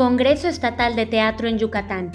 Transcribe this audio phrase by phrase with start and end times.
[0.00, 2.10] Congreso Estatal de Teatro en Yucatán,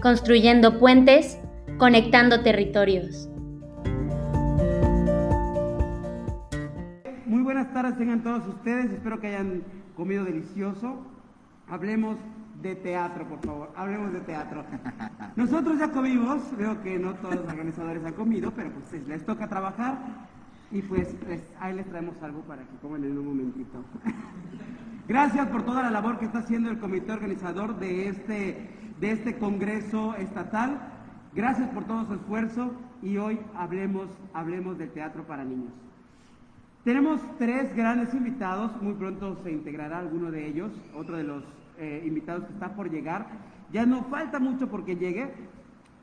[0.00, 1.40] construyendo puentes,
[1.76, 3.28] conectando territorios.
[7.26, 9.64] Muy buenas tardes tengan todos ustedes, espero que hayan
[9.96, 11.04] comido delicioso.
[11.66, 12.16] Hablemos
[12.62, 14.64] de teatro, por favor, hablemos de teatro.
[15.34, 19.48] Nosotros ya comimos, veo que no todos los organizadores han comido, pero pues les toca
[19.48, 19.98] trabajar
[20.70, 21.08] y pues
[21.58, 23.84] ahí les traemos algo para que coman en un momentito.
[25.08, 29.38] Gracias por toda la labor que está haciendo el comité organizador de este, de este
[29.38, 30.80] Congreso Estatal.
[31.32, 35.70] Gracias por todo su esfuerzo y hoy hablemos, hablemos del teatro para niños.
[36.82, 41.44] Tenemos tres grandes invitados, muy pronto se integrará alguno de ellos, otro de los
[41.78, 43.26] eh, invitados que está por llegar.
[43.72, 45.32] Ya no falta mucho porque llegue.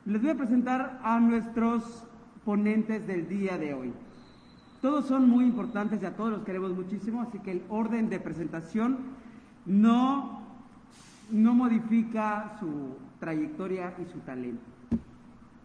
[0.06, 2.06] Les voy a presentar a nuestros
[2.42, 3.92] ponentes del día de hoy.
[4.84, 8.20] Todos son muy importantes y a todos los queremos muchísimo, así que el orden de
[8.20, 8.98] presentación
[9.64, 10.42] no,
[11.30, 14.62] no modifica su trayectoria y su talento.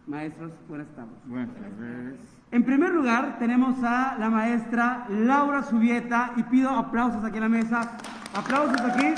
[0.06, 1.12] Maestros, buenas tardes.
[1.26, 2.18] Buenas tardes.
[2.50, 7.48] En primer lugar, tenemos a la maestra Laura Subieta y pido aplausos aquí en la
[7.50, 7.98] mesa.
[8.34, 9.14] Aplausos aquí.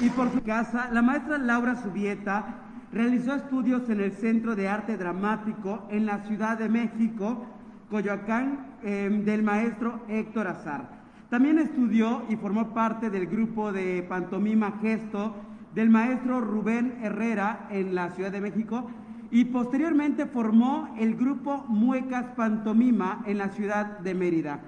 [0.00, 4.98] Y por su casa, la maestra Laura Subieta Realizó estudios en el Centro de Arte
[4.98, 7.46] Dramático en la Ciudad de México,
[7.88, 11.00] Coyoacán, em, del maestro Héctor Azar.
[11.30, 15.34] También estudió y formó parte del grupo de pantomima Gesto
[15.74, 18.90] del maestro Rubén Herrera en la Ciudad de México
[19.30, 24.60] y posteriormente formó el grupo Muecas Pantomima en la ciudad de Mérida.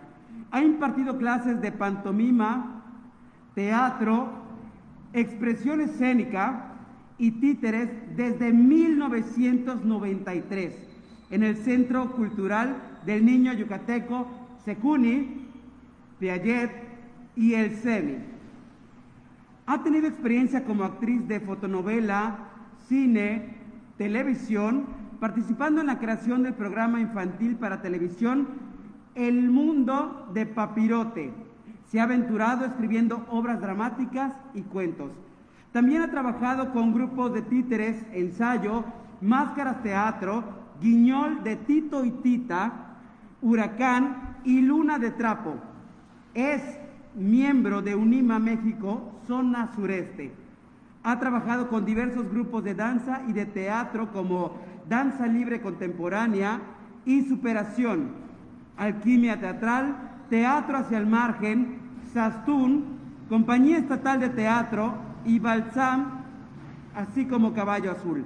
[0.51, 2.83] Ha impartido clases de pantomima,
[3.55, 4.31] teatro,
[5.13, 6.74] expresión escénica,
[7.19, 10.75] y títeres desde 1993
[11.31, 12.77] en el Centro Cultural
[13.07, 14.27] del Niño Yucateco
[14.65, 15.47] Secuni,
[16.19, 16.71] Piaget
[17.37, 18.17] y El CENI.
[19.67, 22.51] Ha tenido experiencia como actriz de fotonovela,
[22.89, 23.57] cine,
[23.97, 24.85] televisión,
[25.21, 28.49] participando en la creación del programa infantil para televisión
[29.15, 31.33] El Mundo de Papirote.
[31.87, 35.13] Se ha aventurado escribiendo obras dramáticas y cuentos.
[35.75, 38.85] También ha trabajado con grupos de títeres, ensayo,
[39.21, 40.45] máscaras teatro,
[40.81, 42.71] guiñol de Tito y Tita,
[43.43, 45.57] Huracán y Luna de Trapo.
[46.33, 46.63] Es
[47.17, 50.33] miembro de Unima México, zona sureste.
[51.03, 54.53] Ha trabajado con diversos grupos de danza y de teatro como
[54.89, 56.61] Danza Libre Contemporánea
[57.05, 58.11] y Superación,
[58.77, 59.97] Alquimia Teatral,
[60.31, 61.81] Teatro hacia el Margen,
[62.13, 62.85] Sastún,
[63.29, 66.23] Compañía Estatal de Teatro, y Balsam,
[66.95, 68.25] así como Caballo Azul.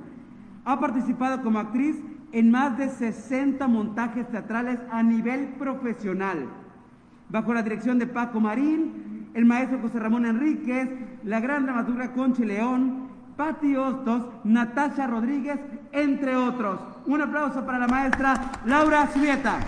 [0.64, 1.96] Ha participado como actriz
[2.32, 6.46] en más de 60 montajes teatrales a nivel profesional,
[7.30, 10.90] bajo la dirección de Paco Marín, el maestro José Ramón Enríquez,
[11.24, 15.60] la gran dramaturga Conchi León, Pati Hostos, Natasha Rodríguez,
[15.92, 16.80] entre otros.
[17.06, 18.34] Un aplauso para la maestra
[18.66, 19.60] Laura Subieta.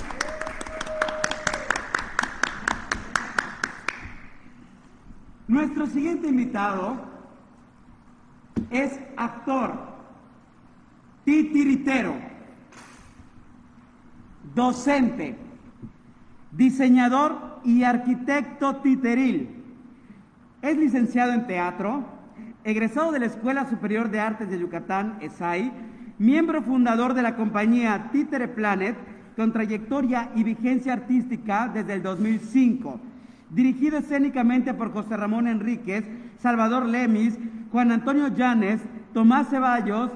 [5.47, 7.10] Nuestro siguiente invitado
[8.71, 9.73] es actor,
[11.25, 12.15] titiritero,
[14.55, 15.37] docente,
[16.53, 19.49] diseñador y arquitecto titeril.
[20.63, 22.05] Es licenciado en teatro,
[22.65, 25.73] egresado de la Escuela Superior de Artes de Yucatán, ESAI,
[26.19, 28.97] miembro fundador de la compañía Títere Planet,
[29.37, 33.01] con trayectoria y vigencia artística desde el 2005.
[33.49, 36.05] Dirigido escénicamente por José Ramón Enríquez,
[36.39, 37.39] Salvador Lemis,
[37.73, 38.81] Juan Antonio Llanes,
[39.13, 40.11] Tomás Ceballos,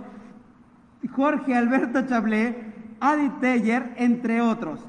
[1.12, 4.80] Jorge Alberto Chablé, Adi Teller, entre otros.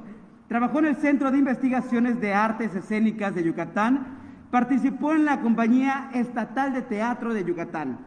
[0.48, 4.18] Trabajó en el Centro de Investigaciones de Artes Escénicas de Yucatán,
[4.52, 8.00] participó en la Compañía Estatal de Teatro de Yucatán.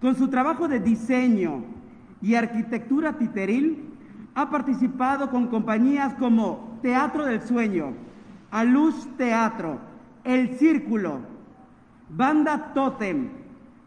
[0.00, 1.64] Con su trabajo de diseño
[2.20, 3.90] y arquitectura titeril,
[4.34, 7.94] ha participado con compañías como Teatro del Sueño,
[8.50, 9.78] Aluz Teatro,
[10.24, 11.20] El Círculo,
[12.10, 13.43] Banda Totem,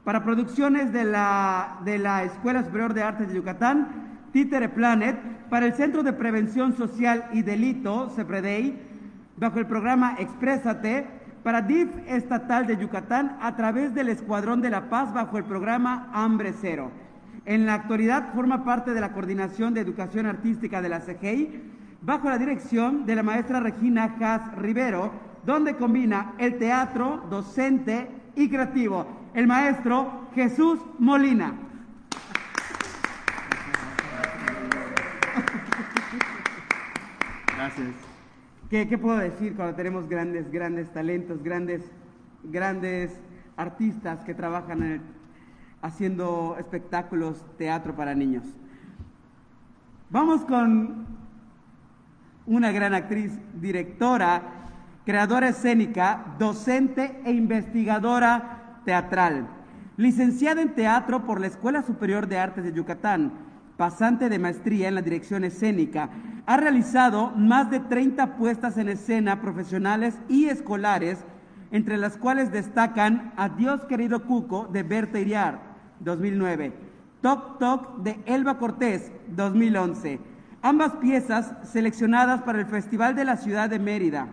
[0.08, 5.20] para producciones de la, de la Escuela Superior de Artes de Yucatán, Títere Planet,
[5.50, 8.78] para el Centro de Prevención Social y Delito, CEPREDEI,
[9.36, 11.06] bajo el programa Exprésate,
[11.44, 16.10] para DIF Estatal de Yucatán a través del Escuadrón de la Paz bajo el programa
[16.14, 16.90] Hambre Cero.
[17.44, 21.50] En la actualidad forma parte de la Coordinación de Educación Artística de la CGI
[22.02, 25.12] bajo la dirección de la maestra Regina Haas Rivero,
[25.46, 28.08] donde combina el teatro, docente
[28.38, 31.54] y creativo el maestro Jesús Molina.
[37.56, 37.88] Gracias.
[38.72, 41.84] ¿Qué, ¿Qué, puedo decir cuando tenemos grandes, grandes talentos, grandes,
[42.46, 43.12] grandes
[43.58, 45.04] artistas que trabajan
[45.84, 48.44] haciendo espectáculos, teatro para niños?
[50.10, 51.06] Vamos con
[52.48, 54.42] una gran actriz, directora,
[55.06, 59.50] creadora escénica, docente e investigadora teatral.
[59.98, 63.34] Licenciada en teatro por la Escuela Superior de Artes de Yucatán,
[63.76, 66.10] pasante de maestría en la dirección escénica,
[66.46, 71.26] ha realizado más de 30 puestas en escena profesionales y escolares,
[71.72, 75.60] entre las cuales destacan Adiós querido Cuco de Berta Iriar,
[76.00, 76.72] 2009,
[77.20, 80.22] Toc Toc de Elba Cortés, 2011.
[80.62, 84.30] Ambas piezas seleccionadas para el Festival de la Ciudad de Mérida.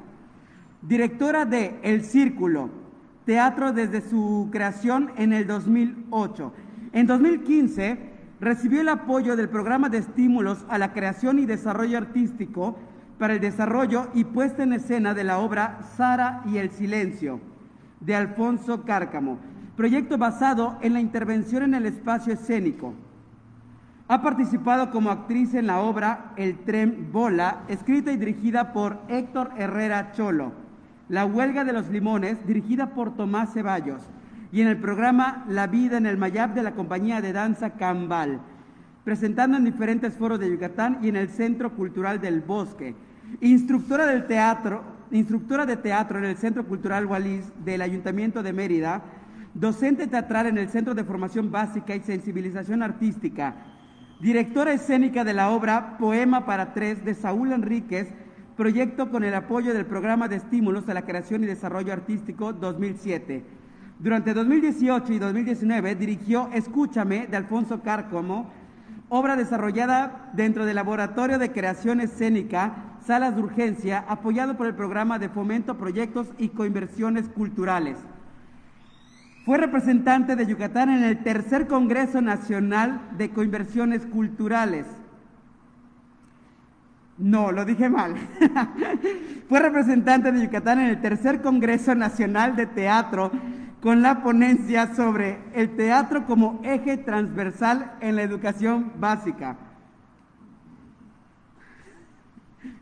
[0.80, 2.83] Directora de El Círculo,
[3.24, 6.52] teatro desde su creación en el 2008.
[6.92, 7.98] En 2015
[8.40, 12.76] recibió el apoyo del programa de estímulos a la creación y desarrollo artístico
[13.18, 17.40] para el desarrollo y puesta en escena de la obra Sara y el Silencio
[18.00, 19.38] de Alfonso Cárcamo,
[19.76, 22.92] proyecto basado en la intervención en el espacio escénico.
[24.08, 29.52] Ha participado como actriz en la obra El tren bola, escrita y dirigida por Héctor
[29.56, 30.52] Herrera Cholo,
[31.08, 34.00] La huelga de los limones, dirigida por Tomás Ceballos,
[34.50, 38.40] y en el programa La vida en el Mayab de la compañía de danza Cambal,
[39.04, 42.94] presentando en diferentes foros de Yucatán y en el Centro Cultural del Bosque.
[43.42, 49.02] Instructora del teatro, instructora de teatro en el Centro Cultural Wallis del Ayuntamiento de Mérida,
[49.52, 53.56] docente teatral en el Centro de Formación Básica y Sensibilización Artística,
[54.20, 58.08] directora escénica de la obra Poema para Tres de Saúl Enríquez,
[58.56, 63.44] proyecto con el apoyo del Programa de Estímulos a la Creación y Desarrollo Artístico 2007.
[63.98, 68.50] Durante 2018 y 2019 dirigió Escúchame de Alfonso Cárcomo,
[69.08, 75.18] obra desarrollada dentro del Laboratorio de Creación Escénica, Salas de Urgencia, apoyado por el Programa
[75.18, 77.98] de Fomento, Proyectos y Coinversiones Culturales.
[79.44, 84.86] Fue representante de Yucatán en el tercer Congreso Nacional de Coinversiones Culturales.
[87.16, 88.14] No, lo dije mal.
[89.48, 93.30] Fue representante de Yucatán en el tercer Congreso Nacional de Teatro
[93.80, 99.58] con la ponencia sobre el teatro como eje transversal en la educación básica.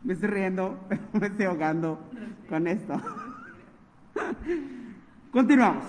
[0.03, 0.79] Me estoy riendo,
[1.13, 1.99] me estoy ahogando
[2.47, 3.01] con esto.
[5.31, 5.83] Continuamos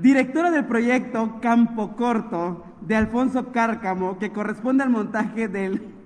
[0.00, 5.97] directora del proyecto Campo Corto de Alfonso Cárcamo, que corresponde al montaje del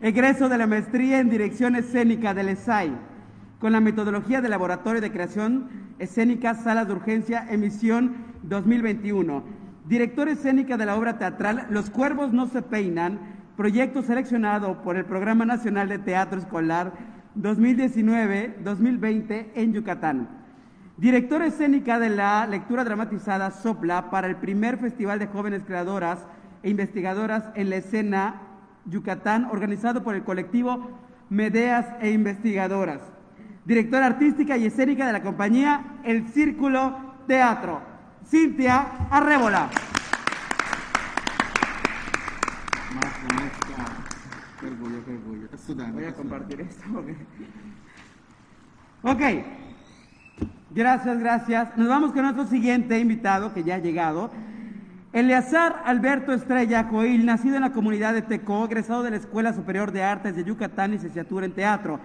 [0.00, 2.92] egreso de la maestría en dirección escénica del ESAI,
[3.58, 5.68] con la metodología de laboratorio de creación
[5.98, 9.42] escénica Salas de Urgencia, emisión 2021.
[9.88, 13.18] Directora escénica de la obra teatral Los Cuervos no se peinan,
[13.56, 16.92] proyecto seleccionado por el Programa Nacional de Teatro Escolar
[17.38, 20.28] 2019-2020 en Yucatán.
[20.96, 26.26] Directora escénica de la lectura dramatizada Sopla para el primer Festival de Jóvenes Creadoras
[26.62, 28.42] e Investigadoras en la Escena
[28.86, 30.90] Yucatán, organizado por el colectivo
[31.28, 33.00] Medeas e Investigadoras.
[33.64, 36.96] Directora artística y escénica de la compañía El Círculo
[37.26, 37.82] Teatro,
[38.24, 39.68] Cintia Arrébola.
[45.92, 46.84] Voy a compartir esto.
[49.02, 49.20] Ok.
[50.70, 51.76] Gracias, gracias.
[51.76, 54.30] Nos vamos con nuestro siguiente invitado que ya ha llegado.
[55.16, 59.90] Eleazar Alberto Estrella Coil, nacido en la comunidad de Tecó, egresado de la Escuela Superior
[59.90, 61.98] de Artes de Yucatán, licenciatura en teatro.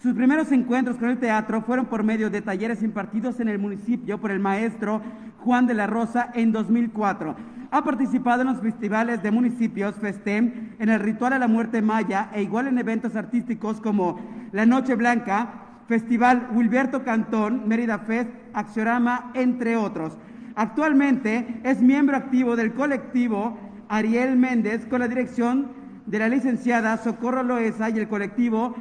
[0.00, 4.20] Sus primeros encuentros con el teatro fueron por medio de talleres impartidos en el municipio
[4.20, 5.02] por el maestro
[5.38, 7.34] Juan de la Rosa en 2004.
[7.72, 12.30] Ha participado en los festivales de municipios FESTEM, en el Ritual a la Muerte Maya
[12.32, 14.20] e igual en eventos artísticos como
[14.52, 20.16] La Noche Blanca, Festival Wilberto Cantón, Mérida Fest, Axiorama, entre otros.
[20.54, 25.72] Actualmente es miembro activo del colectivo Ariel Méndez con la dirección
[26.06, 28.74] de la licenciada Socorro Loesa y el colectivo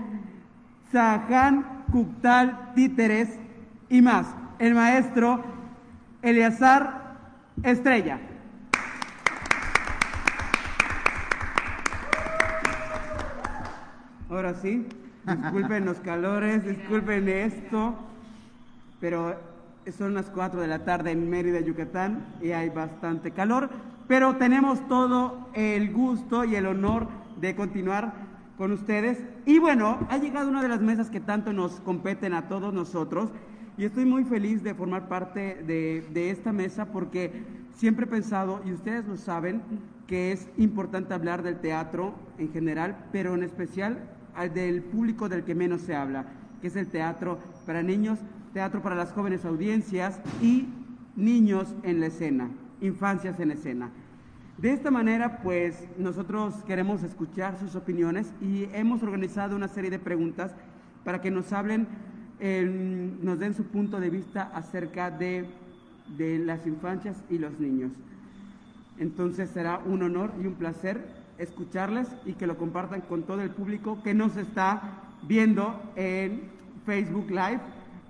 [0.92, 3.40] Zahán Cuctal Títeres
[3.90, 4.28] y más.
[4.60, 5.44] El maestro
[6.22, 7.18] Eleazar
[7.64, 8.20] Estrella.
[14.30, 14.88] Ahora sí.
[15.24, 17.96] Disculpen los calores, disculpen esto,
[19.00, 19.40] pero
[19.90, 23.70] son las 4 de la tarde en Mérida, Yucatán, y hay bastante calor,
[24.08, 27.08] pero tenemos todo el gusto y el honor
[27.40, 28.14] de continuar
[28.58, 29.18] con ustedes.
[29.46, 33.30] Y bueno, ha llegado una de las mesas que tanto nos competen a todos nosotros,
[33.78, 38.62] y estoy muy feliz de formar parte de, de esta mesa porque siempre he pensado,
[38.66, 39.64] y ustedes lo saben,
[40.06, 43.98] que es importante hablar del teatro en general, pero en especial
[44.54, 46.26] del público del que menos se habla,
[46.62, 48.20] que es el teatro para niños,
[48.54, 50.68] teatro para las jóvenes audiencias y
[51.16, 52.50] niños en la escena,
[52.82, 53.90] infancias en escena.
[54.58, 60.00] De esta manera, pues nosotros queremos escuchar sus opiniones y hemos organizado una serie de
[60.00, 60.52] preguntas
[61.04, 61.88] para que nos hablen,
[63.22, 65.46] nos den su punto de vista acerca de,
[66.18, 67.92] de las infancias y los niños.
[69.00, 71.04] Entonces será un honor y un placer
[71.40, 74.82] escucharles y que lo compartan con todo el público que nos está
[75.28, 76.44] viendo en
[76.86, 77.62] Facebook Live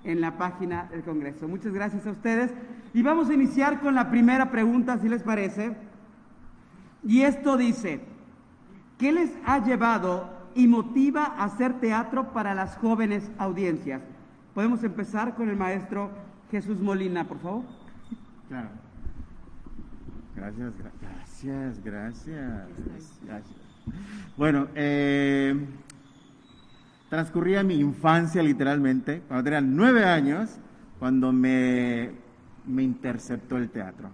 [0.04, 1.48] en la página del Congreso.
[1.48, 2.52] Muchas gracias a ustedes
[2.94, 5.76] y vamos a iniciar con la primera pregunta, si les parece.
[7.04, 8.00] Y esto dice,
[8.98, 14.02] ¿qué les ha llevado y motiva a hacer teatro para las jóvenes audiencias?
[14.54, 16.10] Podemos empezar con el maestro
[16.50, 17.64] Jesús Molina, por favor.
[18.48, 18.68] Claro.
[20.36, 23.20] Gracias, gracias, gracias.
[23.24, 23.56] gracias.
[24.36, 25.54] Bueno, eh,
[27.12, 30.58] transcurría mi infancia literalmente, cuando tenía nueve años,
[30.98, 32.10] cuando me,
[32.66, 34.08] me interceptó el teatro.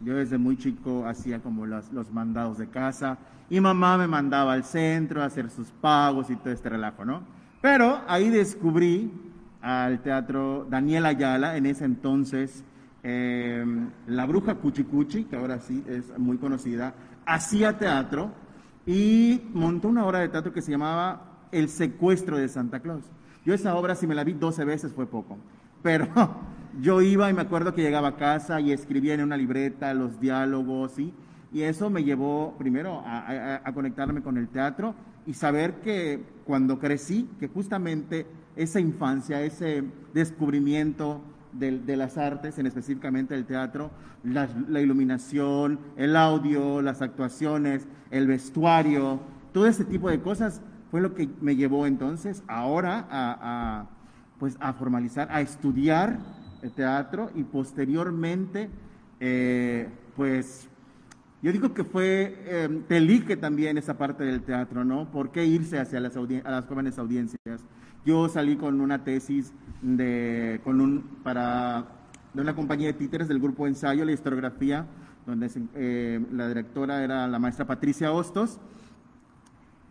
[0.00, 3.18] Yo desde muy chico hacía como los, los mandados de casa
[3.50, 7.22] y mamá me mandaba al centro a hacer sus pagos y todo este relajo, ¿no?
[7.60, 9.12] Pero ahí descubrí
[9.60, 12.64] al teatro Daniel Ayala, en ese entonces
[13.02, 18.32] Em, la bruja Cuchicuchi, que ahora sí es muy conocida, hacía teatro
[18.86, 23.04] y montó una obra de teatro que se llamaba El secuestro de Santa Claus.
[23.44, 25.38] Yo esa obra, si me la vi 12 veces, fue poco.
[25.82, 26.08] Pero
[26.80, 30.20] yo iba y me acuerdo que llegaba a casa y escribía en una libreta los
[30.20, 31.12] diálogos, y
[31.62, 34.94] eso me llevó primero a, a conectarme con el teatro
[35.26, 42.66] y saber que cuando crecí, que justamente esa infancia, ese descubrimiento, de, las artes, en
[42.66, 43.90] específicamente el teatro,
[44.22, 44.48] la,
[44.80, 49.20] iluminación, el audio, las actuaciones, el vestuario,
[49.52, 53.86] todo ese tipo de cosas fue lo que me llevó entonces ahora a,
[54.38, 56.18] pues a formalizar, a estudiar
[56.62, 58.70] el teatro y posteriormente,
[59.20, 60.68] eh, pues
[61.40, 65.10] yo digo que fue, eh, te elige también esa parte del teatro, ¿no?
[65.10, 67.64] ¿Por qué irse hacia las jóvenes audiencias?
[68.04, 69.52] Yo salí con una tesis
[69.82, 71.86] de, con un, para,
[72.34, 74.86] de una compañía de títeres del grupo Ensayo, la historiografía,
[75.26, 78.58] donde eh, la directora era la maestra Patricia Hostos,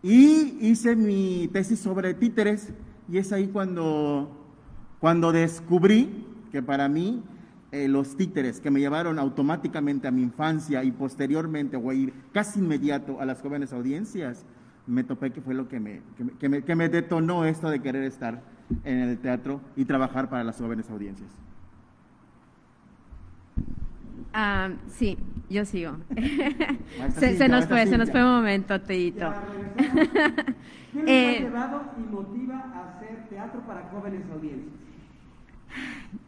[0.03, 2.73] y hice mi tesis sobre títeres,
[3.09, 4.29] y es ahí cuando,
[4.99, 7.23] cuando descubrí que para mí
[7.71, 12.13] eh, los títeres que me llevaron automáticamente a mi infancia y posteriormente, o a ir
[12.31, 14.45] casi inmediato a las jóvenes audiencias,
[14.85, 16.01] me topé que fue lo que me,
[16.39, 18.41] que me, que me detonó esto de querer estar
[18.83, 21.29] en el teatro y trabajar para las jóvenes audiencias.
[24.39, 25.17] Ah, sí,
[25.49, 25.97] yo sigo.
[27.17, 29.33] se, nos fue, se nos fue un momento, Teito.
[30.93, 34.75] ¿Qué ha llevado y motiva a hacer teatro para jóvenes audiencias?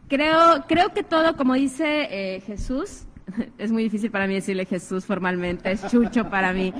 [0.08, 3.04] Creo, creo que todo, como dice eh, Jesús,
[3.58, 6.74] es muy difícil para mí decirle Jesús formalmente, es chucho para mí.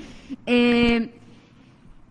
[0.46, 1.14] Eh,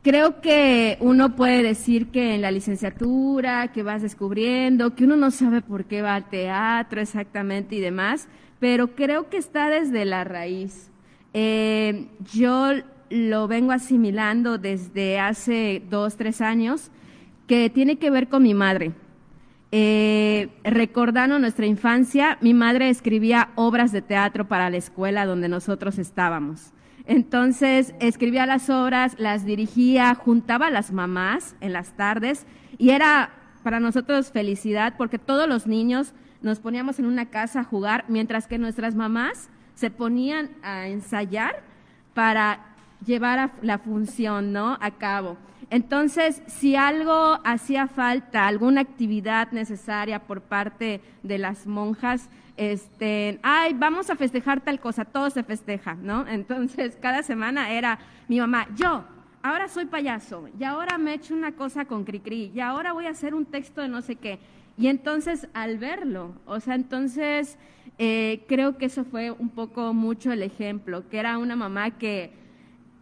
[0.02, 5.30] Creo que uno puede decir que en la licenciatura, que vas descubriendo, que uno no
[5.30, 8.30] sabe por qué va al teatro exactamente y demás,
[8.60, 10.92] pero creo que está desde la raíz.
[11.34, 12.72] Eh, yo
[13.10, 16.92] lo vengo asimilando desde hace dos, tres años,
[17.48, 18.92] que tiene que ver con mi madre.
[19.72, 25.98] Eh, recordando nuestra infancia, mi madre escribía obras de teatro para la escuela donde nosotros
[26.00, 26.74] estábamos.
[27.06, 32.46] Entonces escribía las obras, las dirigía, juntaba a las mamás en las tardes
[32.78, 33.32] y era
[33.64, 38.48] para nosotros felicidad porque todos los niños nos poníamos en una casa a jugar mientras
[38.48, 41.62] que nuestras mamás se ponían a ensayar
[42.14, 42.60] para
[43.06, 44.78] llevar la función ¿no?
[44.82, 45.38] a cabo.
[45.70, 53.74] Entonces, si algo hacía falta, alguna actividad necesaria por parte de las monjas, este, ay,
[53.74, 56.28] vamos a festejar tal cosa, todo se festeja, ¿no?
[56.28, 59.04] Entonces, cada semana era mi mamá, yo,
[59.44, 63.06] ahora soy payaso, y ahora me he hecho una cosa con Cricri, y ahora voy
[63.06, 64.40] a hacer un texto de no sé qué.
[64.80, 67.58] Y entonces, al verlo, o sea, entonces
[67.98, 72.32] eh, creo que eso fue un poco mucho el ejemplo, que era una mamá que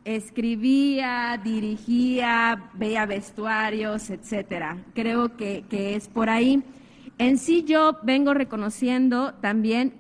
[0.04, 4.84] escribía, dirigía, veía vestuarios, etcétera.
[4.96, 6.64] Creo que, que es por ahí.
[7.20, 10.00] En sí yo vengo reconociendo también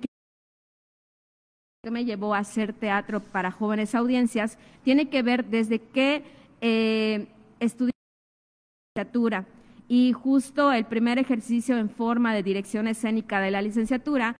[1.84, 6.24] que me llevó a hacer teatro para jóvenes audiencias tiene que ver desde que
[6.60, 7.28] eh,
[7.60, 7.92] estudié
[8.96, 9.46] licenciatura
[9.88, 14.36] y justo el primer ejercicio en forma de dirección escénica de la licenciatura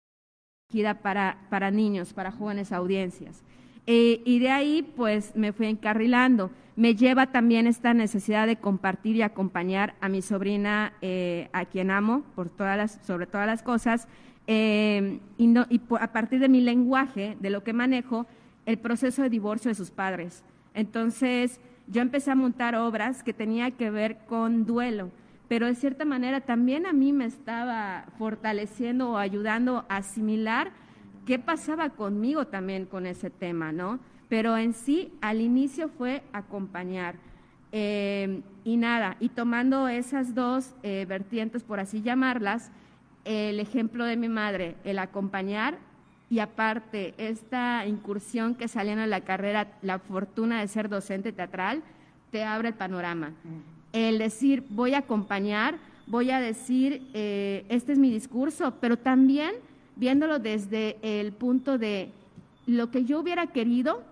[1.02, 3.44] para, para niños, para jóvenes audiencias.
[3.86, 6.52] Eh, y de ahí, pues, me fui encarrilando.
[6.76, 11.90] Me lleva también esta necesidad de compartir y acompañar a mi sobrina, eh, a quien
[11.90, 14.08] amo por todas las, sobre todas las cosas,
[14.46, 18.28] eh, y, y a partir de mi lenguaje, de lo que manejo,
[18.66, 20.44] el proceso de divorcio de sus padres.
[20.74, 25.10] Entonces, yo empecé a montar obras que tenía que ver con duelo,
[25.48, 30.72] pero de cierta manera también a mí me estaba fortaleciendo o ayudando a asimilar
[31.26, 34.00] qué pasaba conmigo también con ese tema, ¿no?
[34.30, 37.16] Pero en sí, al inicio fue acompañar.
[37.72, 42.72] Eh, y nada, y tomando esas dos eh, vertientes, por así llamarlas,
[43.26, 45.78] el ejemplo de mi madre, el acompañar
[46.30, 51.84] y aparte esta incursión que saliendo en la carrera, la fortuna de ser docente teatral,
[52.32, 53.34] te abre el panorama.
[53.98, 59.56] El decir, voy a acompañar, voy a decir, eh, este es mi discurso, pero también
[59.96, 62.12] viéndolo desde el punto de
[62.68, 64.04] lo que yo hubiera querido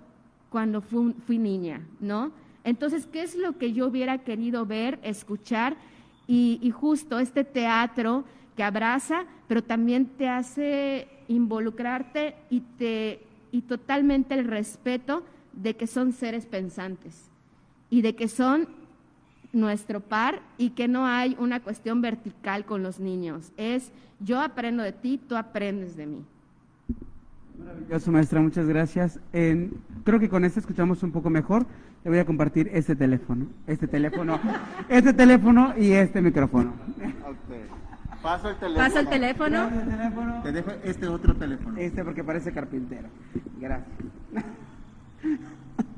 [0.49, 2.31] cuando fui, niña, ¿no?
[2.63, 5.77] Entonces, ¿qué es lo que yo hubiera querido ver, escuchar?
[6.25, 8.23] Y, justo este teatro
[8.57, 13.19] que abraza, pero también te hace involucrarte y, te,
[13.51, 15.21] y totalmente el respeto
[15.53, 17.29] de que son seres pensantes
[17.91, 18.67] y de que son
[19.55, 23.51] nuestro par y que no hay una cuestión vertical con los niños.
[23.57, 26.25] Es yo aprendo de ti, tú aprendes de mí.
[27.57, 29.19] Maravilloso, maestra, muchas gracias.
[29.31, 31.65] creo que con esto escuchamos un poco mejor.
[32.03, 34.39] Le voy a compartir este teléfono, este teléfono,
[34.89, 36.73] este teléfono y este micrófono.
[38.21, 38.87] Pasa el teléfono.
[38.87, 40.41] Pasa el teléfono.
[40.43, 41.77] Te dejo este otro teléfono.
[41.79, 43.07] Este porque parece carpintero.
[43.59, 43.95] Gracias.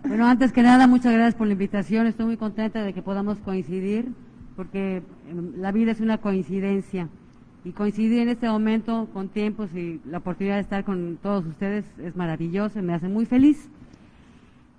[0.08, 2.08] Bueno, antes que nada, muchas gracias por la invitación.
[2.08, 4.14] Estoy muy contenta de que podamos coincidir,
[4.56, 7.10] porque em, la vida es una coincidencia.
[7.66, 11.86] Y coincidir en este momento con tiempos y la oportunidad de estar con todos ustedes
[12.00, 13.70] es maravilloso y me hace muy feliz.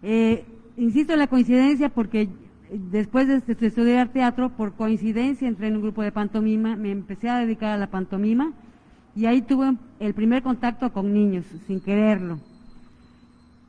[0.02, 2.30] Eh, insisto en la coincidencia porque
[2.72, 7.38] después de estudiar teatro, por coincidencia entré en un grupo de pantomima, me empecé a
[7.38, 8.52] dedicar a la pantomima
[9.14, 12.38] y ahí tuve el primer contacto con niños, sin quererlo.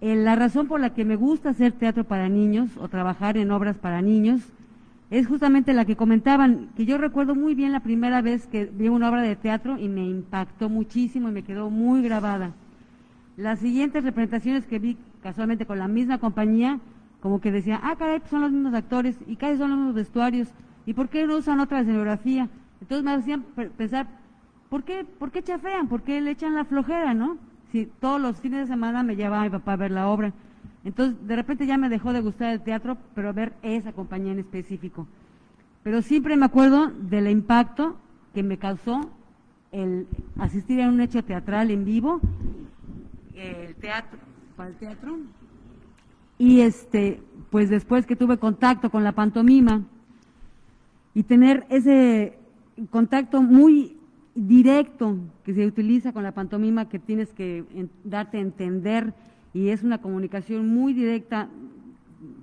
[0.01, 3.51] Eh, la razón por la que me gusta hacer teatro para niños o trabajar en
[3.51, 4.41] obras para niños
[5.09, 8.87] es justamente la que comentaban, que yo recuerdo muy bien la primera vez que vi
[8.87, 12.53] una obra de teatro y me impactó muchísimo y me quedó muy grabada.
[13.35, 16.79] Las siguientes representaciones que vi casualmente con la misma compañía,
[17.21, 19.95] como que decía, ah, caray, pues son los mismos actores y casi son los mismos
[19.95, 20.47] vestuarios,
[20.85, 22.47] ¿y por qué no usan otra escenografía?
[22.79, 23.43] Entonces me hacían
[23.77, 24.07] pensar,
[24.69, 25.87] ¿por qué, ¿por qué chafean?
[25.87, 27.37] ¿Por qué le echan la flojera, no?
[27.71, 30.33] Si todos los fines de semana me llevaba mi papá a ver la obra.
[30.83, 34.39] Entonces, de repente ya me dejó de gustar el teatro, pero ver esa compañía en
[34.39, 35.07] específico.
[35.83, 37.97] Pero siempre me acuerdo del impacto
[38.33, 39.09] que me causó
[39.71, 42.19] el asistir a un hecho teatral en vivo,
[43.35, 44.19] el teatro,
[44.55, 45.17] para el teatro,
[46.37, 49.83] y este, pues después que tuve contacto con la pantomima
[51.13, 52.37] y tener ese
[52.89, 53.98] contacto muy
[54.47, 57.65] directo que se utiliza con la pantomima que tienes que
[58.05, 59.13] darte a entender
[59.53, 61.49] y es una comunicación muy directa,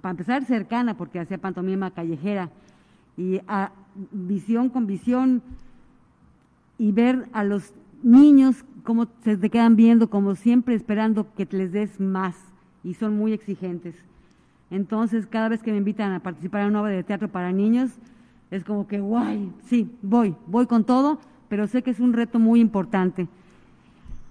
[0.02, 2.50] para empezar cercana porque hacía pantomima callejera
[3.16, 3.72] y a
[4.12, 5.42] visión con visión
[6.78, 11.56] y ver a los niños cómo se te quedan viendo, como siempre esperando que te
[11.56, 12.37] les des más
[12.85, 13.94] y son muy exigentes.
[14.70, 17.92] Entonces, cada vez que me invitan a participar en una obra de teatro para niños,
[18.50, 22.38] es como que, guay, sí, voy, voy con todo, pero sé que es un reto
[22.38, 23.28] muy importante.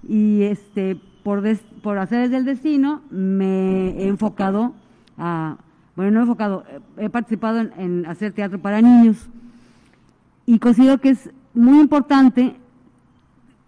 [0.07, 1.43] Y este, por,
[1.81, 4.73] por hacer el destino, me he enfocado
[5.17, 5.57] a,
[5.95, 6.63] bueno, no he enfocado,
[6.97, 9.29] he participado en, hacer teatro para niños.
[10.45, 12.55] Y considero que es muy importante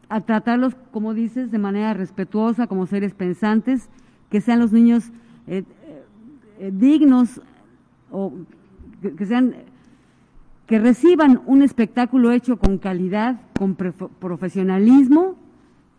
[0.10, 3.90] a tratarlos, como dices, de manera respetuosa, como seres pensantes,
[4.30, 5.12] que sean los niños
[5.48, 5.64] eh,
[6.60, 7.42] eh, dignos
[8.12, 8.34] o
[9.02, 9.56] que sean
[10.68, 15.36] que reciban un espectáculo hecho con calidad, con profesionalismo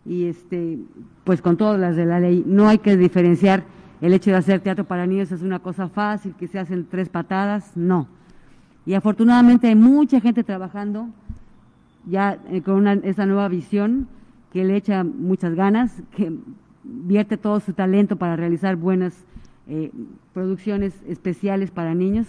[0.05, 0.77] y este,
[1.23, 2.43] pues con todas las de la ley.
[2.45, 3.63] No hay que diferenciar
[3.99, 7.09] el hecho de hacer teatro para niños es una cosa fácil, que se hacen tres
[7.09, 8.07] patadas, no.
[8.85, 11.09] Y afortunadamente hay mucha gente trabajando
[12.05, 14.07] ya eh, con esa nueva visión
[14.53, 16.31] que le echa muchas ganas, que
[16.83, 19.13] vierte todo su talento para realizar buenas
[19.67, 19.91] eh,
[20.33, 22.27] producciones especiales para niños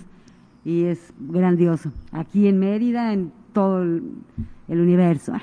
[0.71, 1.91] y es grandioso.
[2.13, 4.23] Aquí en Mérida, en todo el,
[4.69, 5.33] universo.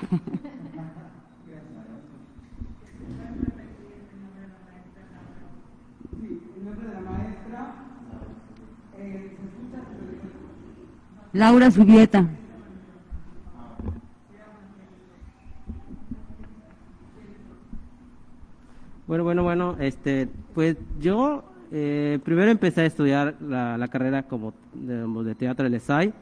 [11.34, 12.26] Laura Subieta.
[19.06, 19.76] Bueno, bueno, bueno.
[19.78, 26.12] este, pues yo eh, primero empecé a estudiar la, carrera como de, teatro del ESAI.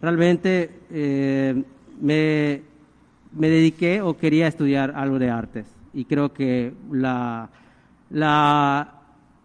[0.00, 1.62] Realmente eh,
[2.00, 2.62] me,
[3.32, 7.50] me, dediqué o quería estudiar algo de artes y creo que la,
[8.10, 8.94] la,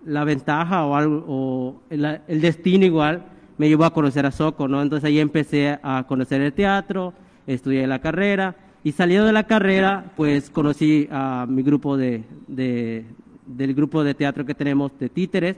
[0.06, 3.24] la ventaja o, el, destino igual
[3.58, 4.82] me llevó a conocer a Soco, ¿no?
[4.82, 7.13] Entonces ahí empecé a conocer el teatro,
[7.48, 13.06] estudié la carrera y saliendo de la carrera, pues conocí a mi grupo de, de,
[13.45, 15.58] del grupo de teatro que tenemos de títeres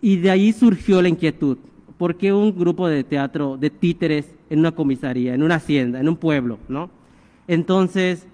[0.00, 1.58] y de ahí surgió la inquietud.
[1.98, 6.08] ¿Por qué un grupo de teatro de títeres en una comisaría, en una hacienda, en
[6.08, 6.90] un pueblo, no?
[7.46, 8.26] Entonces,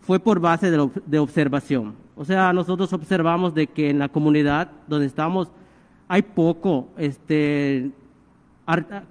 [0.00, 1.94] fue por base de, de observación.
[2.16, 5.48] O sea, nosotros observamos de que en la comunidad donde estamos
[6.08, 7.90] hay poco este,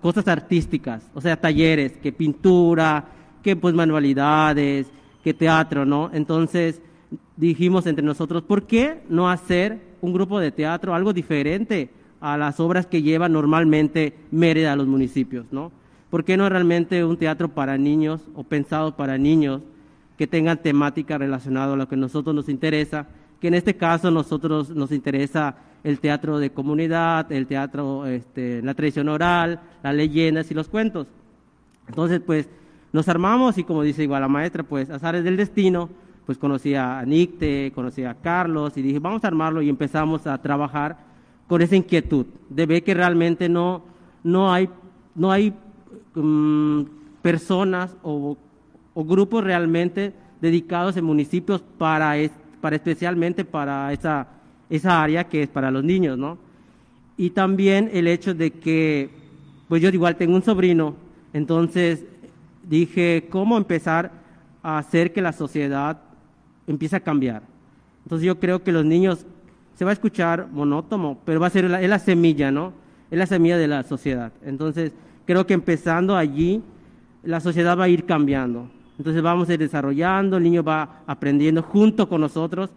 [0.02, 3.06] cosas artísticas, o sea, talleres, que pintura,
[3.42, 4.88] que pues manualidades,
[5.24, 6.10] que teatro, ¿no?
[6.14, 6.82] Entonces
[7.38, 12.60] dijimos entre nosotros, ¿por qué no hacer un grupo de teatro, algo diferente a las
[12.60, 15.72] obras que lleva normalmente Mérida a los municipios, ¿no?
[16.10, 19.62] ¿Por qué no realmente un teatro para niños o pensado para niños
[20.18, 23.08] que tengan temática relacionada a lo que a nosotros nos interesa?
[23.42, 28.74] Que en este caso nosotros nos interesa el teatro de comunidad, el teatro, este, la
[28.74, 31.08] tradición oral, las leyendas y los cuentos.
[31.88, 32.48] Entonces, pues,
[32.92, 35.90] nos armamos y como dice igual la maestra, pues azares del destino,
[36.26, 40.42] pues conocí a Nicte, conocí a Carlos y dije, vamos a armarlo y empezamos a
[40.42, 40.98] trabajar
[41.48, 43.84] con esa inquietud de ver que realmente no,
[44.24, 44.70] no hay,
[45.16, 45.54] no hay
[46.16, 46.82] mm,
[47.22, 48.38] personas o,
[48.94, 52.14] o, grupos realmente dedicados en municipios para,
[52.62, 54.28] para especialmente para esa,
[54.70, 56.38] esa área que es para los niños, ¿no?
[57.18, 59.10] Y también el hecho de que,
[59.68, 60.96] pues yo igual tengo un sobrino,
[61.34, 62.04] entonces
[62.64, 64.12] dije, ¿cómo empezar
[64.64, 66.02] a hacer que la sociedad
[66.68, 67.44] empiece a cambiar?
[68.04, 69.26] Entonces yo creo que los niños,
[69.76, 72.74] se va a escuchar monótono, pero va a ser la, es la semilla, ¿no?
[73.10, 74.32] Es la semilla de la sociedad.
[74.44, 74.92] Entonces
[75.26, 76.62] creo que empezando allí,
[77.24, 78.70] la sociedad va a ir cambiando.
[78.98, 82.70] Entonces vamos a ir desarrollando, el niño va aprendiendo junto con nosotros,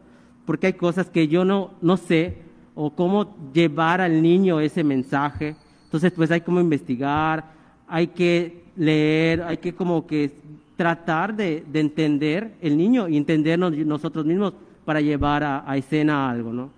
[0.45, 2.39] porque hay cosas que yo no, no sé,
[2.75, 5.57] o cómo llevar al niño ese mensaje.
[5.85, 7.53] Entonces, pues hay como investigar,
[7.89, 10.39] hay que leer, hay que como que
[10.77, 14.53] tratar de, entender el niño y entendernos nosotros mismos
[14.85, 16.71] para llevar a, escena algo, ¿no?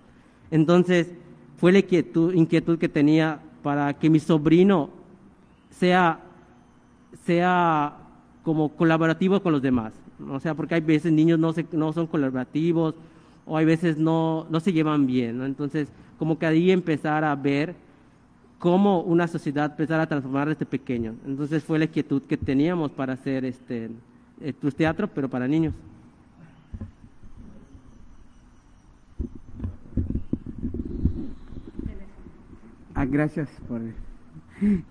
[0.49, 1.11] Entonces,
[1.57, 4.89] fue la inquietud, inquietud, que tenía para que mi sobrino
[5.69, 6.19] sea,
[7.25, 7.97] sea
[8.43, 9.93] como colaborativo con los demás.
[10.29, 12.95] O sea, porque hay veces niños no, se, no son colaborativos
[13.45, 15.41] o hay veces no, no se llevan bien.
[15.43, 17.75] Entonces, como que ahí empezar a ver
[18.59, 21.15] cómo una sociedad empezara a transformar este pequeño.
[21.25, 23.89] Entonces fue la inquietud que teníamos para hacer este
[24.41, 25.73] eh, pues, teatro, pero para niños.
[32.93, 33.81] Ah, gracias por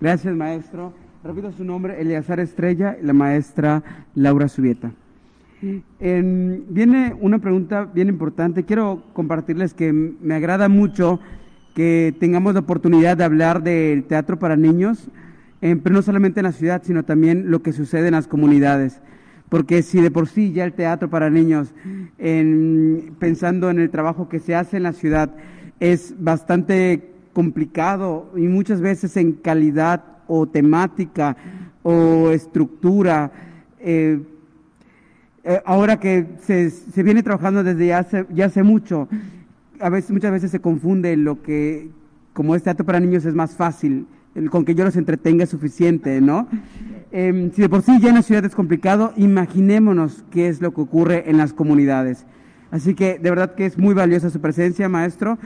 [0.01, 0.93] Gracias, maestro.
[1.23, 3.83] Repito su nombre, Eleazar Estrella, la maestra
[4.15, 4.91] Laura Subieta.
[5.99, 8.63] viene una pregunta bien importante.
[8.63, 11.19] Quiero compartirles que me agrada mucho
[11.73, 15.09] que tengamos la oportunidad de hablar del teatro para niños,
[15.59, 19.01] pero no solamente en la ciudad, sino también lo que sucede en las comunidades.
[19.49, 21.73] Porque si de por sí ya el teatro para niños,
[23.19, 25.31] pensando en el trabajo que se hace en la ciudad,
[25.79, 31.37] es bastante complicado y muchas veces en calidad o temática
[31.83, 33.31] o estructura,
[33.79, 34.19] eh,
[35.43, 39.07] eh, ahora que se, se, viene trabajando desde hace, ya hace mucho
[39.79, 41.89] a veces, muchas veces se confunde lo que,
[42.33, 44.07] como es teatro para niños, es más fácil,
[44.49, 46.47] con que yo los entretenga es suficiente, ¿no?
[47.11, 50.75] Em, si de por sí ya en la ciudad es complicado, imaginémonos qué es lo
[50.75, 52.27] que ocurre en las comunidades.
[52.71, 55.39] Así que de verdad que es muy valiosa su presencia, maestro,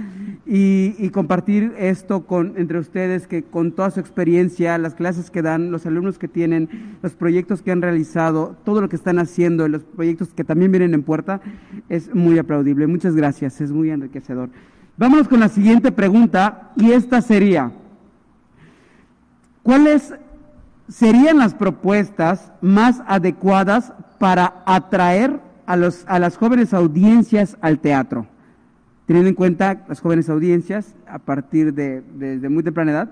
[0.46, 5.72] y, compartir esto con, entre ustedes, que con toda su experiencia, las clases que dan,
[5.72, 9.84] los alumnos que tienen, los proyectos que han realizado, todo lo que están haciendo, los
[9.84, 11.40] proyectos que también vienen en puerta,
[11.88, 12.88] es muy aplaudible.
[12.88, 14.50] Muchas gracias, es muy enriquecedor.
[14.98, 17.72] Vámonos con la siguiente pregunta, y esta sería,
[19.64, 20.14] ¿cuáles
[20.90, 28.28] serían las propuestas más adecuadas para atraer a, los, a las jóvenes audiencias al teatro,
[29.06, 33.10] teniendo en cuenta las jóvenes audiencias a partir de desde muy temprana edad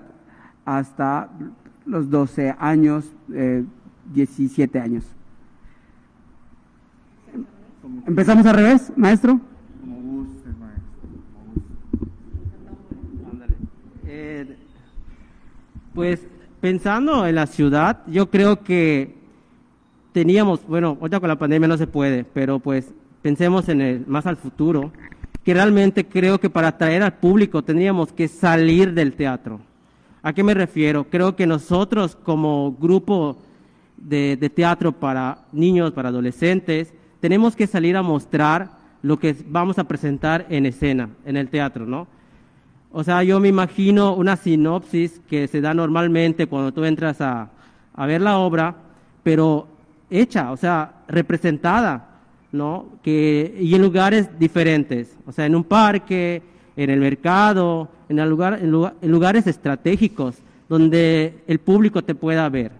[0.64, 1.30] hasta
[1.86, 3.10] los 12 años,
[4.12, 5.04] 17 eh, años.
[8.06, 9.40] ¿Empezamos al revés, maestro?
[14.06, 14.56] Eh,
[15.94, 16.20] pues
[16.60, 19.21] pensando en la ciudad, yo creo que
[20.12, 24.26] teníamos, bueno, ahorita con la pandemia no se puede, pero pues pensemos en el, más
[24.26, 24.92] al futuro.
[25.44, 29.60] que realmente creo que para atraer al público tendríamos que salir del teatro.
[30.22, 31.04] ¿A qué me refiero?
[31.04, 33.36] Creo que nosotros como grupo
[33.96, 38.70] de, de teatro para niños, para adolescentes, tenemos que salir a mostrar
[39.02, 42.06] lo que vamos a presentar en escena, en el teatro, ¿no?
[42.92, 47.50] O sea, yo me imagino una sinopsis que se da normalmente cuando tú entras a,
[47.94, 48.76] a ver la obra,
[49.22, 49.66] pero
[50.12, 52.20] hecha, o sea, representada,
[52.52, 52.86] ¿no?
[53.02, 56.42] Que, y en lugares diferentes, o sea, en un parque,
[56.76, 60.36] en el mercado, en, el lugar, en, lugares estratégicos
[60.68, 62.72] donde el público te pueda ver.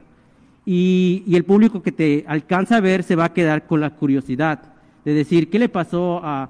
[0.65, 3.91] Y, y, el público que te alcanza a ver se va a quedar con la
[3.91, 4.61] curiosidad
[5.05, 6.49] de decir, ¿qué le pasó a,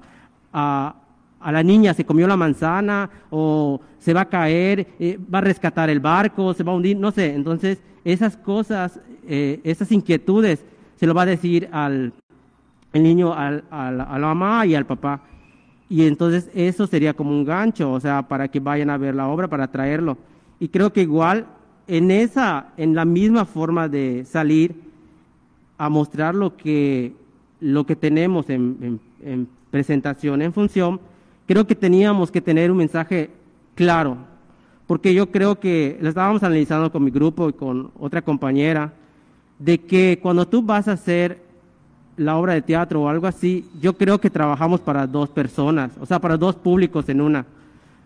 [0.51, 0.95] a,
[1.39, 1.93] a la niña?
[1.93, 3.09] ¿Se comió la manzana?
[3.31, 4.87] ¿O se va a caer?
[4.99, 6.53] Eh, ¿Va a rescatar el barco?
[6.53, 6.97] ¿Se va a hundir?
[6.97, 7.33] No sé.
[7.33, 10.63] Entonces, esas cosas, eh, esas inquietudes,
[11.03, 12.13] se lo va a decir al
[12.93, 15.19] el niño al, a la mamá y al papá.
[15.89, 19.27] Y entonces eso sería como un gancho, o sea, para que vayan a ver la
[19.27, 20.17] obra, para traerlo.
[20.61, 21.45] Y creo que igual
[21.87, 24.75] en esa, en la misma forma de salir
[25.77, 27.13] a mostrar lo que,
[27.59, 31.01] lo que tenemos en, en presentación, en función,
[31.45, 33.29] creo que teníamos que tener un mensaje
[33.75, 34.19] claro,
[34.87, 38.93] porque yo creo que lo estábamos analizando con mi grupo y con otra compañera,
[39.59, 41.41] de que cuando tú vas a hacer
[42.17, 46.05] la obra de teatro o algo así, yo creo que trabajamos para dos personas, o
[46.05, 47.45] sea, para dos públicos en una.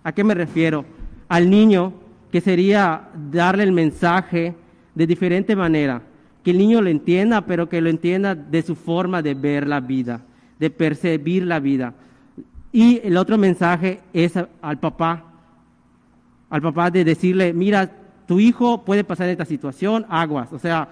[0.03, 0.85] ¿A qué me refiero?
[1.27, 1.93] Al niño,
[2.31, 4.55] que sería darle el mensaje
[4.95, 6.01] de diferente manera,
[6.43, 9.79] que el niño lo entienda, pero que lo entienda de su forma de ver la
[9.79, 10.21] vida,
[10.59, 11.93] de percibir la vida.
[12.71, 15.23] Y el otro mensaje es al papá,
[16.49, 17.91] al papá de decirle, mira,
[18.27, 20.87] tu hijo puede pasar esta situación, aguas, o sea,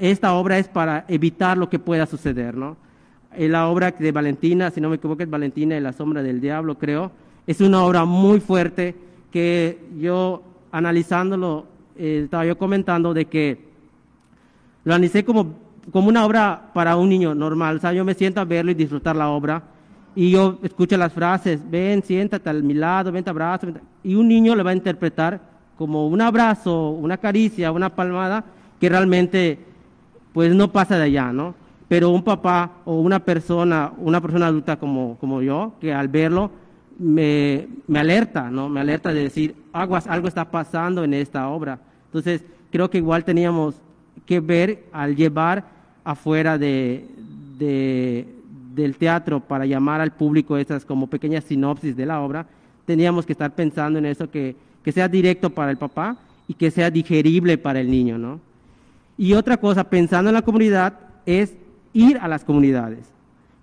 [0.00, 2.76] esta obra es para evitar lo que pueda suceder, ¿no?
[3.38, 6.76] La obra de Valentina, si no me equivoco, es Valentina y la sombra del diablo,
[6.76, 7.10] creo.
[7.46, 8.94] Es una obra muy fuerte
[9.30, 13.58] que yo, analizándolo, eh, estaba yo comentando de que
[14.84, 15.54] lo analicé como,
[15.92, 17.80] como una obra para un niño normal.
[17.82, 19.62] O yo me siento a verlo y disfrutar la obra
[20.16, 23.66] y yo escucho las frases, ven, siéntate a mi lado, ven, abrazo.
[24.02, 25.38] Y un niño le va a interpretar
[25.76, 28.42] como un abrazo, una caricia, una palmada,
[28.80, 29.58] que realmente
[30.36, 31.54] pues no pasa de allá, ¿no?
[31.88, 36.50] Pero un papá o una persona, una persona adulta como, como yo, que al verlo
[36.98, 38.68] me, me alerta, ¿no?
[38.68, 41.78] Me alerta de decir, aguas, algo está pasando en esta obra.
[42.04, 43.76] Entonces, creo que igual teníamos
[44.26, 45.64] que ver al llevar
[46.04, 47.08] afuera de,
[47.58, 48.26] de,
[48.74, 52.46] del teatro para llamar al público esas como pequeñas sinopsis de la obra,
[52.84, 56.70] teníamos que estar pensando en eso, que, que sea directo para el papá y que
[56.70, 58.38] sea digerible para el niño, ¿no?
[59.18, 61.54] Y otra cosa, pensando en la comunidad, es
[61.92, 63.12] ir a las comunidades.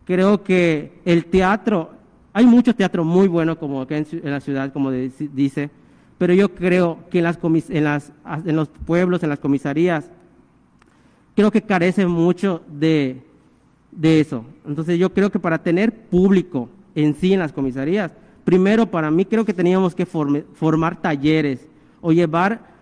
[0.06, 1.92] Creo que el teatro,
[2.34, 5.70] hay mucho teatro muy bueno como acá en, la ciudad, como dice,
[6.18, 7.40] pero yo creo que en, las
[7.70, 8.12] en, las,
[8.46, 10.10] en los pueblos, en las comisarías,
[11.36, 13.22] creo que carece mucho de,
[13.92, 14.44] de eso.
[14.68, 18.12] Entonces yo creo que para tener público en sí en las comisarías,
[18.44, 21.68] primero para mí creo que teníamos que formar talleres
[22.02, 22.73] o llevar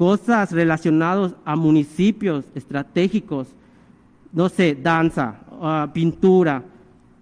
[0.00, 3.48] cosas relacionadas a municipios estratégicos,
[4.32, 6.62] no sé, danza, uh, pintura.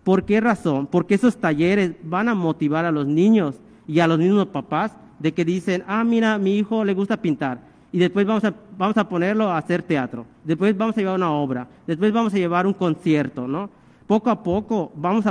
[0.04, 0.86] ¿Por qué razón?
[0.86, 3.56] Porque esos talleres van a motivar a los niños
[3.88, 7.58] y a los mismos papás de que dicen, ah, mira, mi hijo le gusta pintar.
[7.90, 10.24] Y después vamos a, vamos a ponerlo a hacer teatro.
[10.44, 11.66] Después vamos a llevar una obra.
[11.84, 13.70] Después vamos a llevar un concierto, ¿no?
[14.06, 15.30] Poco a poco vamos a,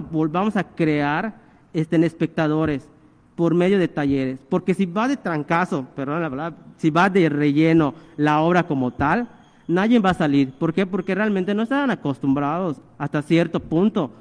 [0.60, 1.34] a crear
[1.74, 2.90] este, espectadores
[3.38, 4.40] por medio de talleres.
[4.50, 8.92] Porque si va de trancazo, perdón la verdad, si va de relleno la obra como
[8.92, 9.30] tal,
[9.68, 10.52] nadie va a salir.
[10.54, 10.88] ¿Por qué?
[10.88, 14.12] Porque realmente no están acostumbrados hasta cierto punto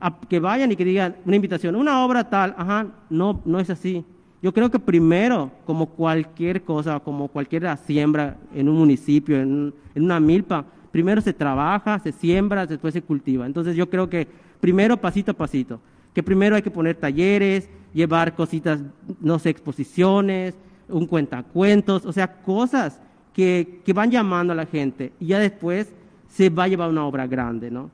[0.00, 3.70] a que vayan y que digan una invitación, una obra tal, ajá, no, no es
[3.70, 4.04] así.
[4.42, 10.04] Yo creo que primero, como cualquier cosa, como cualquier siembra en un municipio, en, en
[10.04, 13.46] una milpa, primero se trabaja, se siembra, después se cultiva.
[13.46, 14.26] Entonces yo creo que
[14.60, 15.78] primero pasito a pasito,
[16.12, 18.78] que primero hay que poner talleres, llevar cositas,
[19.20, 20.54] no sé, exposiciones,
[20.86, 23.00] un cuentacuentos, o sea, cosas
[23.32, 25.88] que, que van llamando a la gente y ya después
[26.28, 27.90] se va a llevar una obra grande, ¿no?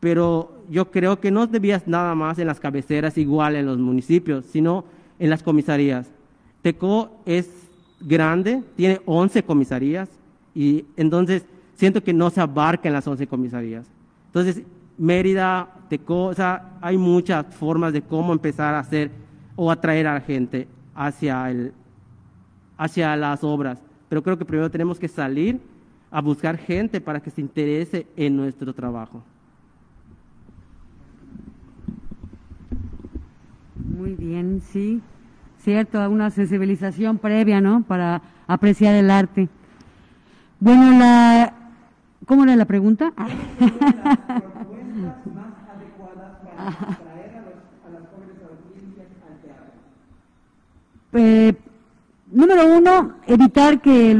[0.00, 4.44] Pero yo creo que no debías nada más en las cabeceras, igual en los municipios,
[4.46, 4.84] sino
[5.20, 6.10] en las comisarías.
[6.60, 7.48] Teco es
[8.00, 10.08] grande, tiene 11 comisarías
[10.52, 13.86] y entonces siento que no se abarca en las 11 comisarías.
[14.26, 14.62] Entonces,
[14.98, 19.10] Mérida, Teco, o sea, hay muchas formas de cómo empezar a hacer
[19.56, 21.72] o atraer a la gente hacia, el,
[22.76, 23.80] hacia las obras.
[24.08, 25.60] Pero creo que primero tenemos que salir
[26.10, 29.22] a buscar gente para que se interese en nuestro trabajo.
[33.74, 35.00] Muy bien, sí.
[35.58, 37.82] Cierto, una sensibilización previa, ¿no?
[37.82, 39.48] Para apreciar el arte.
[40.60, 41.52] Bueno, la...
[42.26, 43.12] ¿Cómo era la pregunta?
[51.16, 51.54] Eh,
[52.32, 54.14] número uno, evitar que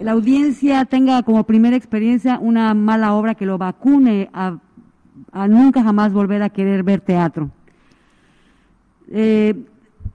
[0.00, 4.58] la audiencia tenga como primera experiencia una mala obra que lo vacune a,
[5.48, 7.50] nunca jamás volver a querer ver teatro.
[9.08, 9.54] Eh,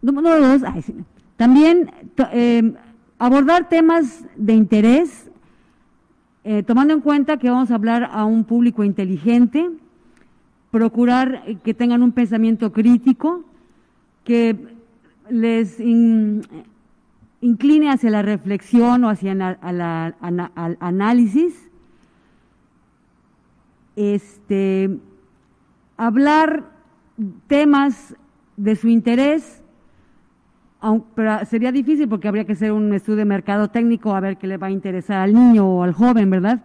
[0.04, 0.62] número dos,
[1.38, 1.92] también
[2.32, 2.74] eh,
[3.18, 5.24] abordar temas de interés,
[6.66, 9.70] tomando en cuenta que vamos a hablar a un público inteligente,
[10.72, 13.44] procurar que tengan un pensamiento crítico,
[14.24, 14.77] que
[15.30, 15.80] les
[17.42, 19.42] incline hacia la reflexión o hacia el
[20.80, 21.70] análisis,
[23.96, 24.98] este,
[25.98, 26.66] hablar
[27.48, 28.16] temas
[28.56, 29.64] de su interés,
[31.16, 34.48] pero sería difícil porque habría que hacer un estudio de mercado técnico a ver qué
[34.48, 36.62] le va a interesar al niño o al joven, ¿verdad?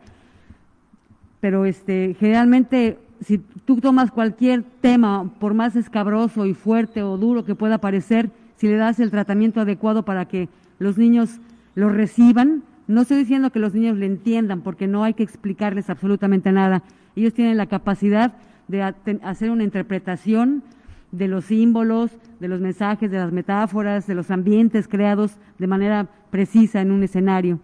[1.41, 7.45] Pero este, generalmente si tú tomas cualquier tema, por más escabroso y fuerte o duro
[7.45, 8.31] que pueda parecer,
[8.63, 10.49] si le das el tratamiento adecuado para que
[10.79, 11.41] los niños
[11.75, 12.63] lo reciban.
[12.87, 16.85] No estoy diciendo que los niños le entiendan, porque no hay que explicarles absolutamente nada.
[17.17, 18.35] Ellos tienen la capacidad
[18.69, 18.83] de
[19.25, 20.63] hacer una interpretación
[21.11, 26.07] de los símbolos, de los mensajes, de las metáforas, de los ambientes creados de manera
[26.31, 27.59] precisa en un escenario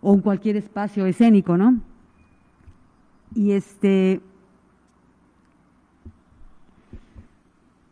[0.00, 1.78] o en cualquier espacio escénico, ¿no?
[3.34, 4.22] Y este,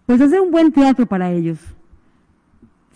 [0.07, 1.59] pues hacer un buen teatro para ellos.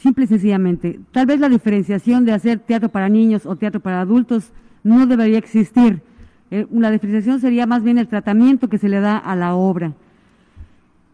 [0.02, 0.98] Simple y sencillamente.
[1.12, 4.50] Tal vez la diferenciación de hacer teatro para niños o teatro para adultos
[4.82, 6.02] no debería existir.
[6.50, 9.92] Eh, la diferenciación sería más bien el tratamiento que se le da a la obra,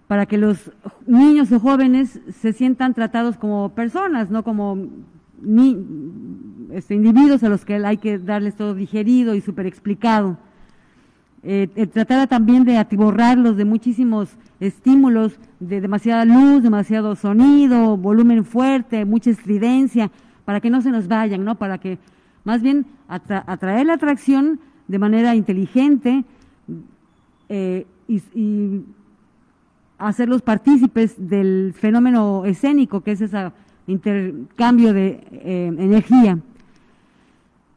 [0.07, 0.73] para que los
[1.07, 4.79] niños o jóvenes se sientan tratados como personas, no como
[6.73, 10.39] este, individuos a los que hay que darles todo digerido y súper explicado.
[11.43, 18.45] Eh, eh, tratara también de atiborrarlos de muchísimos estímulos, de demasiada luz, demasiado sonido, volumen
[18.45, 20.11] fuerte, mucha estridencia,
[20.45, 21.55] para que no se nos vayan, ¿no?
[21.55, 21.99] Para que
[22.43, 26.25] más bien atraer la atracción de manera inteligente
[27.49, 28.83] eh, y,
[29.99, 33.51] hacerlos partícipes del fenómeno escénico, que es ese
[33.89, 35.27] intercambio de
[35.77, 36.39] energía.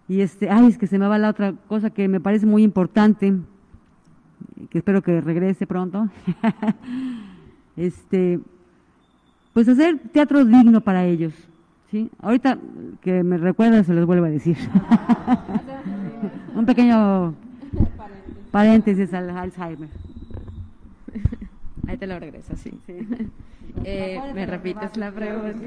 [0.07, 2.61] Y este, ay, es que se me va la otra cosa que me parece muy
[2.61, 3.33] importante,
[4.69, 6.09] que espero que regrese pronto.
[7.77, 8.39] este,
[9.53, 11.33] pues hacer teatro digno para ellos.
[11.89, 12.09] ¿sí?
[12.21, 12.57] Ahorita
[13.01, 14.57] que me recuerden se los vuelvo a decir.
[16.55, 17.33] Un pequeño
[18.51, 19.89] paréntesis al Alzheimer.
[21.87, 22.71] Ahí te lo regreso, sí.
[23.85, 25.57] Eh, me repites la pregunta.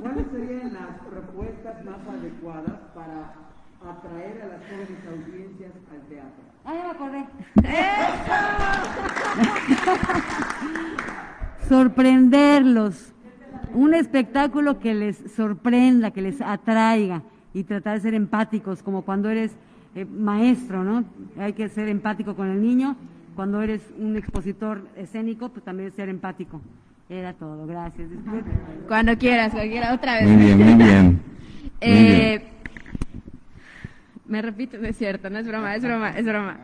[0.00, 3.47] ¿Cuáles serían las respuestas más adecuadas para
[3.86, 6.42] atraer a las jóvenes audiencias al teatro?
[6.64, 7.24] Ah, ya me acordé.
[11.68, 13.12] Sorprenderlos.
[13.74, 17.22] Un espectáculo que les sorprenda, que les atraiga
[17.54, 19.56] y tratar de ser empáticos, como cuando eres
[19.94, 21.04] eh, maestro, ¿no?
[21.38, 22.96] Hay que ser empático con el niño.
[23.34, 26.60] Cuando eres un expositor escénico, pues también ser empático.
[27.08, 28.08] Era todo, gracias.
[28.86, 30.28] Cuando quieras, cualquiera, otra vez.
[30.28, 31.22] Muy bien, muy bien.
[31.80, 32.46] eh,
[34.28, 36.58] me repito, es cierto, no es broma, es broma, es broma.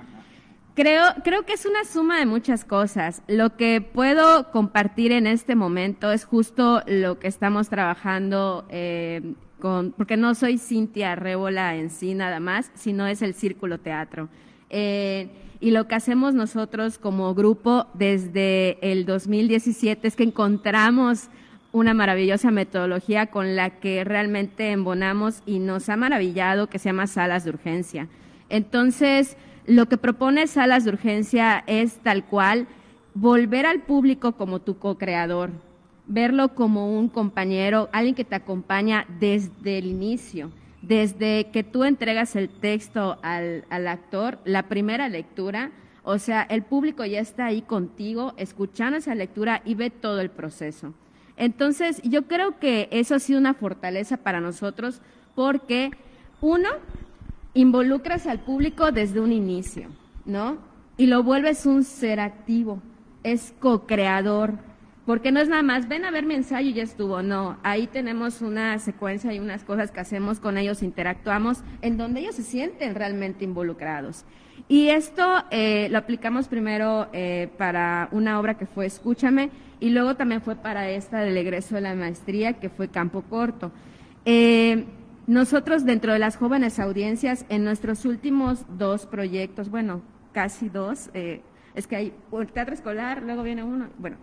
[0.75, 3.23] Creo, creo que es una suma de muchas cosas.
[3.29, 9.93] Lo que puedo compartir en este momento es justo lo que estamos trabajando eh, con,
[9.93, 14.29] porque no soy Cintia Rébola en sí nada más, sino es el Círculo Teatro.
[14.69, 15.29] Eh,
[15.61, 21.29] y lo que hacemos nosotros como grupo desde el 2017 es que encontramos
[21.75, 27.09] una maravillosa metodología con la que realmente embonamos y nos ha maravillado que se llama
[27.09, 28.07] salas de urgencia.
[28.49, 32.69] Entonces, lo que propone salas de urgencia es tal cual
[33.15, 35.51] volver al público como tu co-creador,
[36.07, 42.37] verlo como un compañero, alguien que te acompaña desde el inicio, desde que tú entregas
[42.37, 45.73] el texto al, al actor, la primera lectura,
[46.05, 50.31] o sea, el público ya está ahí contigo, escuchando esa lectura y ve todo el
[50.31, 50.95] proceso.
[51.37, 55.01] Entonces, yo creo que eso ha sido una fortaleza para nosotros
[55.35, 55.91] porque,
[56.41, 56.69] uno,
[57.55, 59.89] involucras al público desde un inicio,
[60.25, 60.59] ¿no?
[60.97, 62.81] Y lo vuelves un ser activo,
[63.23, 64.59] es co-creador.
[65.07, 67.23] Porque no es nada más, ven a ver mi ensayo y ya estuvo.
[67.23, 72.21] No, ahí tenemos una secuencia y unas cosas que hacemos con ellos, interactuamos, en donde
[72.21, 74.25] ellos se sienten realmente involucrados.
[74.69, 80.17] Y esto eh, lo aplicamos primero eh, para una obra que fue Escúchame y luego
[80.17, 83.73] también fue para esta del egreso de la maestría que fue Campo Corto.
[84.25, 84.87] Eh,
[85.27, 90.03] nosotros dentro de las jóvenes audiencias, en nuestros últimos dos proyectos, bueno,
[90.33, 94.17] casi dos, es que hay un teatro escolar, luego viene uno, bueno,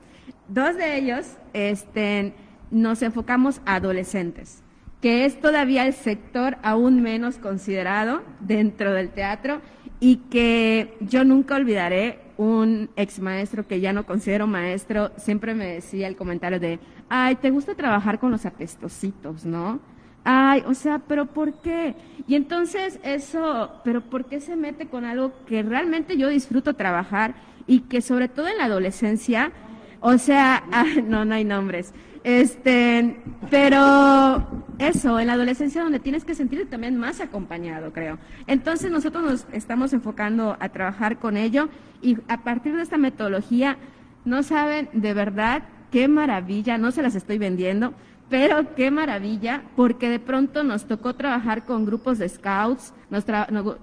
[0.48, 2.34] dos de ellos este,
[2.70, 4.62] nos enfocamos a adolescentes,
[5.02, 9.62] que es todavía el sector aún menos considerado dentro del teatro
[10.02, 15.68] y que yo nunca olvidaré un ex maestro que ya no considero maestro, siempre me
[15.68, 19.80] decía el comentario de, ay, te gusta trabajar con los apestositos, ¿no?
[20.24, 21.94] Ay, o sea, pero ¿por qué?
[22.28, 27.36] Y entonces eso, pero ¿por qué se mete con algo que realmente yo disfruto trabajar
[27.68, 29.52] y que sobre todo en la adolescencia,
[30.00, 31.94] o sea, ah, no, no hay nombres.
[32.24, 33.18] Este,
[33.50, 38.20] pero eso, en la adolescencia donde tienes que sentirte también más acompañado, creo.
[38.48, 41.70] Entonces nosotros nos estamos enfocando a trabajar con ello
[42.02, 43.78] y a partir de esta metodología,
[44.24, 47.94] no saben de verdad qué maravilla, no se las estoy vendiendo,
[48.30, 53.26] pero qué maravilla, porque de pronto nos tocó trabajar con grupos de scouts, nos,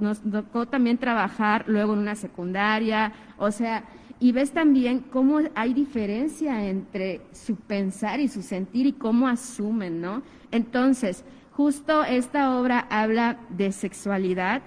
[0.00, 3.84] nos, tocó también trabajar luego en una secundaria, o sea,
[4.20, 10.00] y ves también cómo hay diferencia entre su pensar y su sentir y cómo asumen,
[10.00, 10.22] ¿no?
[10.50, 14.62] Entonces, justo esta obra habla de sexualidad,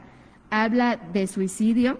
[0.49, 1.99] habla de suicidio,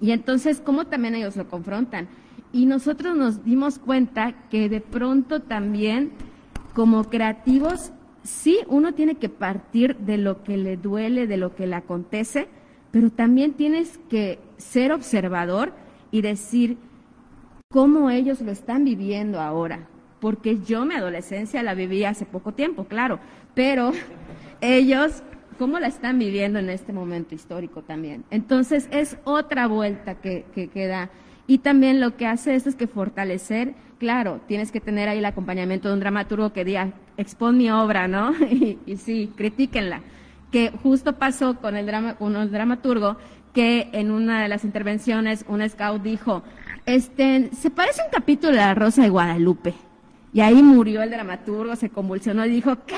[0.00, 2.08] y entonces cómo también ellos lo confrontan.
[2.52, 6.12] Y nosotros nos dimos cuenta que de pronto también
[6.74, 11.66] como creativos, sí, uno tiene que partir de lo que le duele, de lo que
[11.66, 12.46] le acontece,
[12.92, 15.72] pero también tienes que ser observador
[16.10, 16.78] y decir
[17.70, 19.88] cómo ellos lo están viviendo ahora.
[20.20, 23.20] Porque yo mi adolescencia la viví hace poco tiempo, claro,
[23.54, 23.92] pero
[24.60, 25.22] ellos
[25.58, 28.24] cómo la están viviendo en este momento histórico también.
[28.30, 31.10] Entonces es otra vuelta que, que, da.
[31.46, 35.24] Y también lo que hace esto es que fortalecer, claro, tienes que tener ahí el
[35.24, 38.32] acompañamiento de un dramaturgo que diga, expon mi obra, ¿no?
[38.86, 40.02] y, sí, critíquenla.
[40.52, 43.18] Que justo pasó con el, drama, con el dramaturgo
[43.58, 46.44] que en una de las intervenciones un scout dijo,
[46.86, 49.74] este, se parece un capítulo de La Rosa de Guadalupe.
[50.32, 52.94] Y ahí murió el dramaturgo, se convulsionó y dijo, ¿qué?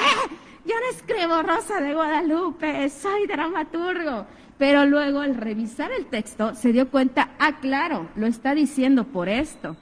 [0.67, 4.27] Yo no escribo Rosa de Guadalupe, soy dramaturgo.
[4.59, 9.31] Pero luego al revisar el texto se dio cuenta, ah, claro, lo está diciendo por
[9.31, 9.79] esto.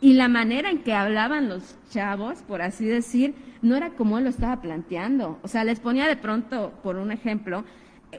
[0.00, 4.24] Y la manera en que hablaban los chavos, por así decir, no era como él
[4.24, 5.38] lo estaba planteando.
[5.44, 7.62] O sea, les ponía de pronto, por un ejemplo,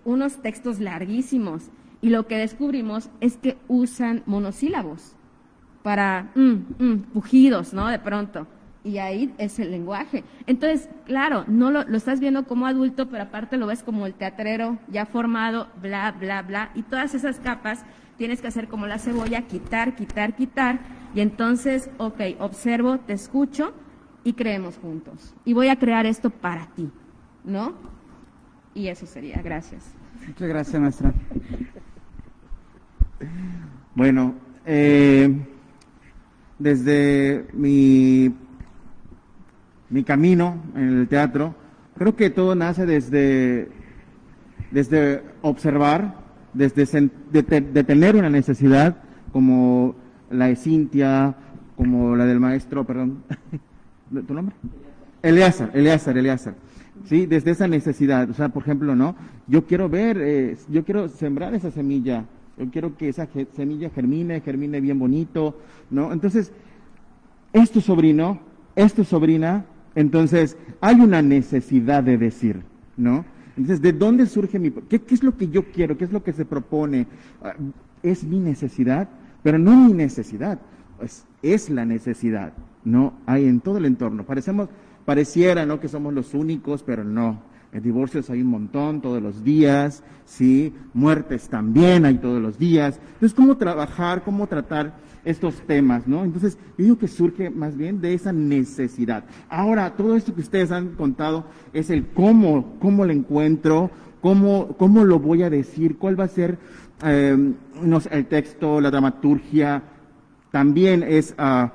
[0.06, 1.64] unos textos larguísimos.
[2.02, 5.16] Y lo que descubrimos es que usan monosílabos
[5.84, 7.88] para mm, mm, pujidos, ¿no?
[7.88, 8.48] De pronto
[8.88, 10.24] y ahí es el lenguaje.
[10.46, 14.78] Entonces, claro, no lo, estás viendo como adulto, pero aparte lo ves como el teatrero
[14.88, 17.84] ya formado, bla, bla, bla, y todas esas capas
[18.18, 20.80] tienes que hacer como la cebolla, quitar, quitar, quitar,
[21.14, 23.74] y entonces, ok, observo, te escucho
[24.24, 25.36] y creemos juntos.
[25.44, 26.90] Y voy a crear esto para ti,
[27.44, 27.74] ¿no?
[28.74, 29.84] Y eso sería, gracias.
[30.26, 31.14] Muchas gracias, maestra.
[33.96, 35.34] Bueno, eh,
[36.60, 38.34] desde mi
[39.90, 41.56] mi camino en el teatro,
[41.98, 43.70] creo que todo nace desde,
[44.72, 46.16] desde observar,
[46.54, 47.44] desde de,
[47.84, 48.98] tener una necesidad
[49.32, 49.96] como
[50.30, 51.36] la de Cintia,
[51.76, 53.24] como la del maestro, perdón,
[54.28, 54.56] ¿tu nombre?
[55.22, 56.56] Eleazar, Eleazar, Eleazar.
[57.06, 59.16] Sí, desde esa necesidad, o sea, por ejemplo, ¿no?
[59.48, 62.26] Yo quiero ver, eh, yo quiero sembrar esa semilla,
[62.58, 66.12] yo quiero que esa semilla germine, germine bien bonito, ¿no?
[66.12, 66.52] Entonces,
[67.54, 68.40] es tu sobrino,
[68.76, 69.66] es sobrina,
[69.98, 72.62] entonces, hay una necesidad de decir,
[72.98, 73.26] ¿no?
[73.58, 74.70] Entonces, ¿de dónde surge mi...
[74.70, 75.98] ¿Qué, qué es lo que yo quiero?
[75.98, 77.08] ¿Qué es lo que se propone?
[77.42, 77.56] Ah,
[78.04, 79.10] es mi necesidad,
[79.42, 80.60] pero no mi necesidad,
[81.00, 82.54] pues es la necesidad,
[82.86, 83.14] ¿no?
[83.26, 84.24] Hay en todo el entorno.
[84.24, 84.70] Parecemos,
[85.04, 85.80] pareciera, ¿no?
[85.80, 87.42] Que somos los únicos, pero no.
[87.72, 90.74] En divorcios hay un montón todos los días, ¿sí?
[90.94, 93.00] Muertes también hay todos los días.
[93.14, 94.96] Entonces, ¿cómo trabajar, cómo tratar
[95.26, 96.24] estos temas, ¿no?
[96.24, 99.26] Entonces, yo digo que surge más bien de esa necesidad.
[99.50, 103.92] Ahora, todo esto que ustedes han contado es el cómo, cómo lo encuentro,
[104.22, 106.58] cómo, cómo lo voy a decir, cuál va a ser
[107.04, 107.56] em,
[108.12, 109.84] el texto, la dramaturgia,
[110.52, 111.68] también es uh,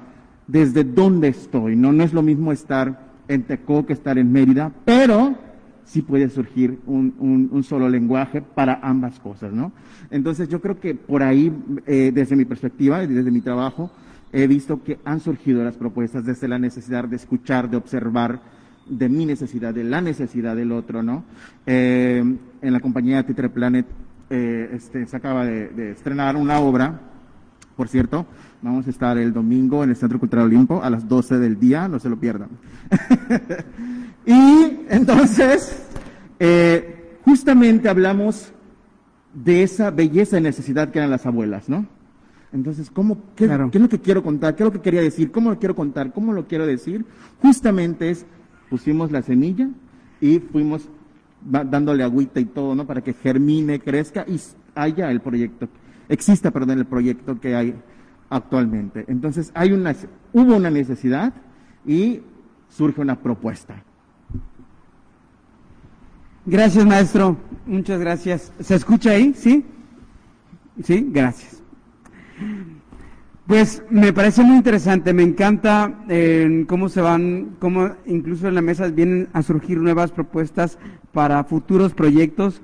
[0.47, 1.93] desde dónde estoy, ¿no?
[1.93, 5.37] No es lo mismo estar en Tecó que estar en Mérida, pero
[5.93, 9.73] sí puede surgir un, solo lenguaje para ambas cosas, ¿no?
[10.11, 11.53] Entonces yo creo que por ahí,
[11.87, 13.91] eh, desde mi perspectiva, desde mi trabajo,
[14.33, 18.41] he visto que han surgido las propuestas desde la necesidad de escuchar, de observar,
[18.89, 21.25] de mi necesidad, de la necesidad del otro, ¿no?
[21.67, 22.25] Eh,
[22.63, 23.85] en la compañía Titre Planet
[24.31, 27.01] eh, este, se acaba de, estrenar una obra,
[27.77, 28.25] por cierto,
[28.63, 31.87] vamos a estar el domingo en el Centro Cultural Olimpo a las 12 del día,
[31.87, 32.49] no se lo pierdan.
[34.27, 35.87] y entonces,
[36.39, 38.53] eh, justamente hablamos
[39.35, 41.87] de esa belleza y necesidad que eran las abuelas, ¿no?
[42.53, 44.55] Entonces, ¿cómo, qué, ¿qué, es lo que quiero contar?
[44.55, 45.33] ¿Qué es lo que quería decir?
[45.33, 46.13] ¿Cómo lo quiero contar?
[46.13, 47.07] ¿Cómo lo quiero decir?
[47.41, 48.27] Justamente es,
[48.69, 49.71] pusimos la semilla
[50.21, 50.89] y fuimos
[51.41, 52.87] dándole agüita y todo, ¿no?
[52.87, 54.39] Para que germine, crezca y
[54.75, 55.69] haya el proyecto,
[56.09, 57.75] exista, perdón, el proyecto que hay
[58.29, 59.05] actualmente.
[59.09, 59.95] Entonces, hay una,
[60.33, 61.33] hubo una necesidad
[61.87, 62.21] y
[62.69, 63.83] surge una propuesta.
[66.45, 67.37] Gracias, maestro.
[67.67, 68.53] Muchas gracias.
[68.59, 69.33] ¿Se escucha ahí?
[69.37, 69.65] ¿Sí?
[70.83, 71.63] Sí, gracias.
[73.47, 78.63] Pues me parece muy interesante, me encanta eh, cómo se van, cómo incluso en la
[78.63, 80.79] mesa vienen a surgir nuevas propuestas
[81.13, 82.63] para futuros proyectos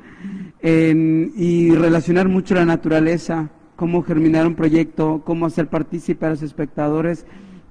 [0.61, 7.26] y relacionar mucho la naturaleza, cómo germinar un proyecto, cómo hacer partícipe a los espectadores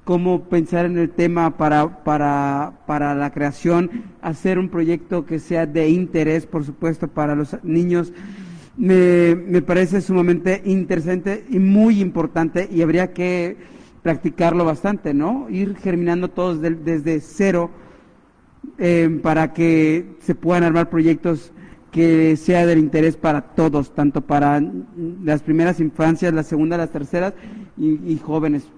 [0.07, 5.65] cómo pensar en el tema para, para, para la creación, hacer un proyecto que sea
[5.65, 8.13] de interés, por supuesto, para los niños.
[8.77, 13.57] Me, me parece sumamente interesante y muy importante y habría que
[14.01, 15.47] practicarlo bastante, ¿no?
[15.49, 17.69] Ir germinando todos desde cero
[18.77, 21.51] eh, para que se puedan armar proyectos
[21.91, 24.63] que sea del interés para todos, tanto para
[25.21, 27.33] las primeras infancias, las segundas, las terceras
[27.77, 28.69] y jóvenes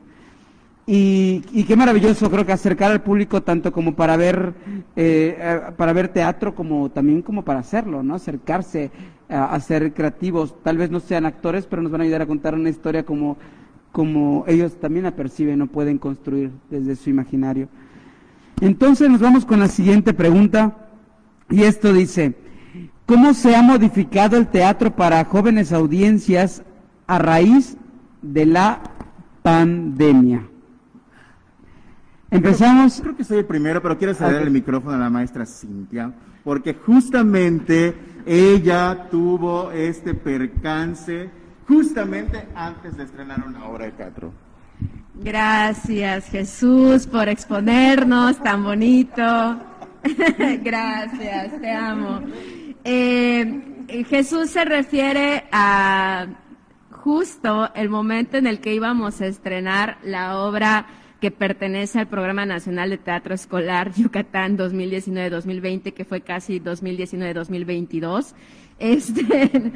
[0.91, 4.55] y, qué maravilloso, creo que acercar al público tanto como para ver,
[4.95, 8.15] eh, eh, para ver teatro como también como para hacerlo, ¿no?
[8.15, 8.89] Acercarse
[9.29, 10.55] a, ser creativos.
[10.63, 13.37] Tal vez no sean actores, pero nos van a ayudar a contar una historia como,
[13.91, 17.69] como ellos también la perciben o pueden construir desde su imaginario.
[18.59, 20.75] Entonces nos vamos con la siguiente pregunta
[21.51, 22.33] y esto dice,
[23.05, 26.63] ¿cómo se ha modificado el teatro para jóvenes audiencias
[27.05, 27.77] a raíz
[28.23, 28.81] de la
[29.43, 30.49] pandemia?
[32.31, 32.99] Empezamos.
[33.01, 36.11] Creo, que soy el primero, pero quiero ceder el micrófono a la maestra Cintia,
[36.43, 41.29] porque justamente ella tuvo este percance
[41.67, 44.31] justamente antes de estrenar una obra de teatro.
[45.15, 49.59] Gracias Jesús por exponernos tan bonito.
[50.63, 52.21] Gracias, te amo.
[52.83, 56.27] Eh, Jesús se refiere a
[56.91, 60.85] justo el momento en el que íbamos a estrenar la obra
[61.19, 68.33] que pertenece al Programa Nacional de Teatro Escolar Yucatán 2019-2020, que fue casi 2019-2022.
[68.79, 69.73] Este,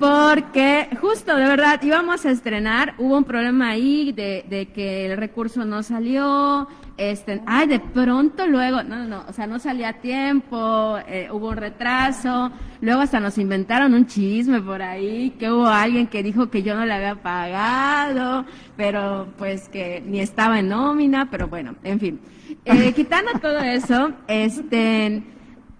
[0.00, 5.18] porque justo, de verdad, íbamos a estrenar, hubo un problema ahí de, de que el
[5.18, 6.66] recurso no salió,
[6.96, 11.28] este, ay, de pronto luego, no, no, no, o sea, no salía a tiempo, eh,
[11.30, 16.22] hubo un retraso, luego hasta nos inventaron un chisme por ahí, que hubo alguien que
[16.22, 21.48] dijo que yo no le había pagado, pero pues que ni estaba en nómina, pero
[21.48, 22.20] bueno, en fin.
[22.64, 25.22] Eh, quitando todo eso, este,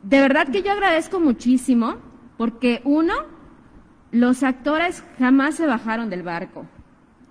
[0.02, 2.09] de verdad que yo agradezco muchísimo,
[2.40, 3.12] porque uno,
[4.12, 6.64] los actores jamás se bajaron del barco.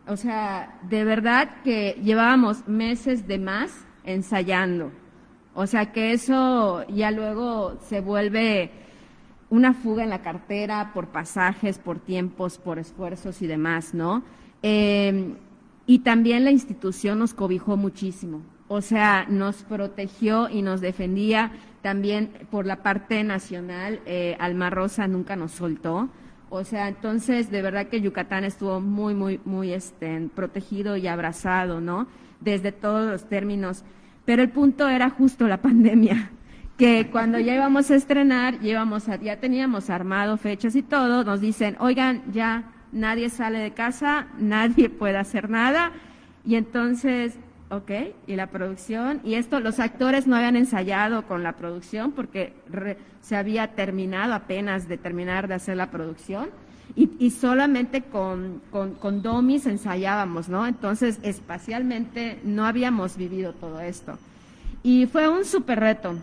[0.05, 4.91] O sea, de verdad que llevábamos meses de más ensayando.
[5.55, 8.69] O sea que eso ya luego se vuelve
[9.49, 14.21] una fuga en la cartera por pasajes, por tiempos, por esfuerzos y demás, ¿no?
[14.61, 15.37] Em,
[15.87, 18.41] y también la institución nos cobijó muchísimo.
[18.71, 21.51] O sea, nos protegió y nos defendía
[21.81, 23.99] también por la parte nacional.
[24.05, 26.07] Eh, Alma Rosa nunca nos soltó.
[26.51, 31.81] O sea, entonces de verdad que Yucatán estuvo muy, muy, muy este, protegido y abrazado,
[31.81, 32.07] ¿no?
[32.41, 33.83] Desde todos los términos.
[34.25, 36.29] Pero el punto era justo la pandemia,
[36.77, 42.21] que cuando ya íbamos a estrenar, ya teníamos armado fechas y todo, nos dicen, oigan,
[42.31, 45.91] ya nadie sale de casa, nadie puede hacer nada.
[46.45, 47.37] Y entonces
[47.71, 47.91] Ok,
[48.25, 52.53] y la producción, y esto, los actores no habían ensayado con la producción porque
[53.21, 56.49] se había terminado apenas de terminar de hacer la producción
[56.95, 60.65] y, solamente con, con, con, domis ensayábamos, ¿no?
[60.65, 64.17] Entonces, espacialmente no habíamos vivido todo esto.
[64.81, 66.15] Y fue un súper reto.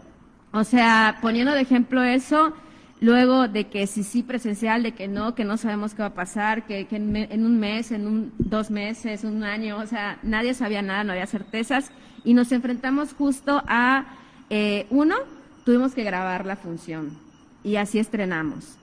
[0.52, 2.52] O sea, poniendo de ejemplo eso,
[3.00, 6.14] luego de que si sí presencial, de que no, que no sabemos qué va a
[6.14, 10.82] pasar, que, en, un mes, en un, dos meses, un año, o sea, nadie sabía
[10.82, 11.90] nada, no había certezas,
[12.24, 14.06] y nos enfrentamos justo a,
[14.50, 15.16] eh, uno,
[15.64, 17.16] tuvimos que grabar la función,
[17.62, 18.76] y así estrenamos.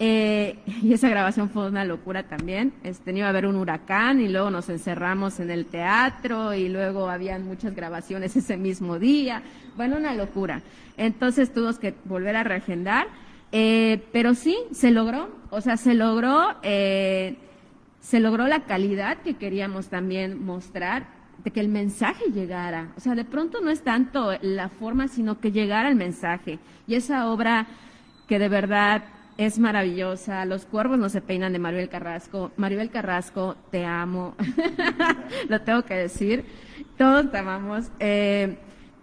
[0.00, 2.72] Eh, y esa grabación fue una locura también.
[2.84, 7.08] Este, iba a haber un huracán y luego nos encerramos en el teatro y luego
[7.08, 9.42] habían muchas grabaciones ese mismo día.
[9.76, 10.62] Bueno, una locura.
[10.96, 13.06] Entonces tuvimos que volver a reagendar.
[13.52, 15.30] Eh, pero sí, se logró.
[15.50, 17.36] O sea, se logró, eh,
[18.00, 21.06] se logró la calidad que queríamos también mostrar
[21.44, 22.92] de que el mensaje llegara.
[22.96, 26.58] O sea, de pronto no es tanto la forma, sino que llegara el mensaje.
[26.86, 27.66] Y esa obra
[28.26, 29.04] que de verdad
[29.38, 30.44] es maravillosa.
[30.44, 32.50] Los cuervos no se peinan de Maribel Carrasco.
[32.56, 34.34] Maribel Carrasco, te amo.
[35.48, 36.44] Lo tengo que decir.
[36.98, 37.90] Todos te amamos.
[38.00, 38.58] Eh,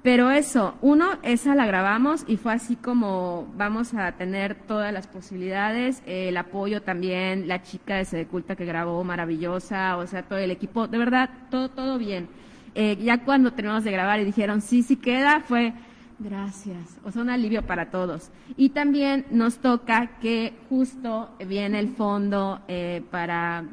[0.06, 5.08] pero eso, uno, esa la grabamos y fue así como vamos a tener todas las
[5.08, 10.52] posibilidades, el apoyo también, la chica de Sedeculta que grabó, maravillosa, o sea, todo el
[10.52, 12.28] equipo, de verdad, todo, todo bien.
[12.76, 15.74] Eh, ya cuando terminamos de grabar y dijeron, sí, sí queda, fue,
[16.20, 18.30] gracias, o sea, un alivio para todos.
[18.58, 23.64] Y también nos toca que justo viene el fondo eh, para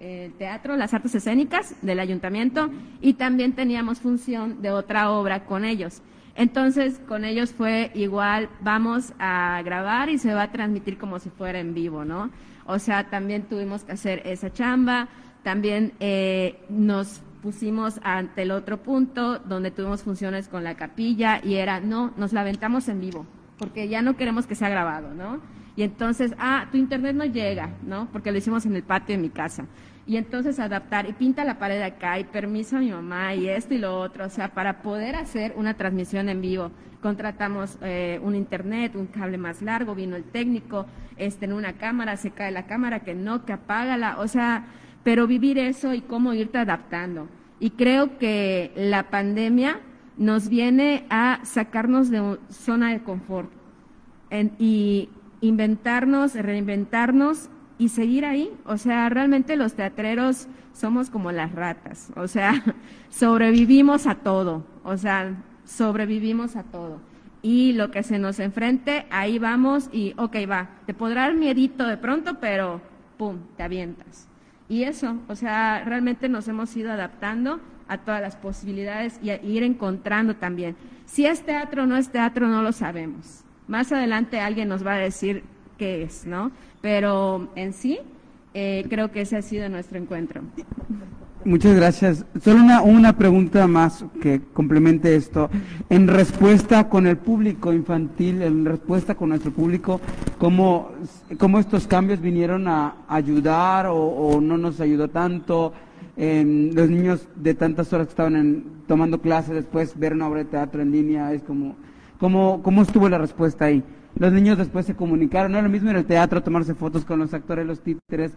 [0.00, 2.70] el teatro, las artes escénicas del ayuntamiento
[3.00, 6.02] y también teníamos función de otra obra con ellos.
[6.34, 11.30] Entonces, con ellos fue igual, vamos a grabar y se va a transmitir como si
[11.30, 12.30] fuera en vivo, ¿no?
[12.64, 15.08] O sea, también tuvimos que hacer esa chamba,
[15.42, 21.54] también eh, nos pusimos ante el otro punto donde tuvimos funciones con la capilla y
[21.54, 23.26] era, no, nos la aventamos en vivo,
[23.58, 25.40] porque ya no queremos que sea grabado, ¿no?
[25.74, 28.08] Y entonces, ah, tu internet no llega, ¿no?
[28.12, 29.64] Porque lo hicimos en el patio de mi casa.
[30.08, 33.74] Y entonces adaptar, y pinta la pared acá, y permiso a mi mamá, y esto
[33.74, 34.24] y lo otro.
[34.24, 36.70] O sea, para poder hacer una transmisión en vivo,
[37.02, 40.86] contratamos eh, un internet, un cable más largo, vino el técnico,
[41.18, 44.18] este, en una cámara, se cae la cámara, que no, que apágala.
[44.18, 44.64] O sea,
[45.04, 47.28] pero vivir eso y cómo irte adaptando.
[47.60, 49.80] Y creo que la pandemia
[50.16, 53.50] nos viene a sacarnos de zona de confort.
[54.58, 55.10] y
[55.42, 58.52] inventarnos, reinventarnos y seguir ahí.
[58.66, 62.10] O sea, realmente los teatreros somos como las ratas.
[62.16, 62.62] O sea,
[63.08, 64.64] sobrevivimos a todo.
[64.84, 67.00] O sea, sobrevivimos a todo.
[67.40, 71.86] Y lo que se nos enfrente, ahí vamos y, ok, va, te podrá dar miedito
[71.86, 72.80] de pronto, pero,
[73.16, 74.28] ¡pum!, te avientas.
[74.68, 79.42] Y eso, o sea, realmente nos hemos ido adaptando a todas las posibilidades y a
[79.42, 80.76] ir encontrando también.
[81.06, 83.44] Si es teatro o no es teatro, no lo sabemos.
[83.66, 85.44] Más adelante alguien nos va a decir
[85.78, 86.50] qué es, ¿no?
[86.80, 87.98] Pero en sí,
[88.54, 90.42] eh, creo que ese ha sido nuestro encuentro.
[91.44, 92.26] Muchas gracias.
[92.42, 95.48] Solo una, una pregunta más que complemente esto.
[95.88, 100.00] En respuesta con el público infantil, en respuesta con nuestro público,
[100.38, 100.90] ¿cómo,
[101.38, 105.72] cómo estos cambios vinieron a ayudar o, no nos ayudó tanto?
[106.16, 110.82] los niños de tantas horas que estaban tomando clases, después ver una obra de teatro
[110.82, 111.76] en línea, es como
[112.18, 113.82] ¿Cómo, ¿Cómo estuvo la respuesta ahí?
[114.18, 117.32] Los niños después se comunicaron, no lo mismo en el teatro tomarse fotos con los
[117.34, 118.32] actores, los títeres.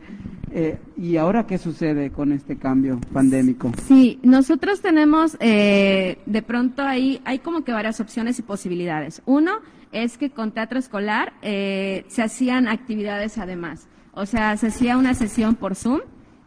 [0.51, 3.71] Eh, ¿Y ahora qué sucede con este cambio pandémico?
[3.87, 9.21] Sí, nosotros tenemos eh, de pronto ahí, hay como que varias opciones y posibilidades.
[9.25, 9.59] Uno
[9.91, 13.87] es que con teatro escolar eh, se hacían actividades además.
[14.13, 16.01] O sea, se hacía una sesión por Zoom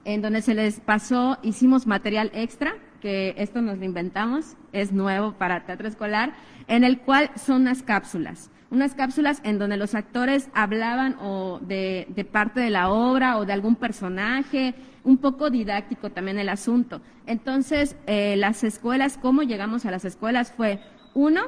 [0.04, 5.32] en donde se les pasó, hicimos material extra, que esto nos lo inventamos, es nuevo
[5.32, 6.34] para teatro escolar
[6.68, 12.26] en el cual son unas cápsulas, unas cápsulas en donde los actores hablaban o de,
[12.30, 17.00] parte de la obra o de algún personaje, un poco didáctico también el asunto.
[17.26, 20.80] Entonces, eh, las escuelas, cómo llegamos a las escuelas fue,
[21.14, 21.42] uno,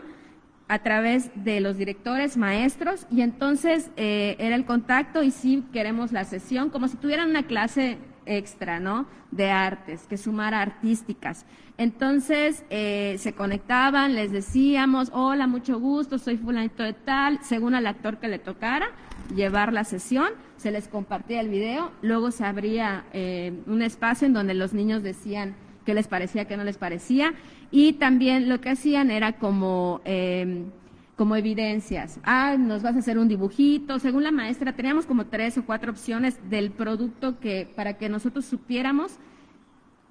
[0.68, 6.12] a través de los directores, maestros, y entonces eh, era el contacto y sí queremos
[6.12, 9.06] la sesión, como si tuvieran una clase extra, ¿no?
[9.30, 11.46] De artes, que sumara artísticas.
[11.78, 17.86] Entonces eh, se conectaban, les decíamos, hola, mucho gusto, soy fulanito de tal, según al
[17.86, 18.88] actor que le tocara,
[19.34, 24.32] llevar la sesión, se les compartía el video, luego se abría eh, un espacio en
[24.32, 25.54] donde los niños decían
[25.84, 27.34] qué les parecía, qué no les parecía,
[27.70, 30.00] y también lo que hacían era como...
[30.04, 30.64] Eh,
[31.16, 32.20] como evidencias.
[32.24, 33.98] Ah, nos vas a hacer un dibujito.
[33.98, 38.44] Según la maestra, teníamos como tres o cuatro opciones del producto que para que nosotros
[38.44, 39.18] supiéramos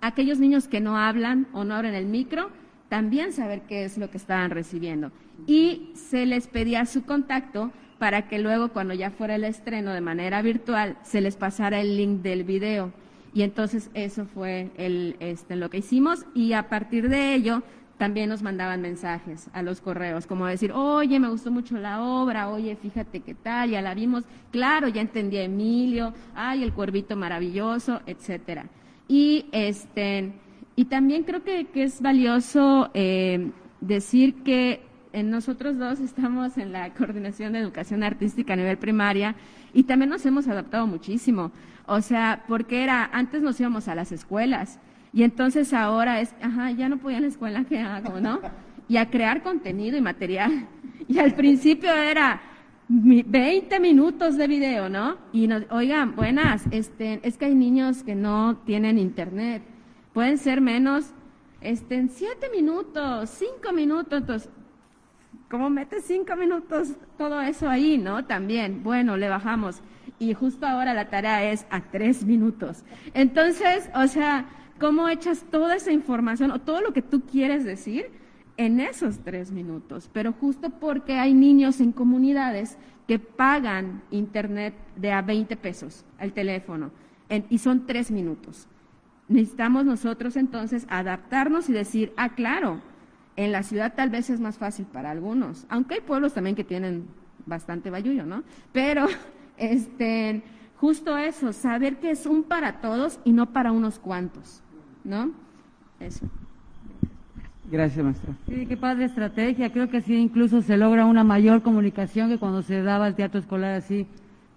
[0.01, 2.49] aquellos niños que no hablan o no abren el micro,
[2.89, 5.11] también saber qué es lo que estaban recibiendo.
[5.47, 10.01] Y se les pedía su contacto para que luego, cuando ya fuera el estreno de
[10.01, 12.91] manera virtual, se les pasara el link del video.
[13.33, 17.63] Y entonces eso fue el, este, lo que hicimos y a partir de ello
[17.97, 22.49] también nos mandaban mensajes a los correos, como decir, oye, me gustó mucho la obra,
[22.49, 27.15] oye, fíjate qué tal, ya la vimos, claro, ya entendí a Emilio, ay, el cuervito
[27.15, 28.65] maravilloso, etcétera.
[29.07, 30.33] Y este,
[30.75, 34.81] y también creo que, es valioso eh, decir que
[35.13, 39.35] en nosotros dos estamos en la coordinación de educación artística a nivel primaria
[39.73, 41.53] y también nos hemos adaptado muchísimo.
[41.85, 44.79] O sea, porque era, antes nos íbamos a las escuelas
[45.15, 48.41] y entonces ahora es, ajá, ya no podía en la escuela, ¿qué hago, no?
[48.89, 50.67] Y a crear contenido y material.
[51.07, 52.41] Y al principio era
[52.89, 55.17] 20 minutos de video, ¿no?
[55.31, 59.61] Y nos, oigan, buenas, este, es que hay niños que no tienen internet.
[60.13, 61.11] Pueden ser menos,
[61.61, 64.19] este, en 7 minutos, 5 minutos.
[64.19, 64.49] Entonces,
[65.49, 68.25] ¿cómo metes 5 minutos todo eso ahí, no?
[68.25, 69.81] También, bueno, le bajamos.
[70.17, 72.83] Y justo ahora la tarea es a 3 minutos.
[73.13, 74.45] Entonces, o sea,
[74.79, 78.11] ¿cómo echas toda esa información o todo lo que tú quieres decir?
[78.57, 85.11] en esos tres minutos, pero justo porque hay niños en comunidades que pagan internet de
[85.11, 86.91] a 20 pesos al teléfono
[87.49, 88.67] y son tres minutos.
[89.27, 92.81] Necesitamos nosotros entonces adaptarnos y decir, ah, claro,
[93.35, 96.63] en la ciudad tal vez es más fácil para algunos, aunque hay pueblos también que
[96.63, 97.07] tienen
[97.45, 98.43] bastante bayullo, ¿no?
[98.71, 99.07] Pero,
[99.57, 100.43] este,
[100.77, 104.61] justo eso, saber que es un para todos y no para unos cuantos,
[105.05, 105.31] ¿no?
[105.99, 106.27] Eso.
[107.71, 108.33] Gracias, maestra.
[108.47, 109.71] Sí, qué padre estrategia.
[109.71, 113.39] Creo que sí, incluso se logra una mayor comunicación que cuando se daba el teatro
[113.39, 114.07] escolar así.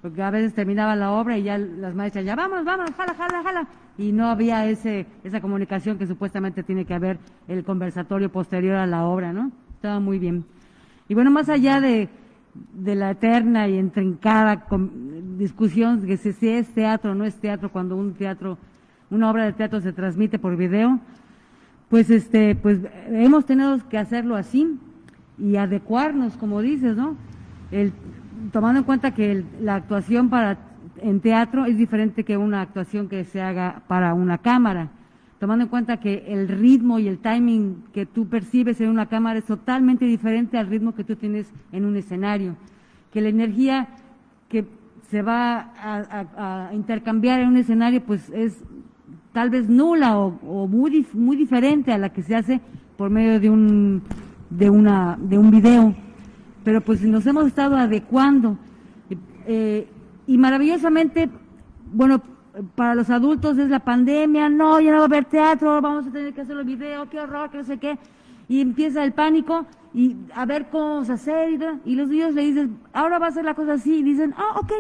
[0.03, 3.43] Porque a veces terminaba la obra y ya las maestras, ya vamos, vamos, jala, jala,
[3.43, 3.69] jala.
[3.97, 7.19] Y no había ese, esa comunicación que supuestamente tiene que haber
[7.49, 9.51] el conversatorio posterior a la obra, ¿no?
[9.75, 10.45] Estaba muy bien.
[11.09, 12.09] Y bueno, más allá de,
[12.75, 14.67] de la eterna y entrincada
[15.39, 18.59] discusión de si es teatro o no es teatro cuando un teatro,
[19.11, 21.01] una obra de teatro se transmite por video,
[21.89, 24.79] pues este, pues hemos tenido que hacerlo así
[25.39, 27.17] y adecuarnos, como dices, ¿no?
[27.71, 27.93] El,
[28.53, 30.59] tomando en cuenta que la actuación para
[31.01, 34.89] en teatro es diferente que una actuación que se haga para una cámara,
[35.39, 39.39] tomando en cuenta que el ritmo y el timing que tú percibes en una cámara
[39.39, 42.57] es totalmente diferente al ritmo que tú tienes en un escenario,
[43.13, 43.89] que la energía
[44.49, 44.67] que
[45.09, 48.63] se va a intercambiar en un escenario pues es
[49.39, 52.61] tal vez nula o, muy, muy diferente a la que se hace
[52.97, 54.03] por medio de un,
[54.51, 55.95] de una, de un video.
[56.65, 58.59] Pero pues nos hemos estado adecuando.
[59.47, 59.87] Eh,
[60.27, 61.31] y maravillosamente,
[61.93, 62.21] bueno,
[62.75, 66.11] para los adultos es la pandemia, no, ya no va a haber teatro, vamos a
[66.11, 67.97] tener que hacer los videos, qué horror, qué no sé qué.
[68.49, 71.51] Y empieza el pánico y a ver cómo vamos a hacer.
[71.85, 73.99] Y, los niños le dicen, ahora va a ser la cosa así.
[73.99, 74.73] Y dicen, ah, ok.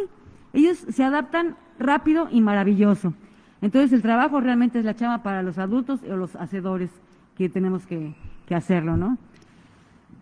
[0.53, 3.15] Ellos se adaptan rápido y maravilloso.
[3.61, 6.91] Entonces el trabajo realmente es la chama para los adultos o los hacedores
[7.37, 8.15] que tenemos que,
[8.55, 9.19] hacerlo, ¿no?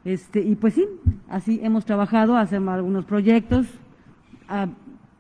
[0.04, 0.84] Este, y pues sí,
[1.28, 3.66] así hemos trabajado, hacemos algunos proyectos
[4.48, 4.66] a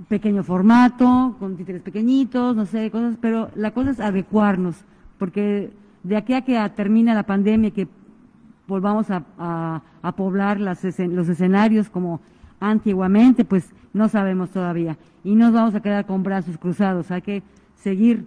[0.08, 4.76] pequeño formato, con títeres pequeñitos, no sé, cosas, pero la cosa es adecuarnos,
[5.18, 7.88] porque de aquí a que termine la pandemia, que
[8.66, 9.82] volvamos a,
[10.16, 12.20] poblar los escenarios como
[12.60, 14.96] antiguamente, pues no sabemos todavía.
[15.24, 17.42] Y nos vamos a quedar con brazos cruzados, hay que
[17.86, 18.26] seguir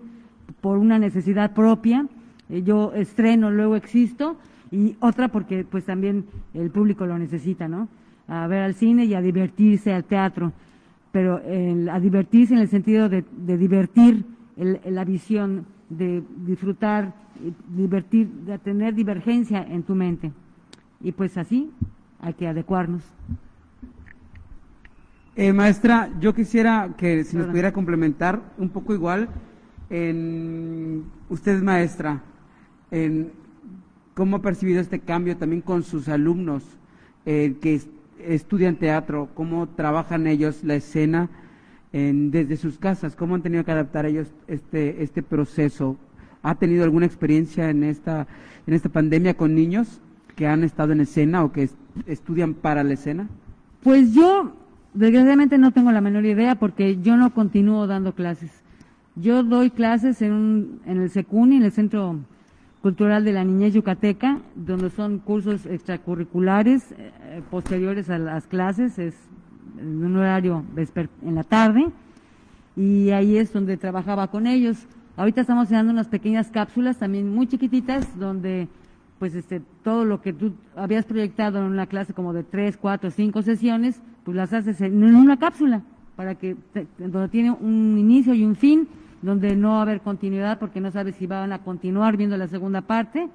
[0.62, 2.08] por una necesidad propia.
[2.50, 4.38] Eh, yo estreno, luego existo,
[4.72, 7.90] y otra porque pues también el público lo necesita, ¿no?
[8.30, 10.54] A ver al cine y a divertirse al teatro,
[11.12, 11.42] pero
[11.92, 13.26] a divertirse en el sentido de,
[13.58, 14.24] divertir
[14.56, 17.14] la visión, de disfrutar,
[17.76, 20.32] divertir, de tener divergencia en tu mente.
[21.02, 21.72] Y pues así
[22.22, 23.02] hay que adecuarnos.
[25.36, 29.30] Eh, maestra, yo quisiera que si nos pudiera complementar un poco igual
[29.90, 32.22] en, usted es maestra,
[32.92, 33.32] en
[34.14, 36.64] cómo ha percibido este cambio también con sus alumnos
[37.26, 37.82] eh, que
[38.20, 41.30] estudian teatro, cómo trabajan ellos la escena
[41.92, 45.98] desde sus casas, cómo han tenido que adaptar ellos este, este proceso.
[46.44, 48.28] ¿Ha tenido alguna experiencia en esta,
[48.68, 50.00] en esta pandemia con niños
[50.36, 51.70] que han estado en escena o que
[52.06, 53.28] estudian para la escena?
[53.84, 54.54] Pues yo,
[54.94, 58.52] desgraciadamente, no tengo la menor idea porque yo no continúo dando clases.
[59.22, 62.20] Yo doy clases en, en el SECUNI, en el Centro
[62.82, 69.16] Cultural de la Niñez Yucateca, donde son cursos extracurriculares eh, posteriores a las clases, es
[69.78, 70.64] en un horario
[71.22, 71.88] en la tarde,
[72.78, 74.86] y ahí es donde trabajaba con ellos.
[75.18, 78.70] Ahorita estamos dando unas pequeñas cápsulas también muy chiquititas, donde
[79.18, 83.12] pues este, todo lo que tú habías proyectado en una clase como de tres, cuatro,
[83.12, 85.82] cinco sesiones, pues las haces en una cápsula,
[86.16, 86.56] para que,
[86.98, 88.88] donde tiene un inicio y un fin,
[89.22, 92.48] donde no va a haber continuidad porque no sabes si van a continuar viendo la
[92.48, 93.30] segunda parte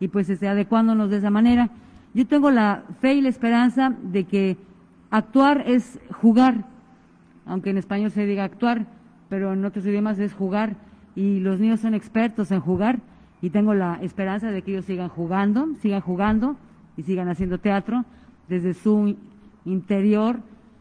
[0.00, 1.70] y pues esté adecuándonos de esa manera.
[2.14, 4.56] Yo tengo la fe y la esperanza de que
[5.10, 6.64] actuar es jugar,
[7.46, 8.86] aunque en español se diga actuar,
[9.28, 10.76] pero en otros idiomas es jugar
[11.14, 13.00] y los niños son expertos en jugar
[13.42, 16.56] y tengo la esperanza de que ellos sigan jugando, sigan jugando
[16.96, 18.04] y sigan haciendo teatro
[18.48, 19.16] desde su
[19.64, 20.40] interior,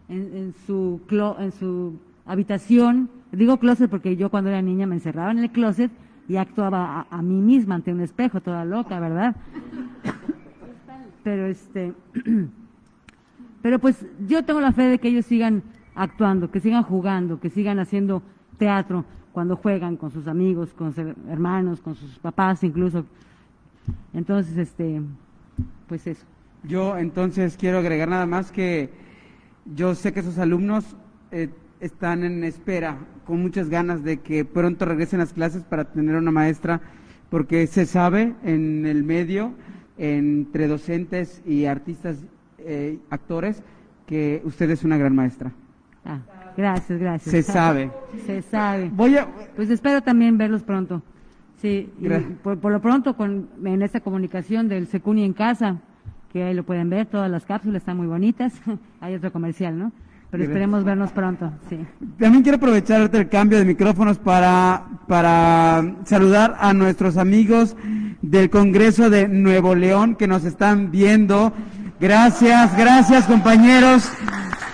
[0.09, 1.01] en, su,
[1.39, 3.09] en su habitación.
[3.31, 5.91] Digo closet porque yo cuando era niña me encerraba en el closet
[6.27, 9.35] y actuaba a, a mí misma ante un espejo, toda loca, ¿verdad?
[11.23, 11.93] Pero este,
[13.61, 15.61] pero pues yo tengo la fe de que ellos sigan
[15.93, 18.21] actuando, que sigan jugando, que sigan haciendo
[18.57, 19.03] teatro
[19.33, 23.05] cuando juegan con sus amigos, con sus hermanos, con sus papás incluso.
[24.13, 25.01] Entonces, este,
[25.87, 26.25] pues eso.
[26.63, 28.89] Yo entonces quiero agregar nada más que
[29.75, 30.95] yo sé que sus alumnos
[31.31, 31.49] eh,
[31.79, 36.31] están en espera, con muchas ganas de que pronto regresen las clases para tener una
[36.31, 36.81] maestra,
[37.29, 39.53] porque se sabe en el medio,
[39.97, 42.17] entre docentes y artistas,
[42.59, 43.63] eh, actores,
[44.05, 45.51] que usted es una gran maestra.
[46.05, 46.19] Ah,
[46.55, 47.31] gracias, gracias.
[47.31, 47.91] Se sabe.
[48.25, 48.89] Se sabe.
[48.93, 49.27] Voy a...
[49.55, 51.01] Pues espero también verlos pronto.
[51.61, 51.91] Sí,
[52.43, 55.77] por, lo pronto con, en esta comunicación del Secuni en casa,
[56.31, 58.53] que ahí lo pueden ver, todas las cápsulas están muy bonitas.
[59.01, 59.91] Hay otro comercial, ¿no?
[60.29, 61.79] Pero esperemos vernos pronto, sí.
[62.19, 67.77] También quiero aprovechar el cambio de micrófonos para, para saludar a nuestros amigos
[68.21, 71.53] del Congreso de Nuevo León que nos están viendo.
[71.99, 74.11] Gracias, gracias compañeros,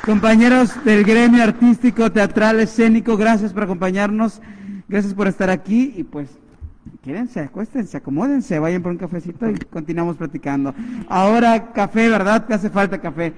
[0.03, 4.41] compañeros del gremio artístico, teatral, escénico, gracias por acompañarnos,
[4.89, 6.29] gracias por estar aquí y pues
[7.01, 10.73] Quédense, acuéstense, acomódense, vayan por un cafecito y continuamos platicando.
[11.09, 12.45] Ahora café, ¿verdad?
[12.45, 13.33] Que hace falta café.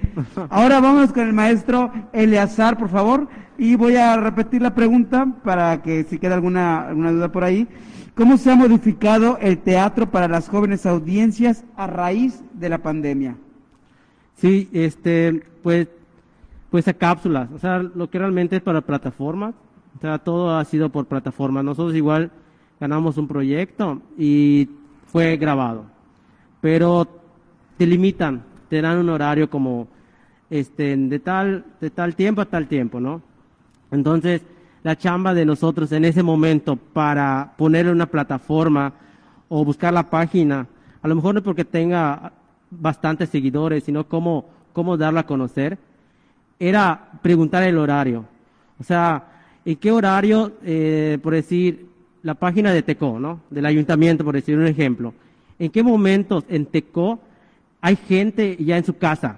[0.49, 3.27] Ahora vamos con el maestro Eleazar, por favor,
[3.57, 7.67] y voy a repetir la pregunta para que si queda alguna, alguna duda por ahí.
[8.15, 13.35] ¿Cómo se ha modificado el teatro para las jóvenes audiencias a raíz de la pandemia?
[14.35, 15.87] Sí, este, pues,
[16.69, 19.55] pues a cápsulas, o sea, lo que realmente es para plataformas,
[19.97, 21.63] o sea, todo ha sido por plataformas.
[21.63, 22.31] Nosotros igual
[22.79, 24.69] ganamos un proyecto y
[25.07, 25.85] fue grabado.
[26.61, 27.07] Pero
[27.77, 29.87] te limitan, te dan un horario como
[30.49, 33.21] este, de, tal, de tal tiempo a tal tiempo, ¿no?
[33.91, 34.41] Entonces,
[34.83, 38.93] la chamba de nosotros en ese momento para ponerle una plataforma
[39.49, 40.67] o buscar la página,
[41.01, 42.33] a lo mejor no porque tenga
[42.69, 45.77] bastantes seguidores, sino cómo, cómo darla a conocer,
[46.59, 48.25] era preguntar el horario.
[48.79, 49.23] O sea,
[49.63, 51.87] ¿en qué horario, eh, por decir,
[52.25, 53.41] la página de TECO, ¿no?
[53.51, 55.13] Del ayuntamiento, por decir un ejemplo.
[55.59, 57.19] ¿En qué momentos en TECO
[57.81, 59.37] hay gente ya en su casa?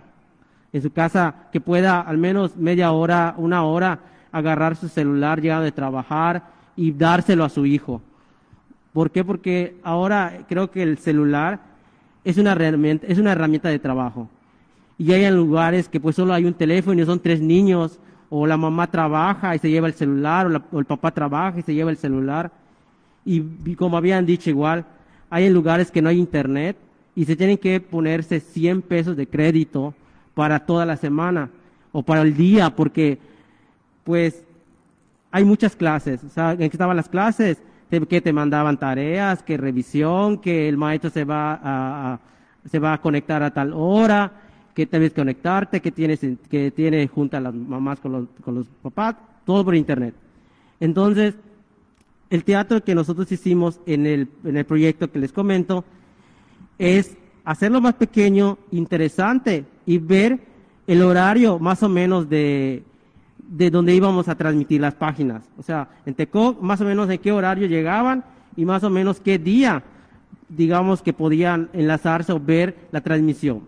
[0.72, 4.00] En su casa que pueda al menos media hora, una hora,
[4.32, 6.46] agarrar su celular llegando de trabajar
[6.78, 8.02] y dárselo a su hijo.
[8.94, 9.26] ¿Por qué?
[9.26, 11.60] Porque ahora creo que el celular
[12.24, 14.30] es una herramienta, es una herramienta de trabajo.
[14.98, 18.56] Y hay lugares que pues solo hay un teléfono y son tres niños, o la
[18.56, 21.98] mamá trabaja y se lleva el celular, o el papá trabaja y se lleva el
[21.98, 22.50] celular
[23.28, 24.86] y, como habían dicho igual,
[25.30, 26.78] hay lugares que no hay internet
[27.14, 29.94] y se tienen que ponerse 100 pesos de crédito
[30.34, 31.50] para toda la semana
[31.92, 33.18] o para el día, porque
[34.06, 34.44] pues
[35.30, 36.24] hay muchas clases.
[36.24, 37.62] O sea, ¿en qué estaban las clases?
[37.90, 42.20] Que te mandaban tareas, que revisión, que el maestro se va a,
[42.70, 44.32] se va a conectar a tal hora,
[44.74, 49.16] que debes conectarte, que tienes que tiene junta las mamás con los, con los papás,
[49.46, 50.14] todo por internet.
[50.80, 51.36] Entonces,
[52.30, 55.86] el teatro que nosotros hicimos en el, en el proyecto que les comento
[56.78, 57.16] es
[57.46, 60.40] hacerlo más pequeño, interesante y ver
[60.86, 62.84] el horario más o menos de,
[63.48, 65.44] de donde íbamos a transmitir las páginas.
[65.58, 68.24] O sea, en TECO más o menos en qué horario llegaban
[68.56, 69.84] y más o menos qué día,
[70.50, 73.62] digamos, que podían enlazarse o ver la transmisión.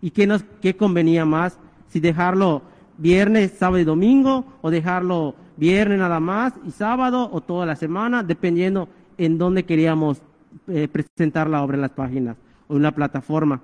[0.00, 2.62] Y qué, nos, qué convenía más, si dejarlo
[2.98, 8.22] viernes, sábado y domingo o dejarlo viernes nada más y sábado o toda la semana,
[8.22, 8.88] dependiendo
[9.18, 10.22] en dónde queríamos
[10.68, 12.36] eh, presentar la obra en las páginas
[12.68, 13.60] o en una plataforma.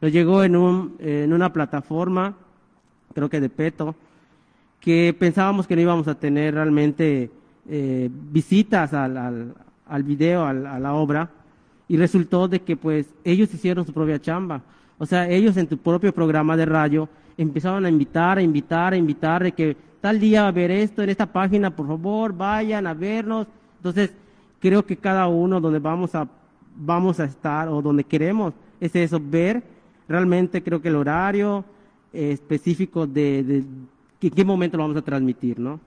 [0.00, 2.34] Nos llegó en, un, en una plataforma,
[3.14, 3.94] creo que de Peto,
[4.80, 7.30] que pensábamos que no íbamos a tener realmente
[7.68, 9.54] eh, visitas al, al,
[9.88, 11.30] al video, a la obra,
[11.88, 14.62] y resultó de que pues ellos hicieron su propia chamba.
[14.98, 18.96] O sea, ellos en tu propio programa de radio empezaron a invitar, a invitar, a
[18.96, 19.76] invitar, de que
[20.06, 23.48] tal día a ver esto en esta página, por favor, vayan a vernos.
[23.78, 24.14] Entonces,
[24.60, 26.28] creo que cada uno donde vamos a,
[26.76, 29.64] vamos a estar o donde queremos es eso, ver
[30.08, 31.64] realmente creo que el horario
[32.12, 33.42] eh, específico de,
[34.20, 35.80] de, qué momento lo vamos a transmitir, ¿no?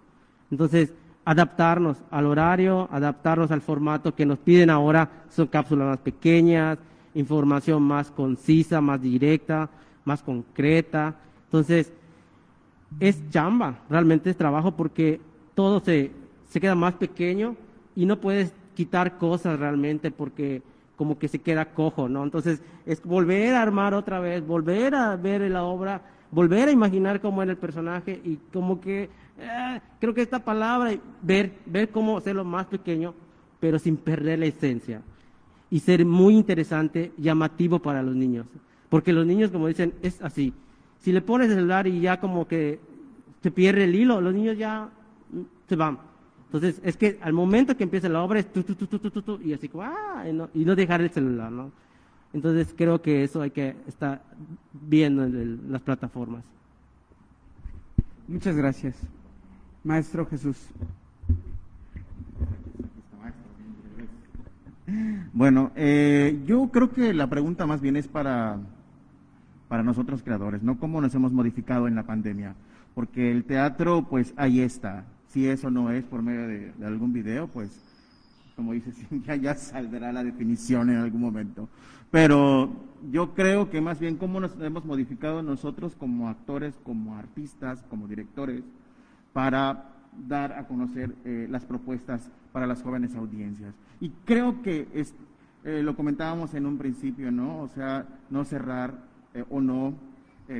[0.51, 0.93] Entonces,
[1.23, 6.77] adaptarnos al horario, adaptarnos al formato que nos piden ahora, son cápsulas más pequeñas,
[7.13, 9.69] información más concisa, más directa,
[10.03, 11.15] más concreta.
[11.45, 11.93] Entonces,
[12.99, 15.21] es chamba, realmente es trabajo porque
[15.55, 16.11] todo se,
[16.47, 17.55] se queda más pequeño
[17.95, 20.61] y no puedes quitar cosas realmente porque
[20.95, 22.23] como que se queda cojo, ¿no?
[22.23, 27.21] Entonces es volver a armar otra vez, volver a ver la obra, volver a imaginar
[27.21, 29.09] cómo era el personaje y como que
[29.39, 33.13] eh, creo que esta palabra, ver, ver cómo hacerlo más pequeño,
[33.59, 35.01] pero sin perder la esencia
[35.69, 38.45] y ser muy interesante, llamativo para los niños.
[38.89, 40.53] Porque los niños, como dicen, es así.
[40.99, 42.79] Si le pones el celular y ya como que
[43.41, 44.89] se pierde el hilo, los niños ya
[45.67, 45.99] se van.
[46.45, 49.21] Entonces, es que al momento que empieza la obra es tu, tu, tu, tu, tu,
[49.21, 51.71] tu y así como, ah, y no, y no dejar el celular, ¿no?
[52.33, 54.23] Entonces, creo que eso hay que estar
[54.73, 56.43] viendo en las plataformas.
[58.27, 58.95] Muchas gracias.
[59.83, 60.57] Maestro Jesús.
[65.33, 68.59] Bueno, eh, yo creo que la pregunta más bien es para,
[69.69, 70.77] para nosotros creadores, ¿no?
[70.77, 72.55] ¿Cómo nos hemos modificado en la pandemia?
[72.95, 75.05] Porque el teatro, pues ahí está.
[75.27, 77.79] Si eso no es por medio de, algún video, pues,
[78.55, 78.91] como dice
[79.25, 81.69] ya, ya saldrá la definición en algún momento.
[82.09, 82.71] Pero
[83.11, 88.07] yo creo que más bien cómo nos hemos modificado nosotros como actores, como artistas, como
[88.07, 88.63] directores,
[89.33, 89.91] para
[90.27, 93.75] dar a conocer eh, las propuestas para las jóvenes audiencias.
[94.01, 95.13] Y creo que es,
[95.63, 97.61] eh, lo comentábamos en un principio, ¿no?
[97.61, 99.08] O sea, no cerrar
[99.39, 99.93] eh, o no,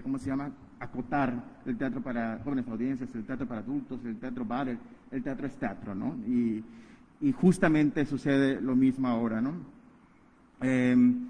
[0.03, 0.51] ¿cómo se llama?
[0.79, 1.33] Acotar
[1.65, 4.69] el teatro para jóvenes audiencias, el teatro para adultos, el teatro bar,
[5.11, 6.15] el, teatro es teatro, ¿no?
[6.27, 6.63] Y,
[7.21, 9.53] y, justamente sucede lo mismo ahora, ¿no?
[10.61, 11.27] Em,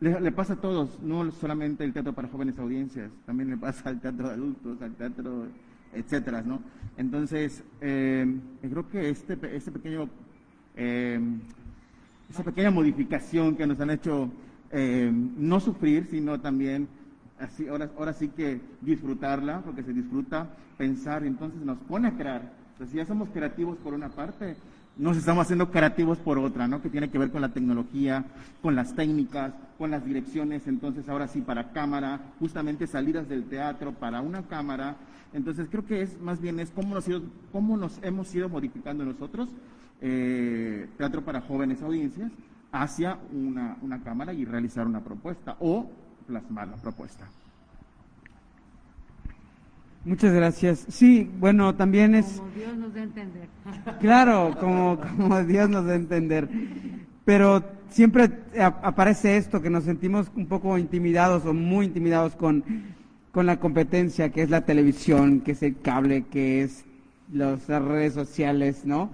[0.00, 3.88] le, le, pasa a todos, no solamente el teatro para jóvenes audiencias, también le pasa
[3.88, 5.46] al teatro de adultos, al teatro
[5.96, 6.60] etcétera, ¿no?
[6.96, 10.08] Entonces, eh, creo que este, este pequeño,
[10.76, 11.20] eh,
[12.30, 14.30] esa pequeña modificación que nos han hecho
[14.78, 16.86] eh, no sufrir, sino también
[17.38, 22.52] así, ahora, ahora sí que disfrutarla, porque se disfruta pensar, entonces nos pone a crear.
[22.72, 24.54] Entonces, ya somos creativos por una parte,
[24.98, 26.82] nos estamos haciendo creativos por otra, ¿no?
[26.82, 28.26] Que tiene que ver con la tecnología,
[28.60, 33.92] con las técnicas, con las direcciones, entonces ahora sí para cámara, justamente salidas del teatro
[33.92, 34.96] para una cámara.
[35.32, 37.08] Entonces creo que es más bien es cómo nos,
[37.80, 39.48] nos hemos ido modificando nosotros,
[40.02, 42.30] eh, teatro para jóvenes audiencias,
[42.82, 45.90] hacia una, una cámara y realizar una propuesta o
[46.26, 47.26] plasmar la propuesta.
[50.04, 50.86] Muchas gracias.
[50.88, 52.38] Sí, bueno, también es...
[52.38, 53.48] Como Dios nos da a entender.
[54.00, 56.48] Claro, como, como Dios nos da a entender.
[57.24, 62.62] Pero siempre aparece esto, que nos sentimos un poco intimidados o muy intimidados con,
[63.32, 66.84] con la competencia, que es la televisión, que es el cable, que es
[67.32, 69.10] las redes sociales, ¿no?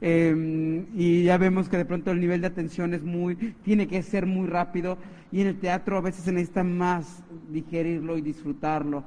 [0.00, 4.02] Em, y ya vemos que de pronto el nivel de atención es muy, tiene que
[4.02, 4.98] ser muy rápido
[5.32, 9.04] y en el teatro a veces se necesita más digerirlo y disfrutarlo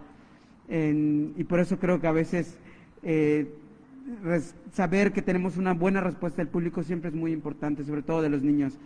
[0.70, 2.58] y por eso creo que a veces
[3.02, 3.52] eh,
[4.72, 8.30] saber que tenemos una buena respuesta del público siempre es muy importante, sobre todo de
[8.30, 8.78] los niños,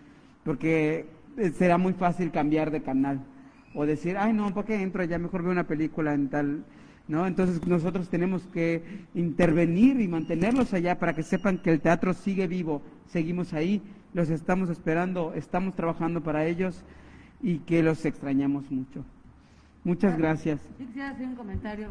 [0.46, 1.06] porque
[1.38, 3.20] eh, será muy fácil cambiar de canal
[3.76, 5.04] o decir, ay no, ¿por qué entro?
[5.04, 6.64] Ya mejor veo una película en tal...
[7.08, 7.28] ¿No?
[7.28, 12.48] Entonces nosotros tenemos que intervenir y mantenerlos allá para que sepan que el teatro sigue
[12.48, 13.82] vivo, seguimos ahí,
[14.14, 16.84] los estamos esperando, estamos trabajando para ellos
[17.42, 19.04] y que los extrañamos mucho.
[19.84, 20.62] Muchas gracias.
[20.80, 21.90] Yo quisiera hacer un comentario.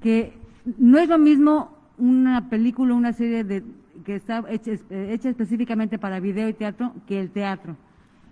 [0.00, 0.32] Que
[0.78, 3.62] no es lo mismo una película, una serie de,
[4.04, 7.76] que está hecha, hecha específicamente para video y teatro que el teatro.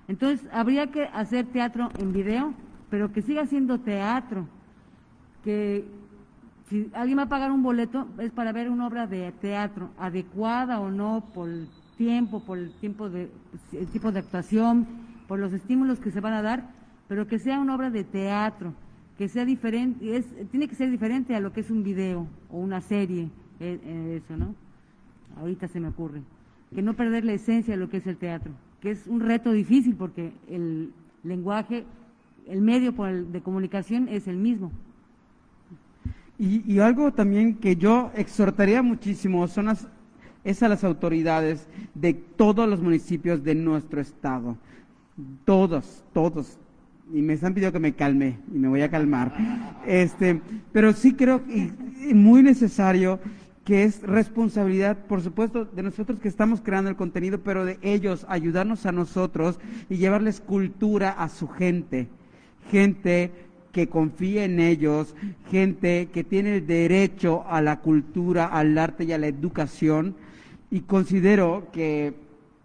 [0.09, 2.53] Entonces, habría que hacer teatro en video,
[2.91, 4.49] pero que siga siendo teatro.
[5.45, 5.85] Que
[6.69, 10.81] si alguien va a pagar un boleto, es para ver una obra de teatro, adecuada
[10.81, 13.31] o no por el tiempo, por el tiempo de,
[13.73, 14.87] el tipo de actuación,
[15.27, 16.81] por los estímulos que se van a dar
[17.11, 18.73] pero que sea una obra de teatro,
[19.19, 22.59] que sea diferente, es, tiene que ser diferente a lo que es un video o
[22.61, 23.25] una serie,
[23.59, 24.55] eh, eh, eso, ¿no?
[25.37, 26.23] Ahorita se me ocurre.
[26.73, 29.51] Que no perder la esencia de lo que es el teatro, que es un reto
[29.51, 30.93] difícil porque el
[31.25, 31.85] lenguaje,
[32.47, 34.71] el medio de comunicación es el mismo.
[36.41, 39.87] Y, y, algo también que yo exhortaría muchísimo son las,
[40.43, 44.57] es a las autoridades de todos los municipios de nuestro estado.
[45.45, 46.59] Todos, todos,
[47.13, 49.35] y me están pidiendo que me calme y me voy a calmar.
[49.87, 50.41] Este,
[50.73, 51.73] pero sí creo que
[52.15, 53.21] muy necesario
[53.65, 58.25] que es responsabilidad, por supuesto, de nosotros que estamos creando el contenido, pero de ellos
[58.29, 62.09] ayudarnos a nosotros y llevarles cultura a su gente.
[62.71, 63.31] Gente
[63.73, 65.15] que confíe en ellos,
[65.51, 70.15] gente que tiene el derecho a la cultura, al arte y a la educación.
[70.71, 72.15] Y considero que,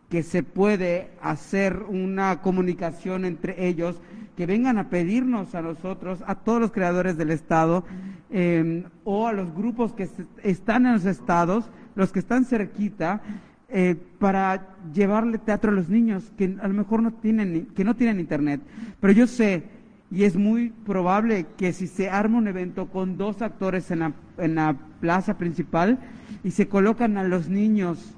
[0.10, 4.00] que se puede hacer una comunicación entre ellos
[4.36, 7.86] que vengan a pedirnos a nosotros, a todos los creadores del Estado,
[8.30, 10.10] em, o a los grupos que
[10.44, 13.22] están en los estados, los que están cerquita,
[13.70, 17.96] eh, para llevarle teatro a los niños que a lo mejor no tienen, que no
[17.96, 18.62] tienen internet.
[19.00, 19.64] Pero yo sé,
[20.16, 24.14] y es muy probable que si se arma un evento con dos actores en la,
[24.38, 26.00] en la plaza principal
[26.42, 28.16] y se colocan a los niños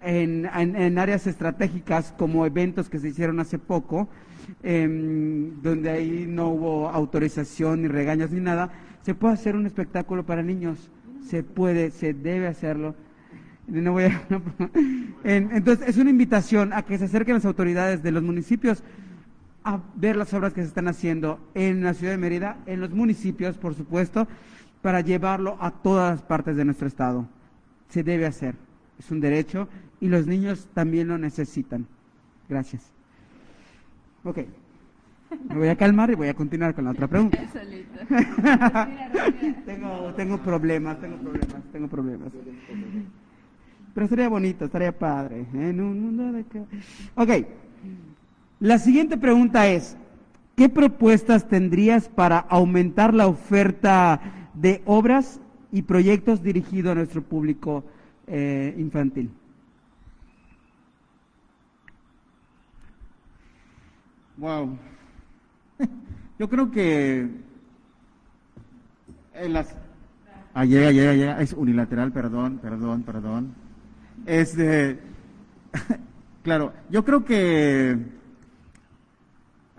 [0.00, 4.08] en, en, áreas estratégicas como eventos que se hicieron hace poco,
[4.62, 8.70] em, donde ahí no hubo autorización ni regaños ni nada,
[9.02, 10.90] se puede hacer un espectáculo para niños,
[11.28, 12.94] se puede, se debe hacerlo.
[13.66, 14.22] No voy a,
[15.24, 18.82] entonces, es una invitación a que se acerquen las autoridades de los municipios
[19.64, 22.90] a ver las obras que se están haciendo en la ciudad de Mérida, en los
[22.90, 24.28] municipios, por supuesto,
[24.82, 27.26] para llevarlo a todas las partes de nuestro estado.
[27.88, 28.54] Se debe hacer,
[28.98, 29.66] es un derecho
[30.00, 31.86] y los niños también lo necesitan.
[32.48, 32.92] Gracias.
[34.22, 34.40] Ok.
[35.48, 37.38] Me voy a calmar y voy a continuar con la otra pregunta.
[39.66, 42.28] tengo, tengo problemas, tengo problemas, tengo problemas.
[43.94, 45.46] Pero sería bonito, estaría padre.
[45.54, 46.44] En un mundo de...
[47.14, 47.46] Ok.
[48.64, 49.94] La siguiente pregunta es,
[50.56, 54.22] ¿qué propuestas tendrías para aumentar la oferta
[54.54, 55.38] de obras
[55.70, 57.84] y proyectos dirigidos a nuestro público
[58.26, 59.30] eh, infantil?
[64.38, 64.78] Wow.
[66.38, 67.28] Yo creo que
[69.34, 69.76] en las...
[70.54, 71.42] Ah, llega, llega, llega.
[71.42, 73.54] Es unilateral, perdón, perdón, perdón.
[74.24, 75.00] Este,
[76.42, 78.23] claro, yo creo que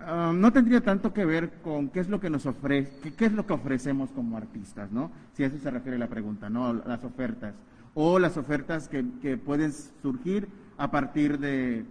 [0.06, 3.32] um, no tendría tanto que ver con qué es lo que nos ofrece, qué, es
[3.32, 5.10] lo que ofrecemos como artistas, ¿no?
[5.32, 6.72] Si a eso se refiere la pregunta, ¿no?
[6.72, 7.54] Las ofertas.
[7.94, 11.84] O las ofertas que, que pueden surgir a partir de,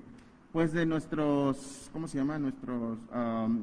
[0.55, 2.39] pues de nuestros, ¿cómo se llama?
[2.39, 2.97] Nuestros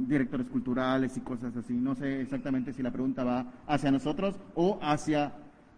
[0.06, 1.72] directores culturales y cosas así.
[1.72, 5.32] No sé exactamente si la pregunta va hacia nosotros o hacia,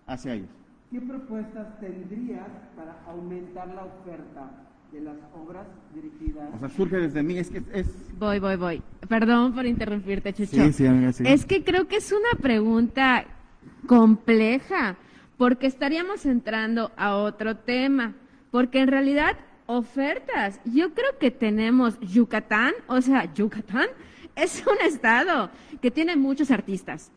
[0.08, 0.48] hacia ellos.
[0.90, 4.63] ¿Qué propuestas tendrías para aumentar la oferta
[4.94, 6.48] de las obras dirigidas?
[6.54, 7.86] O sea, surge desde mí, es que es...
[8.18, 8.82] Voy, voy, voy.
[9.08, 10.64] Perdón por interrumpirte, Chucho.
[10.64, 11.24] Sí, sí, amiga, sí.
[11.26, 13.26] Es que creo que es una pregunta
[13.86, 14.96] compleja,
[15.36, 18.14] porque estaríamos entrando a otro tema,
[18.50, 19.36] porque en realidad
[19.66, 23.88] ofertas, yo creo que tenemos Yucatán, o sea, Yucatán
[24.36, 25.50] es un estado
[25.82, 27.10] que tiene muchos artistas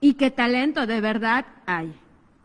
[0.00, 1.92] y que talento de verdad hay.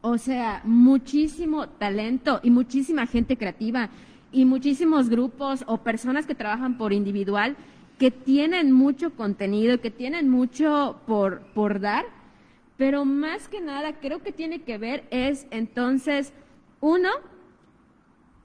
[0.02, 3.90] O sea, muchísimo talento y muchísima gente creativa
[4.32, 7.56] y muchísimos grupos o personas que trabajan por individual
[7.98, 12.06] que tienen mucho contenido, que tienen mucho por, por dar,
[12.78, 16.32] pero más que nada creo que tiene que ver es entonces,
[16.80, 17.10] uno,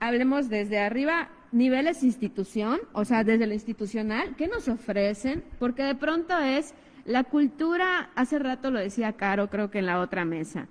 [0.01, 5.45] hablemos desde arriba, niveles institución, o sea, desde lo institucional, ¿qué nos ofrecen?
[5.61, 6.75] Porque de pronto es
[7.05, 10.67] la cultura, hace rato lo decía Caro, creo que en la otra mesa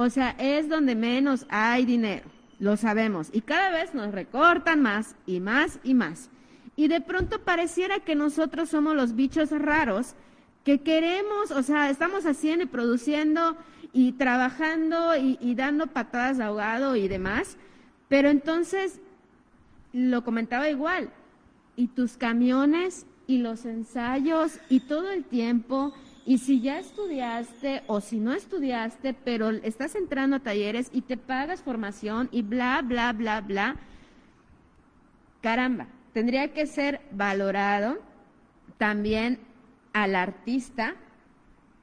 [0.00, 2.24] o sea, es donde menos hay dinero,
[2.60, 3.30] lo sabemos.
[3.32, 6.30] Y cada vez nos recortan más y más y más.
[6.76, 10.14] Y de pronto pareciera que nosotros somos los bichos raros
[10.64, 13.56] que queremos, o sea, estamos haciendo y produciendo
[13.92, 17.56] y trabajando y, dando patadas de ahogado y demás.
[18.08, 19.00] Pero entonces,
[19.92, 21.10] lo comentaba igual,
[21.76, 25.94] y tus camiones y los ensayos y todo el tiempo
[26.26, 31.16] y si ya estudiaste o si no estudiaste, pero estás entrando a talleres y te
[31.16, 33.76] pagas formación y bla, bla, bla, bla,
[35.40, 37.98] caramba, tendría que ser valorado
[38.78, 39.40] también
[39.92, 40.94] al artista,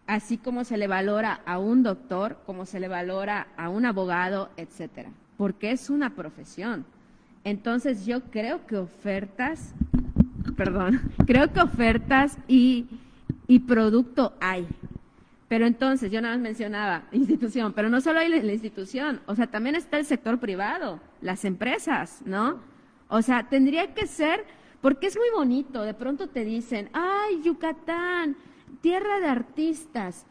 [0.05, 4.49] así como se le valora a un doctor, como se le valora a un abogado,
[4.55, 6.85] etcétera, porque es una profesión.
[7.43, 9.73] Entonces yo creo que ofertas,
[10.55, 12.87] perdón, creo que ofertas y
[13.47, 14.67] y producto hay.
[15.47, 19.47] Pero entonces, yo nada más mencionaba institución, pero no solo hay la, institución, o sea,
[19.47, 22.59] también está el sector privado, las empresas, ¿no?
[23.07, 24.43] O sea, tendría que ser,
[24.81, 28.35] porque es muy bonito, de pronto te dicen, ay, Yucatán,
[28.81, 30.25] tierra de artistas.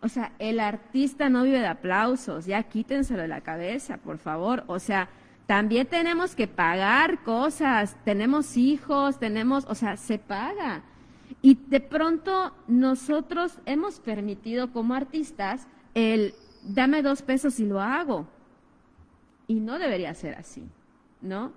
[0.00, 4.64] O sea, el artista no vive de aplausos, ya quítenselo de la cabeza, por favor.
[4.66, 5.08] O sea,
[5.46, 10.82] también tenemos que pagar cosas, tenemos hijos, tenemos, o sea, se paga.
[11.42, 18.28] Y de pronto nosotros hemos permitido como artistas el dame dos pesos y lo hago.
[19.48, 20.64] Y no debería ser así,
[21.20, 21.52] ¿no?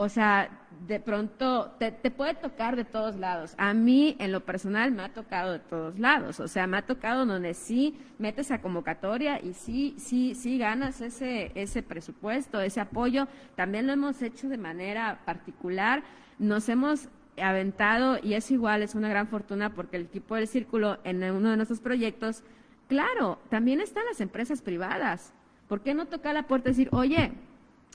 [0.00, 0.48] O sea,
[0.86, 3.54] de pronto te, te, puede tocar de todos lados.
[3.58, 6.38] A mí, en lo personal, me ha tocado de todos lados.
[6.38, 11.00] O sea, me ha tocado donde sí metes a convocatoria y sí, sí, sí ganas
[11.00, 13.26] ese, ese presupuesto, ese apoyo.
[13.56, 16.04] También lo hemos hecho de manera particular.
[16.38, 17.08] Nos hemos
[17.42, 21.50] aventado y es igual, es una gran fortuna porque el equipo del círculo en uno
[21.50, 22.42] de nuestros proyectos,
[22.88, 25.32] claro, también están las empresas privadas.
[25.68, 27.32] ¿Por qué no tocar la puerta y decir, oye,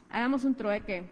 [0.10, 1.04] hagamos un trueque?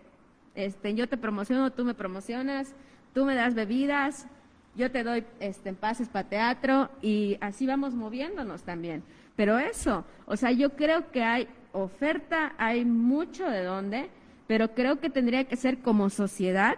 [0.55, 2.73] Este, yo te promociono, tú me promocionas,
[3.13, 4.27] tú me das bebidas,
[4.75, 9.03] yo te doy este, pases para teatro y así vamos moviéndonos también.
[9.35, 14.09] Pero eso, o sea, yo creo que hay oferta, hay mucho de dónde,
[14.47, 16.75] pero creo que tendría que ser como sociedad,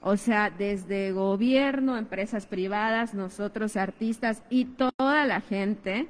[0.00, 6.08] o sea, desde gobierno, empresas privadas, nosotros artistas y toda la gente,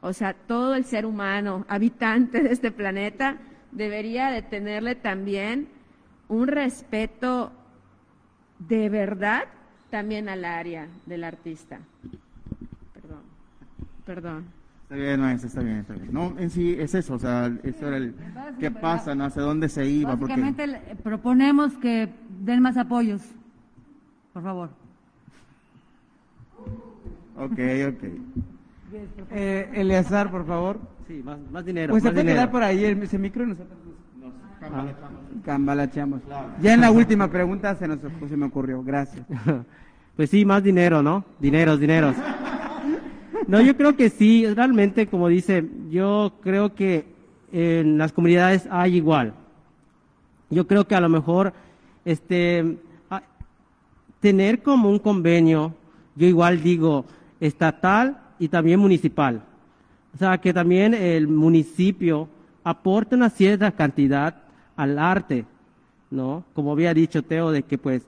[0.00, 3.38] o sea, todo el ser humano, habitante de este planeta,
[3.72, 5.68] debería de tenerle también
[6.28, 7.52] un respeto
[8.58, 9.44] de verdad
[9.90, 11.80] también al área del artista.
[12.94, 13.22] Perdón,
[14.04, 14.59] perdón.
[14.90, 16.08] Está bien, maestra, está bien, está bien.
[16.12, 18.12] No, en sí es eso, o sea, eso era el...
[18.58, 19.22] ¿Qué pasa, no?
[19.24, 20.16] ¿Hacia dónde se iba?
[20.16, 20.32] Porque...
[20.34, 22.08] Básicamente le- proponemos que
[22.40, 23.22] den más apoyos,
[24.32, 24.70] por favor.
[27.36, 28.04] Ok, ok.
[29.30, 30.80] Eh, Eleazar, por favor.
[31.06, 31.92] Sí, más, más dinero.
[31.92, 32.36] Pues se más puede dinero.
[32.38, 33.78] quedar por ahí el, ese micro y nosotros
[34.20, 36.20] nos cambalacheamos.
[36.60, 38.82] Ya en la última pregunta se, nos, se me ocurrió.
[38.82, 39.24] Gracias.
[40.16, 41.24] Pues sí, más dinero, ¿no?
[41.38, 42.14] Dineros, dineros.
[43.46, 47.04] No, yo creo que sí, realmente, como dice, yo creo que
[47.52, 49.34] en las comunidades hay igual.
[50.50, 51.52] Yo creo que a lo mejor,
[52.04, 52.78] este,
[54.20, 55.74] tener como un convenio,
[56.14, 57.04] yo igual digo,
[57.40, 59.42] estatal y también municipal.
[60.14, 62.28] O sea, que también el municipio
[62.62, 64.42] aporte una cierta cantidad
[64.76, 65.46] al arte,
[66.10, 66.44] ¿no?
[66.52, 68.02] Como había dicho Teo, de que pues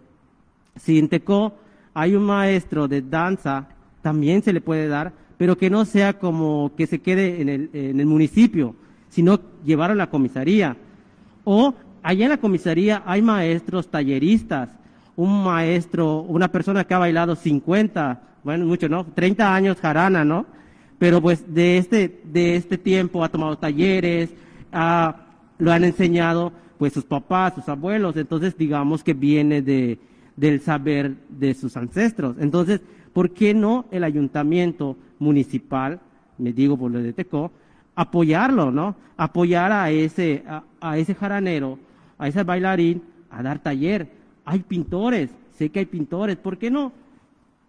[0.77, 1.55] si en Tecó
[1.95, 3.69] hay un maestro de danza,
[4.03, 7.71] también se le puede dar, pero que no sea como que se quede en el,
[7.73, 8.75] en el municipio,
[9.09, 10.77] sino llevarlo a la comisaría.
[11.45, 14.69] O allá en la comisaría hay maestros talleristas,
[15.17, 19.05] un maestro, una persona que ha bailado 50, bueno, mucho, ¿no?
[19.05, 20.47] 30 años jarana, ¿no?
[20.99, 24.31] Pero pues de este, de este tiempo ha tomado talleres,
[24.73, 29.99] lo han enseñado pues sus papás, sus abuelos, entonces digamos que viene de,
[30.37, 32.37] del saber de sus ancestros.
[32.41, 32.81] Entonces,
[33.13, 36.01] ¿por qué no el ayuntamiento municipal,
[36.39, 37.51] me digo por lo de Tecó,
[37.95, 38.97] apoyarlo, ¿no?
[39.17, 40.45] Apoyar a ese,
[40.81, 41.79] a, ese jaranero,
[42.19, 44.09] a ese bailarín, a dar taller.
[44.45, 46.93] Hay pintores, sé que hay pintores, ¿por qué no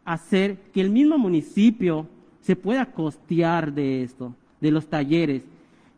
[0.06, 2.08] hacer que el mismo municipio
[2.42, 5.44] se pueda costear de esto, de los talleres?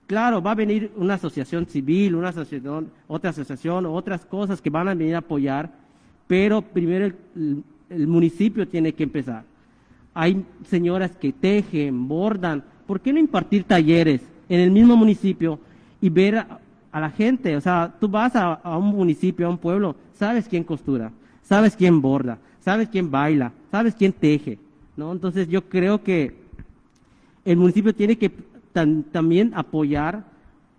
[0.07, 4.87] Claro, va a venir una asociación civil, una asociación, otra asociación, otras cosas que van
[4.87, 5.71] a venir a apoyar,
[6.27, 7.63] pero primero el,
[7.95, 9.43] el- municipio tiene que empezar.
[10.13, 15.59] Hay señoras que tejen, bordan, ¿por qué no impartir talleres en el mismo municipio
[16.01, 16.59] y ver a,
[16.93, 17.57] la gente?
[17.57, 21.11] O sea, tú vas a, un municipio, a un pueblo, sabes quién costura,
[21.43, 24.57] sabes quién borda, sabes quién baila, sabes quién teje,
[24.95, 25.11] ¿no?
[25.11, 26.35] Entonces yo creo que
[27.43, 28.31] el municipio tiene que
[28.73, 30.23] tam- también apoyar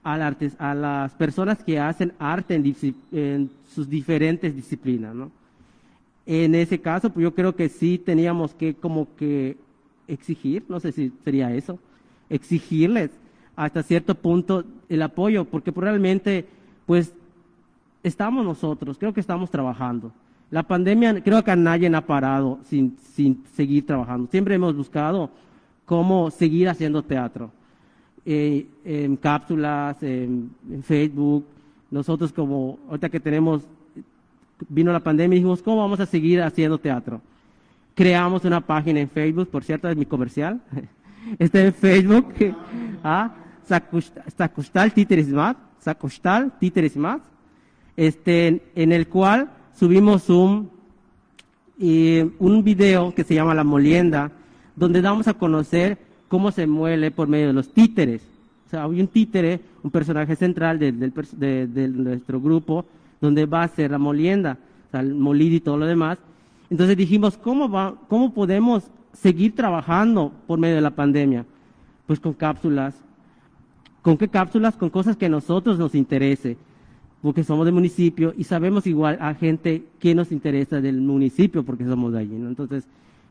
[0.02, 2.74] a, las personas que hacen arte en,
[3.12, 5.30] en sus diferentes disciplinas, ¿no?
[6.27, 9.57] En ese caso, pues yo creo que sí teníamos que como que
[10.09, 11.78] exigir, no sé si sería eso,
[12.28, 13.11] exigirles
[13.55, 16.47] hasta cierto punto el apoyo, porque realmente,
[16.85, 17.15] pues,
[18.03, 20.12] estamos nosotros, creo que estamos trabajando.
[20.51, 24.28] La pandemia, creo que a nadie ha parado sin, sin seguir trabajando.
[24.31, 25.31] Siempre hemos buscado
[25.85, 27.51] cómo seguir haciendo teatro.
[28.24, 30.51] Eh, en cápsulas, en
[30.82, 31.47] Facebook,
[31.90, 33.62] nosotros como, ahorita que tenemos,
[34.69, 37.20] vino la pandemia y dijimos, ¿cómo vamos a seguir haciendo teatro?
[37.95, 40.61] Creamos una página en Facebook, por cierto, es mi comercial.
[41.39, 42.35] Está en Facebook,
[43.05, 43.35] ¿ah?
[44.37, 47.20] Sacustal Títeres Más, Sacustal Títeres Más,
[47.97, 50.70] este, en el cual subimos un,
[51.78, 54.31] un video que se llama La Molienda,
[54.77, 58.23] donde damos a conocer cómo se muele por medio de los títeres.
[58.66, 62.85] O sea, hay un títere, un personaje central del pers- de, de nuestro grupo,
[63.20, 66.18] donde va a ser la molienda, o sea, el molido y todo lo demás.
[66.70, 71.44] Entonces dijimos, ¿cómo, va, ¿cómo podemos seguir trabajando por medio de la pandemia?
[72.06, 72.94] Pues con cápsulas.
[74.02, 74.76] ¿Con qué cápsulas?
[74.76, 76.56] Con cosas que a nosotros nos interese
[77.22, 81.84] porque somos del municipio y sabemos igual a gente que nos interesa del municipio porque
[81.84, 82.36] somos de allí.
[82.36, 82.86] Entonces,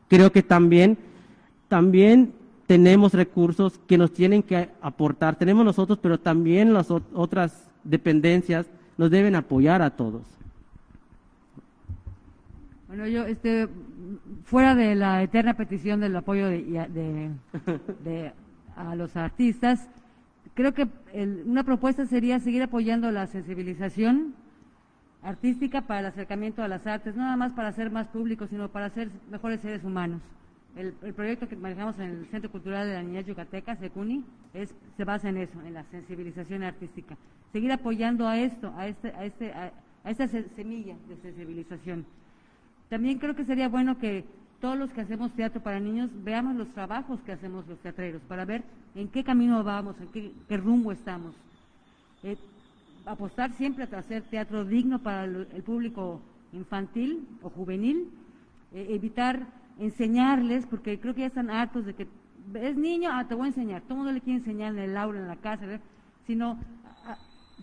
[0.08, 0.98] creo que también,
[1.68, 2.32] también
[2.66, 5.36] tenemos recursos que nos tienen que aportar.
[5.36, 8.66] Tenemos nosotros, pero también las ot- otras dependencias
[8.98, 10.22] nos deben apoyar a todos.
[12.88, 13.68] Bueno, yo, este,
[14.44, 16.60] fuera de la eterna petición del apoyo de,
[18.04, 18.32] de-
[18.76, 19.88] a los artistas,
[20.54, 24.34] creo que el- una propuesta sería seguir apoyando la sensibilización
[25.22, 28.68] artística para el acercamiento a las artes, no nada más para ser más públicos, sino
[28.68, 30.20] para ser mejores seres humanos.
[30.76, 34.24] El, el proyecto que manejamos en el Centro Cultural de la Niñez Yucateca, SECUNI,
[34.54, 37.16] es, se basa en eso, en la sensibilización artística.
[37.52, 39.72] Seguir apoyando a esto, a este, a este, a,
[40.04, 42.06] a esta semilla de sensibilización.
[42.88, 44.24] También creo que sería bueno que
[44.60, 48.44] todos los que hacemos teatro para niños veamos los trabajos que hacemos los teatreros para
[48.44, 48.62] ver
[48.94, 51.34] en qué camino vamos, en qué, rumbo estamos.
[52.22, 52.36] Eh,
[53.04, 56.20] apostar siempre a hacer teatro digno para el, público
[56.52, 58.08] infantil o juvenil,
[58.72, 59.46] eh, evitar
[59.78, 62.06] enseñarles, porque creo que ya están hartos de que
[62.54, 64.96] es niño, ah, te voy a enseñar, todo el mundo le quiere enseñar en el
[64.96, 65.66] aula, en la casa,
[66.26, 66.58] sino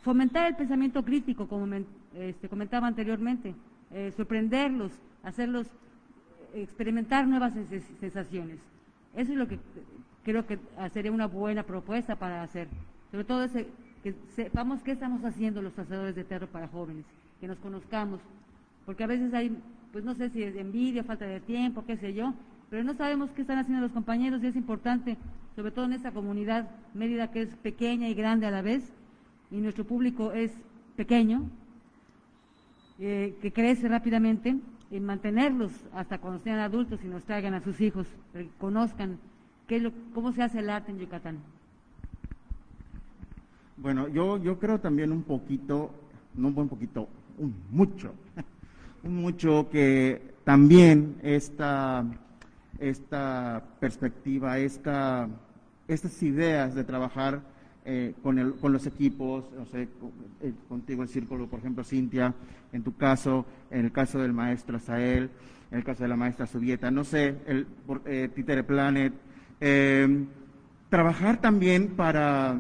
[0.02, 1.68] fomentar el pensamiento crítico, como
[2.16, 3.56] este, comentaba anteriormente,
[3.92, 4.92] eh, sorprenderlos,
[5.24, 5.68] hacerlos
[6.54, 7.54] experimentar nuevas
[8.00, 8.60] sensaciones.
[9.16, 9.60] Eso es lo que
[10.24, 10.60] creo que
[10.94, 12.68] sería una buena propuesta para hacer.
[13.12, 13.68] Sobre todo ese,
[14.04, 17.06] que sepamos qué estamos haciendo los hacedores de teatro para jóvenes,
[17.40, 18.20] que nos conozcamos,
[18.86, 19.56] porque a veces hay,
[19.94, 22.34] pues no sé si es envidia, falta de tiempo, qué sé yo,
[22.72, 25.18] pero no sabemos qué están haciendo los compañeros y es importante,
[25.56, 28.92] sobre todo en esta comunidad Mérida que es pequeña y grande a la vez,
[29.52, 30.52] y nuestro público es
[30.96, 31.44] pequeño,
[32.98, 34.58] eh, que crece rápidamente,
[34.90, 39.20] y mantenerlos hasta cuando sean adultos y nos traigan a sus hijos, que conozcan
[39.68, 41.38] qué lo, cómo se hace el arte en Yucatán.
[43.78, 45.92] Bueno, yo, yo creo también un poquito,
[46.34, 47.08] no un poquito,
[47.38, 48.14] un mucho,
[49.04, 52.06] mucho que también esta,
[52.80, 55.28] esta perspectiva, esta,
[55.88, 57.42] estas ideas de trabajar
[57.86, 59.90] eh, con, el, con, los equipos, no sé,
[60.42, 62.34] eh, contigo el círculo, por ejemplo, Cintia,
[62.72, 65.30] en tu caso, en el caso del maestro Sael,
[65.70, 67.68] en el caso de la maestra Subieta, no sé, el
[68.06, 69.14] eh, Planet,
[70.90, 72.56] trabajar también para,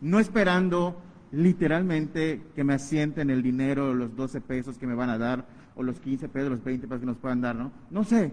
[0.00, 1.02] no esperando
[1.32, 5.82] literalmente que me asienten el dinero, los 12 pesos que me van a dar, o
[5.82, 7.70] los 15 pesos, los 20 pesos que nos puedan dar, ¿no?
[7.90, 8.32] No sé,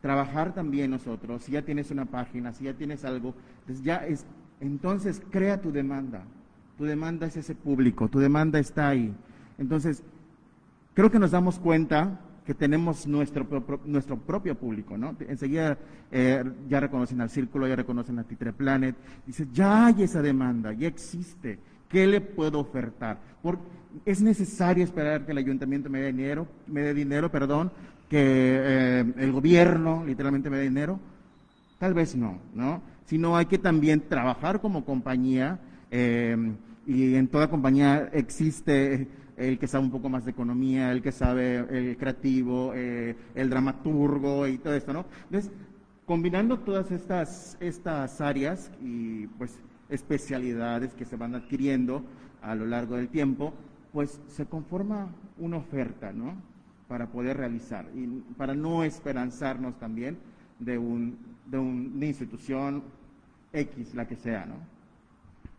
[0.00, 3.34] trabajar también nosotros, si ya tienes una página, si ya tienes algo,
[3.66, 4.24] pues ya es
[4.60, 6.22] entonces crea tu demanda.
[6.76, 9.12] Tu demanda es ese público, tu demanda está ahí.
[9.58, 10.02] Entonces,
[10.94, 13.46] creo que nos damos cuenta que tenemos nuestro,
[13.84, 15.14] nuestro propio público, ¿no?
[15.20, 15.78] Enseguida
[16.10, 20.72] eh, ya reconocen al Círculo, ya reconocen a Titre Planet, dice, ya hay esa demanda,
[20.72, 21.58] ya existe,
[21.90, 23.18] ¿qué le puedo ofertar?
[24.06, 27.70] ¿Es necesario esperar que el ayuntamiento me dé dinero, me dé dinero, perdón,
[28.08, 30.98] que eh, el gobierno literalmente me dé dinero?
[31.78, 32.80] Tal vez no, ¿no?
[33.10, 35.58] sino hay que también trabajar como compañía
[35.90, 36.54] em,
[36.86, 41.10] y en toda compañía existe el que sabe un poco más de economía, el que
[41.10, 45.06] sabe el creativo, eh, el dramaturgo y todo esto, ¿no?
[45.24, 45.50] Entonces,
[46.06, 49.58] combinando todas estas, estas áreas y pues
[49.90, 52.04] especialidades que se van adquiriendo
[52.42, 53.52] a lo largo del tiempo,
[53.92, 56.34] pues se conforma una oferta, ¿no?
[56.88, 58.06] Para poder realizar y
[58.36, 60.18] para no esperanzarnos también
[60.58, 62.82] de, un, de una institución
[63.52, 64.79] X, la que sea, ¿no?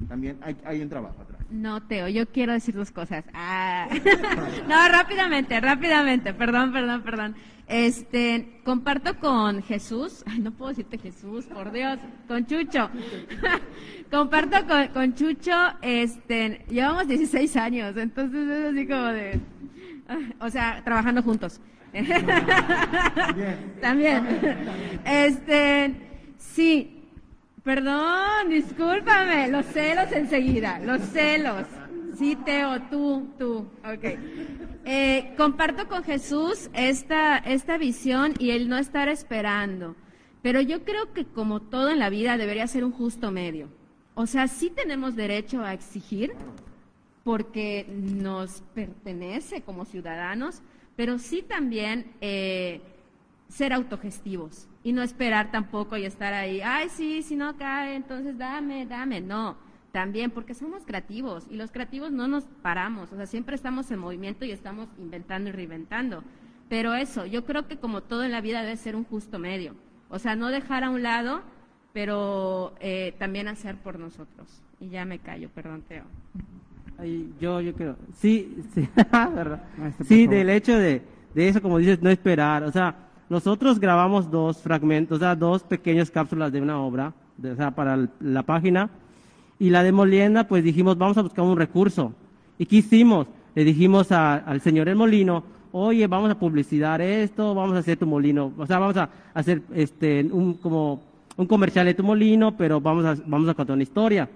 [0.07, 1.41] También hay, hay un trabajo atrás.
[1.49, 3.25] No, Teo, yo quiero decir dos cosas.
[3.33, 3.87] Ah.
[4.67, 7.35] no, rápidamente, rápidamente, perdón, perdón, perdón.
[7.67, 12.89] Este, comparto con Jesús, ay, no puedo decirte Jesús, por Dios, con Chucho.
[14.11, 19.39] comparto con, con, Chucho, este, llevamos 16 años, entonces es así como de,
[20.39, 21.61] o sea, trabajando juntos.
[23.81, 24.25] También.
[25.05, 25.93] Este,
[26.37, 27.00] sí,
[27.63, 31.67] Perdón, discúlpame, los celos enseguida, los celos.
[32.17, 34.03] Sí, Teo, tú, tú, ok.
[34.83, 39.95] Eh, comparto con Jesús esta, esta visión y el no estar esperando,
[40.41, 43.69] pero yo creo que como todo en la vida debería ser un justo medio.
[44.15, 46.33] O sea, sí tenemos derecho a exigir
[47.23, 50.63] porque nos pertenece como ciudadanos,
[50.95, 52.81] pero sí también eh,
[53.51, 58.37] ser autogestivos y no esperar tampoco y estar ahí, ay, sí, si no cae, entonces
[58.37, 59.19] dame, dame.
[59.19, 59.57] No,
[59.91, 63.99] también porque somos creativos y los creativos no nos paramos, o sea, siempre estamos en
[63.99, 66.23] movimiento y estamos inventando y reinventando.
[66.69, 69.75] Pero eso, yo creo que como todo en la vida debe ser un justo medio.
[70.09, 71.41] O sea, no dejar a un lado,
[71.91, 74.61] pero eh, también hacer por nosotros.
[74.79, 76.05] Y ya me callo, perdón, Teo.
[77.41, 79.61] yo, yo creo, sí, sí, ¿verdad?
[80.07, 81.01] sí del hecho de,
[81.35, 85.63] de eso, como dices, no esperar, o sea, nosotros grabamos dos fragmentos, o sea, dos
[85.63, 88.89] pequeñas cápsulas de una obra, o sea, para la página.
[89.57, 92.11] Y la de Molienda, pues dijimos, vamos a buscar un recurso.
[92.59, 93.27] ¿Y qué hicimos?
[93.55, 98.05] Le dijimos al señor El Molino, oye, vamos a publicitar esto, vamos a hacer tu
[98.05, 101.01] molino, o sea, vamos a hacer este, un, como
[101.37, 104.27] un comercial de tu molino, pero vamos a, vamos a contar una historia.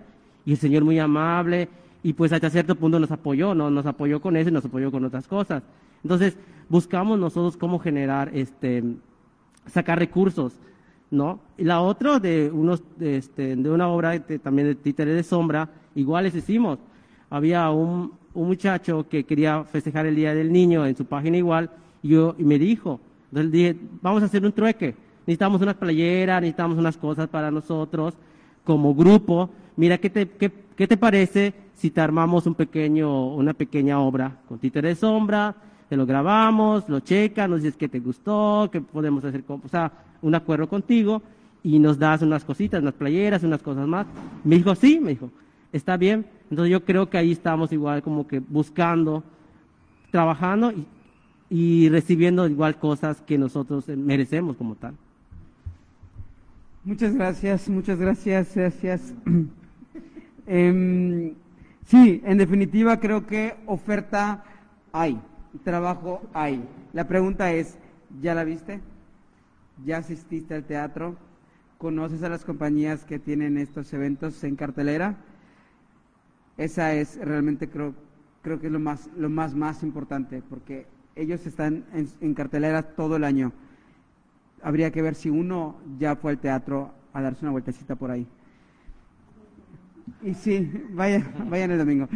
[0.46, 1.68] Y el señor muy amable,
[2.02, 3.70] y pues hasta cierto punto nos apoyó, ¿no?
[3.70, 5.64] Nos apoyó con eso y nos apoyó con otras cosas.
[6.02, 6.38] Entonces,
[6.70, 8.84] buscamos nosotros cómo generar, este,
[9.68, 10.60] sacar recursos,
[11.12, 11.40] ¿no?
[11.58, 16.36] Y la otra de unos, este, de una obra también de títere de sombra, iguales
[16.36, 16.80] hicimos.
[17.30, 21.72] Había un, un muchacho que quería festejar el Día del Niño en su página igual,
[22.04, 26.78] y, yo, me dijo, entonces dije, vamos a hacer un trueque, necesitamos unas playeras, necesitamos
[26.78, 28.14] unas cosas para nosotros
[28.64, 33.54] como grupo, mira, ¿qué te, qué, qué te parece si te armamos un pequeño, una
[33.54, 35.56] pequeña obra con títere de sombra,
[35.90, 39.60] te lo grabamos, lo checan, nos dices que te gustó, que podemos hacer, o
[40.22, 41.22] un acuerdo contigo
[41.64, 44.06] y nos das unas cositas, unas playeras, unas cosas más.
[44.44, 45.32] Me dijo, sí, me dijo,
[45.72, 46.26] está bien.
[46.50, 49.24] Entonces yo creo que ahí estamos igual como que buscando,
[50.12, 50.74] trabajando
[51.50, 54.94] y, recibiendo igual cosas que nosotros merecemos como tal.
[56.84, 59.14] Muchas gracias, muchas gracias, gracias.
[60.48, 61.34] Em,
[61.88, 64.44] sí, en definitiva creo que oferta
[64.94, 65.20] hay,
[65.64, 66.64] trabajo hay.
[66.94, 67.78] La pregunta es,
[68.22, 68.82] ¿ya la viste?
[69.86, 71.16] ¿Ya asististe al teatro?
[71.78, 75.18] ¿Conoces a las compañías que tienen estos eventos en cartelera?
[76.58, 77.94] Esa es realmente creo,
[78.42, 81.86] creo que es lo más, lo más, más importante, porque ellos están
[82.22, 83.52] en, cartelera todo el año
[84.66, 88.26] habría que ver si uno ya fue al teatro a darse una vueltecita por ahí.
[90.24, 92.08] Y sí, vaya, vayan el domingo.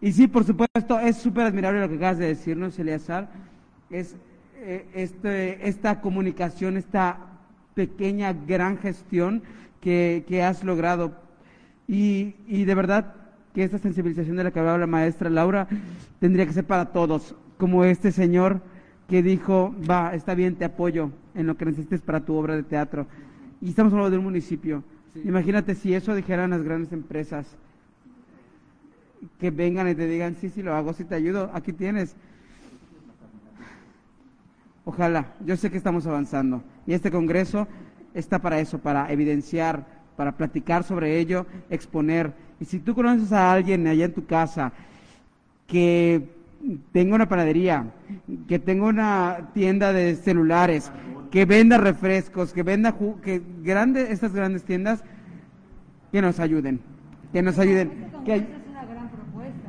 [0.00, 3.28] Y sí, por supuesto, es súper admirable lo que acabas de decirnos, Eleazar.
[3.90, 4.16] Es
[4.56, 7.18] eh, este, esta comunicación, esta
[7.74, 9.42] pequeña, gran gestión
[9.80, 11.12] que, que has logrado.
[11.86, 13.14] Y, y de verdad
[13.54, 15.68] que esta sensibilización de la que hablaba la maestra Laura
[16.20, 18.60] tendría que ser para todos, como este señor
[19.08, 22.62] que dijo, va, está bien, te apoyo en lo que necesites para tu obra de
[22.62, 23.06] teatro.
[23.60, 24.84] Y estamos hablando de un municipio.
[25.24, 27.56] Imagínate si eso dijeran las grandes empresas,
[29.38, 32.14] que vengan y te digan, sí, sí, lo hago, sí te ayudo, aquí tienes.
[34.84, 36.62] Ojalá, yo sé que estamos avanzando.
[36.86, 37.68] Y este Congreso
[38.14, 39.86] está para eso, para evidenciar,
[40.16, 42.32] para platicar sobre ello, exponer.
[42.60, 44.72] Y si tú conoces a alguien allá en tu casa
[45.66, 46.28] que
[46.92, 47.86] tenga una panadería,
[48.48, 50.90] que tenga una tienda de celulares,
[51.30, 55.04] que venda refrescos, que venda que grandes estas grandes tiendas
[56.10, 56.80] que nos ayuden,
[57.32, 58.10] que nos ayuden.
[58.24, 59.68] Que es una gran propuesta.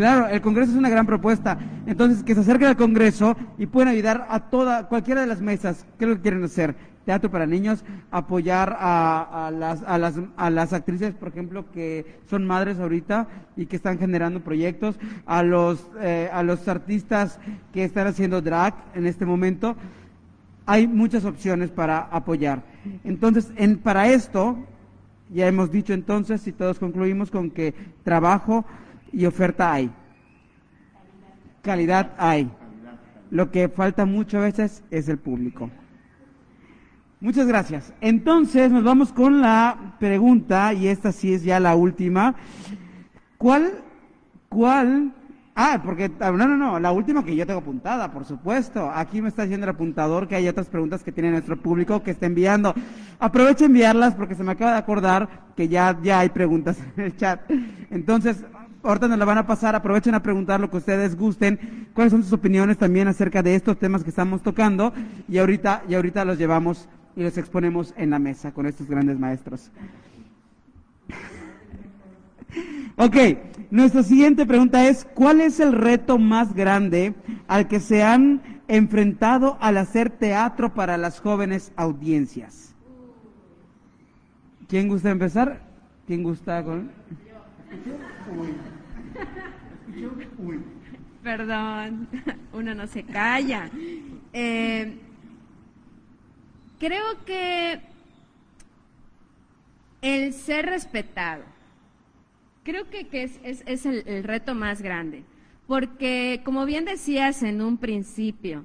[0.00, 1.58] Claro, el Congreso es una gran propuesta.
[1.84, 5.84] Entonces, que se acerquen al Congreso y pueden ayudar a toda, cualquiera de las mesas.
[5.98, 6.74] ¿Qué es lo que quieren hacer?
[7.04, 13.28] Teatro para niños, apoyar a, las, a, las, actrices, por ejemplo, que son madres ahorita
[13.58, 17.38] y que están generando proyectos, a los, eh, los artistas
[17.74, 19.76] que están haciendo drag en este momento.
[20.64, 22.62] Hay muchas opciones para apoyar.
[23.04, 24.56] Entonces, en, para esto,
[25.28, 28.64] ya hemos dicho entonces, y todos concluimos con que trabajo
[29.12, 29.90] y oferta hay.
[31.62, 32.50] Calidad hay.
[33.30, 35.70] Lo que falta muchas veces es el público.
[37.20, 37.92] Muchas gracias.
[38.00, 42.34] Entonces nos vamos con la pregunta, y esta sí es ya la última.
[43.36, 43.72] ¿Cuál,
[44.48, 45.12] cuál?
[45.54, 48.90] Ah, porque, ah, no, no, no, la última que yo tengo apuntada, por supuesto.
[48.90, 52.12] Aquí me está diciendo el apuntador que hay otras preguntas que tiene nuestro público que
[52.12, 52.74] está enviando.
[53.18, 57.16] Aprovecho enviarlas porque se me acaba de acordar que ya, ya hay preguntas en el
[57.16, 57.42] chat.
[57.90, 58.42] Entonces,
[58.82, 62.22] ahorita nos la van a pasar, aprovechen a preguntar lo que ustedes gusten, cuáles son
[62.22, 64.92] sus opiniones también acerca de estos temas que estamos tocando
[65.28, 69.18] y ahorita, y ahorita los llevamos y los exponemos en la mesa con estos grandes
[69.18, 69.70] maestros.
[72.96, 73.16] Ok,
[73.70, 77.14] nuestra siguiente pregunta es, ¿cuál es el reto más grande
[77.48, 82.74] al que se han enfrentado al hacer teatro para las jóvenes audiencias?
[84.68, 85.62] ¿Quién gusta empezar?
[86.06, 86.90] ¿Quién gusta con...?
[91.22, 92.08] Perdón,
[92.52, 93.70] uno no se calla.
[94.32, 94.96] Eh,
[96.80, 97.78] Creo que
[100.00, 101.44] el ser respetado,
[102.64, 105.22] creo que, es, el, reto más grande,
[105.66, 108.64] porque como bien decías en un principio,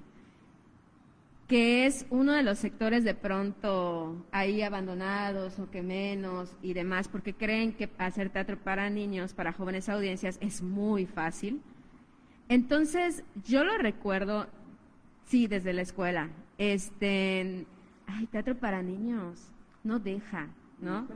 [1.48, 7.08] que es uno de los sectores de pronto ahí abandonados o que menos y demás,
[7.08, 11.62] porque creen que hacer teatro para niños, para jóvenes audiencias, es muy fácil.
[12.50, 14.48] Entonces, yo lo recuerdo,
[15.26, 16.30] sí, desde la escuela.
[16.58, 17.66] Este,
[18.08, 19.52] ay, teatro para niños,
[19.84, 20.48] no deja,
[20.80, 21.08] ¿no?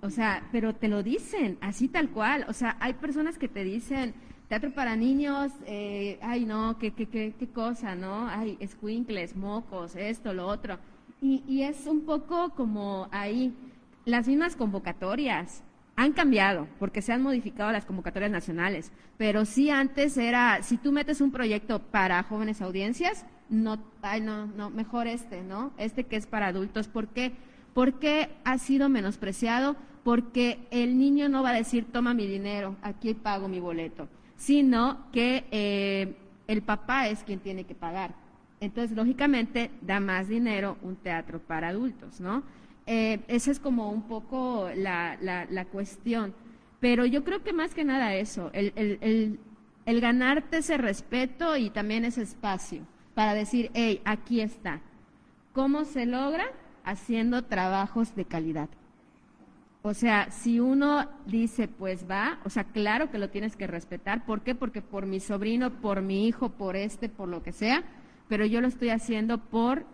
[0.00, 2.46] O sea, pero te lo dicen, así tal cual.
[2.48, 4.14] O sea, hay personas que te dicen,
[4.50, 8.26] teatro para niños, eh, ay, no, qué, qué, cosa, ¿no?
[8.26, 10.76] Ay, escuincles, mocos, esto, lo otro.
[11.22, 13.54] Y, y es un poco como ahí,
[14.04, 15.62] las mismas convocatorias
[15.94, 20.90] han cambiado porque se han modificado las convocatorias nacionales, pero sí antes era, si tú
[20.90, 25.70] metes un proyecto para jóvenes audiencias, no, ay, no, no, mejor este, ¿no?
[25.78, 26.88] Este que es para adultos.
[26.88, 27.34] ¿Por qué?
[27.72, 33.14] Porque ha sido menospreciado porque el niño no va a decir, toma mi dinero, aquí
[33.14, 34.08] pago mi boleto,
[34.40, 36.16] sino que eh,
[36.48, 38.14] el papá es quien tiene que pagar.
[38.58, 42.42] Entonces, lógicamente, da más dinero un teatro para adultos, ¿no?
[42.86, 46.32] Eh, esa es como un poco la, la, cuestión.
[46.80, 49.38] Pero yo creo que más que nada eso, el, el,
[49.84, 54.80] el, ganarte ese respeto y también ese espacio para decir, hey, aquí está.
[55.52, 56.46] ¿Cómo se logra?
[56.82, 58.70] Haciendo trabajos de calidad.
[59.82, 64.26] O sea, si uno dice, pues va, o sea, claro que lo tienes que respetar.
[64.26, 64.54] ¿Por qué?
[64.54, 67.82] Porque por mi sobrino, por mi hijo, por este, por lo que sea,
[68.28, 69.84] pero yo lo estoy haciendo por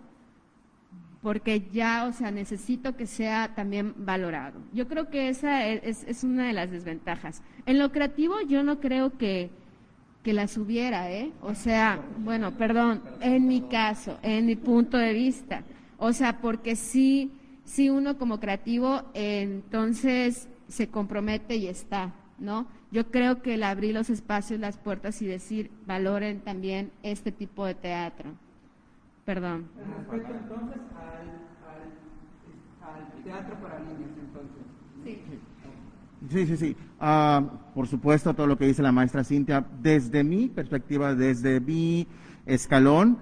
[1.23, 4.61] porque ya, o sea, necesito que sea también valorado.
[4.73, 7.43] Yo creo que esa es, es una de las desventajas.
[7.65, 9.51] En lo creativo yo no creo que,
[10.23, 11.33] que las hubiera, ¿eh?
[11.43, 15.65] O sea, bueno, perdón, en mi caso, en mi punto de vista.
[15.99, 17.33] O sea, porque sí
[17.67, 22.67] si uno como creativo entonces se compromete y está, ¿no?
[22.91, 27.67] Yo creo que el abrir los espacios, las puertas y decir, valoren también este tipo
[27.67, 28.31] de teatro.
[29.25, 29.69] Perdón.
[30.09, 30.81] Respecto entonces
[32.81, 34.63] al, teatro para niños, entonces.
[35.05, 35.19] Sí.
[36.31, 36.77] Sí, sí, sí.
[36.99, 37.43] Ah,
[37.75, 42.07] por supuesto, todo lo que dice la maestra Cintia, desde mi perspectiva, desde mi
[42.47, 43.19] escalón,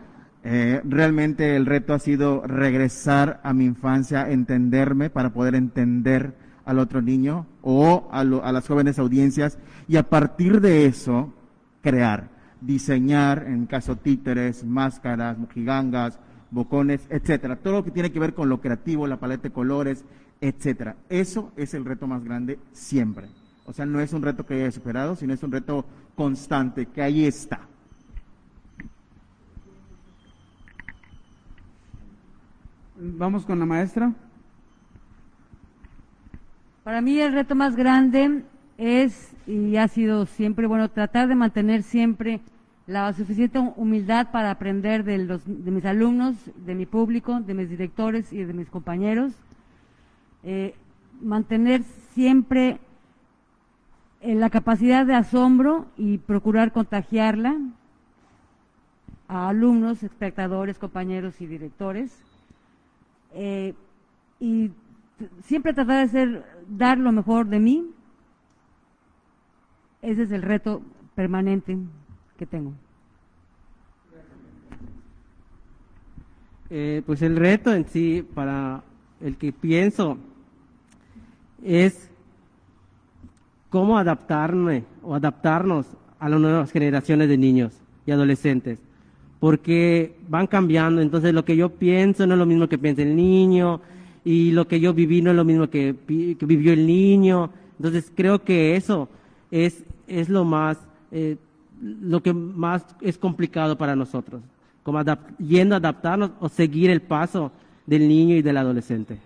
[0.47, 6.35] eh, realmente el reto ha sido regresar a mi infancia, entenderme para poder entender
[6.67, 9.59] al otro niño o a, las jóvenes audiencias
[9.89, 11.33] y a partir de eso
[11.81, 12.29] crear,
[12.61, 16.19] diseñar, en caso títeres, máscaras, mojigangas,
[16.51, 17.57] bocones, etcétera.
[17.57, 20.05] Todo lo que tiene que ver con lo creativo, la paleta de colores,
[20.43, 20.97] etcétera.
[21.09, 23.29] Eso es el reto más grande siempre.
[23.65, 27.01] O sea, no es un reto que haya superado, sino es un reto constante, que
[27.01, 27.61] ahí está.
[32.97, 34.13] Vamos con la maestra.
[36.85, 38.45] Para mí el reto más grande
[38.79, 42.41] es, y ha sido siempre, bueno, tratar de mantener siempre
[42.87, 47.69] la suficiente humildad para aprender de, los, de mis alumnos, de mi público, de mis
[47.69, 49.33] directores y de mis compañeros.
[50.45, 50.77] Eh,
[51.21, 52.79] mantener siempre
[54.21, 57.57] eh, la capacidad de asombro y procurar contagiarla
[59.27, 62.34] a alumnos, espectadores, compañeros y directores
[63.35, 63.75] eh,
[64.41, 64.71] y
[65.43, 67.91] siempre tratar de ser, dar lo mejor de mí.
[70.03, 70.83] Ese es el reto
[71.15, 71.77] permanente
[72.37, 72.73] que tengo.
[76.71, 78.83] Eh, pues el reto en sí, para
[79.21, 80.19] el que pienso,
[81.63, 82.11] es
[83.71, 85.87] cómo adaptarme o adaptarnos
[86.19, 88.79] a las nuevas generaciones de niños y adolescentes
[89.41, 93.15] porque van cambiando, entonces lo que yo pienso no es lo mismo que piensa el
[93.15, 93.81] niño
[94.25, 98.43] y lo que yo viví no es lo mismo que, vivió el niño, entonces creo
[98.43, 99.09] que eso
[99.51, 100.79] es, es lo más,
[101.13, 101.37] eh,
[101.81, 104.41] lo que más es complicado para nosotros,
[104.83, 105.03] como
[105.39, 107.53] yendo a adaptarnos o seguir el paso
[107.87, 109.19] del niño y del adolescente.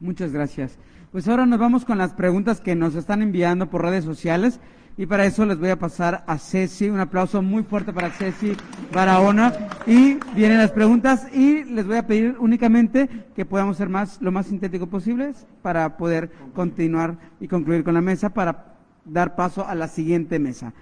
[0.00, 0.78] Muchas gracias.
[1.12, 4.58] Pues ahora nos vamos con las preguntas que nos están enviando por redes sociales.
[4.96, 6.88] Y para eso les voy a pasar a Ceci.
[6.88, 8.56] Un aplauso muy fuerte para Ceci
[8.92, 9.52] Barahona.
[9.86, 14.30] Y vienen las preguntas y les voy a pedir únicamente que podamos ser más, lo
[14.30, 19.74] más sintético posible para poder continuar y concluir con la mesa para dar paso a
[19.74, 20.72] la siguiente mesa.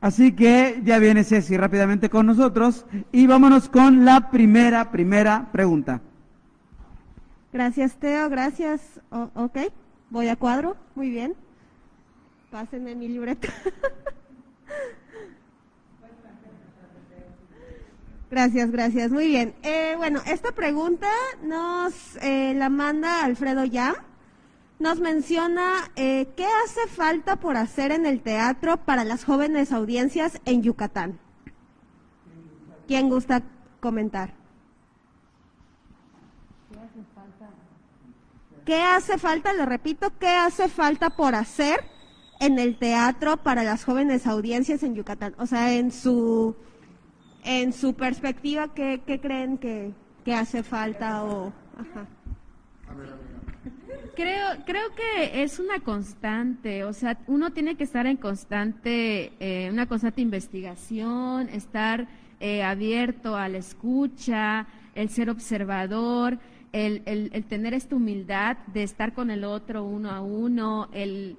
[0.00, 6.00] Así que ya viene Ceci rápidamente con nosotros y vámonos con la primera, primera pregunta.
[7.52, 8.30] Gracias, Teo.
[8.30, 8.80] Gracias.
[9.10, 9.58] ok,
[10.08, 10.76] voy a cuadro.
[10.94, 11.34] Muy bien.
[12.52, 13.48] Pásenme mi libreta.
[18.30, 19.10] Gracias, gracias.
[19.10, 19.54] Muy bien.
[19.62, 21.08] Eh, bueno, esta pregunta
[21.42, 23.94] nos eh, la manda Alfredo Yam.
[24.78, 30.38] Nos menciona eh, qué hace falta por hacer en el teatro para las jóvenes audiencias
[30.44, 31.18] en Yucatán.
[32.86, 33.42] ¿Quién gusta
[33.80, 34.34] comentar?
[38.66, 39.54] ¿Qué hace falta?
[39.54, 41.91] Lo repito, ¿qué hace falta por hacer
[42.42, 45.34] en el teatro para las jóvenes audiencias en Yucatán?
[45.38, 46.56] O sea, en su,
[47.44, 49.94] en su perspectiva, ¿qué, creen que,
[50.34, 51.24] hace falta?
[51.24, 51.52] O,
[54.14, 59.70] Creo, creo que es una constante, o sea, uno tiene que estar en constante, eh,
[59.72, 62.08] una constante investigación, estar
[62.38, 66.38] eh, abierto a la escucha, el ser observador,
[66.72, 71.38] el, el, el, tener esta humildad de estar con el otro uno a uno, el,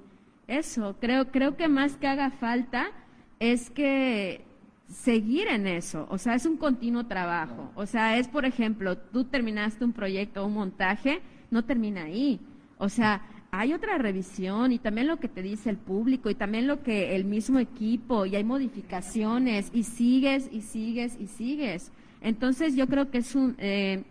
[0.58, 2.92] eso, creo, creo que más que haga falta
[3.40, 4.46] es que
[4.90, 9.24] seguir en eso, o sea, es un continuo trabajo, o sea, es, por ejemplo, tú
[9.26, 12.40] terminaste un proyecto, un montaje, no termina ahí,
[12.78, 13.22] o sea,
[13.56, 17.16] hay otra revisión y también lo que te dice el público y también lo que
[17.16, 21.92] el mismo equipo y hay modificaciones y sigues y sigues y sigues.
[22.22, 24.06] Entonces yo creo que es un, eh,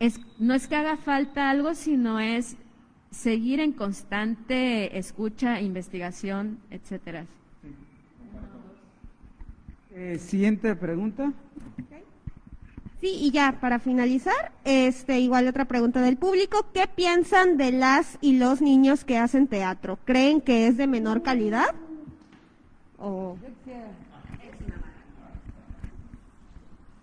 [0.00, 2.56] es, no es que haga falta algo, sino es
[3.10, 7.26] seguir en constante escucha, investigación, etcétera.
[9.94, 11.32] Eh, siguiente pregunta.
[13.00, 18.18] Sí, y ya para finalizar, este igual otra pregunta del público, ¿qué piensan de las
[18.20, 19.98] y los niños que hacen teatro?
[20.04, 21.74] ¿Creen que es de menor calidad?
[22.98, 23.36] O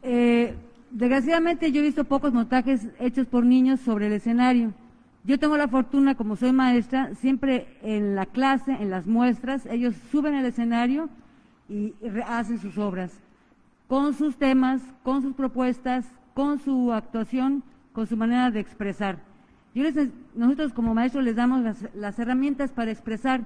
[0.09, 0.53] Eh,
[0.89, 4.73] desgraciadamente yo he visto pocos montajes hechos por niños sobre el escenario.
[5.27, 9.93] Yo tengo la fortuna, como soy maestra, siempre en la clase, en las muestras, ellos
[10.09, 11.09] suben al escenario
[11.67, 11.93] y
[12.25, 13.11] hacen sus obras,
[13.89, 19.19] con sus temas, con sus propuestas, con su actuación, con su manera de expresar.
[19.75, 23.45] Yo les- nosotros como maestros les damos las, las herramientas para expresar.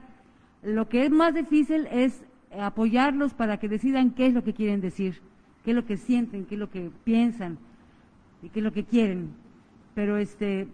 [0.61, 2.21] Lo que es más difícil es
[2.59, 5.19] apoyarlos para que decidan qué es lo que quieren decir,
[5.65, 7.57] qué es lo que sienten, qué es lo que piensan
[8.43, 9.31] y qué es lo que quieren.
[9.95, 10.67] Pero este,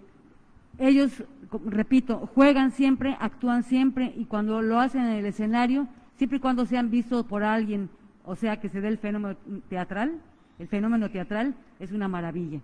[0.79, 1.23] ellos,
[1.65, 6.65] repito, juegan siempre, actúan siempre y cuando lo hacen en el escenario, siempre y cuando
[6.65, 7.89] sean vistos por alguien,
[8.25, 9.37] o sea que se dé el fenómeno
[9.69, 10.19] teatral,
[10.59, 12.59] el fenómeno teatral es una maravilla.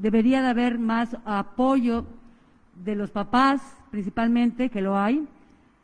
[0.00, 2.06] Debería de haber más apoyo
[2.84, 3.60] de los papás,
[3.90, 5.26] principalmente, que lo hay,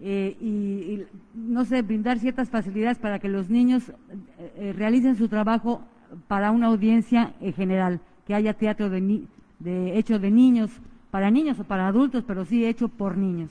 [0.00, 3.94] eh, y, no sé, brindar ciertas facilidades para que los niños eh,
[4.56, 5.82] eh, realicen su trabajo
[6.28, 9.24] para una audiencia en general, que haya teatro de,
[9.58, 10.70] de hecho de niños,
[11.14, 13.48] para niños o para adultos, pero sí hecho por niños.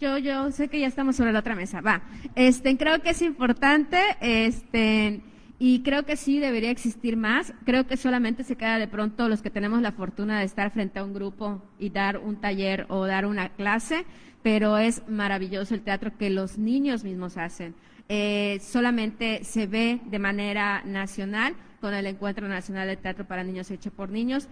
[0.00, 1.80] Yo, yo sé que ya estamos sobre la otra mesa.
[1.80, 2.02] Va.
[2.36, 5.20] Este, creo que es importante, este,
[5.58, 7.52] y creo que sí debería existir más.
[7.64, 11.00] Creo que solamente se queda de pronto los que tenemos la fortuna de estar frente
[11.00, 14.04] a un grupo y dar un taller o dar una clase,
[14.44, 17.74] pero es maravilloso el teatro que los niños mismos hacen.
[18.08, 23.72] Eh, solamente se ve de manera nacional con el Encuentro Nacional de Teatro para Niños
[23.72, 24.48] hecho por niños.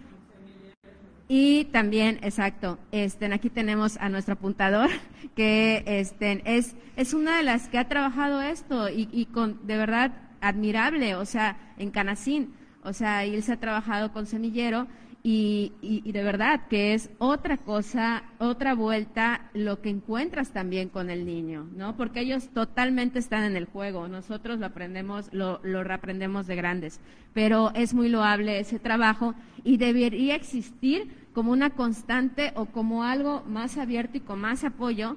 [1.33, 4.91] Y también, exacto, este, aquí tenemos a nuestro apuntador,
[5.37, 9.77] que este, es, es una de las que ha trabajado esto y, y con, de
[9.77, 12.53] verdad, admirable, o sea, en Canacín,
[12.83, 14.89] o sea, él se ha trabajado con Semillero
[15.23, 21.11] y, y, de verdad que es otra cosa, otra vuelta lo que encuentras también con
[21.11, 21.95] el niño, ¿no?
[21.97, 27.01] Porque ellos totalmente están en el juego, nosotros lo aprendemos, lo, lo reaprendemos de grandes,
[27.35, 33.43] pero es muy loable ese trabajo y debería existir como una constante o como algo
[33.47, 35.17] más abierto y con más apoyo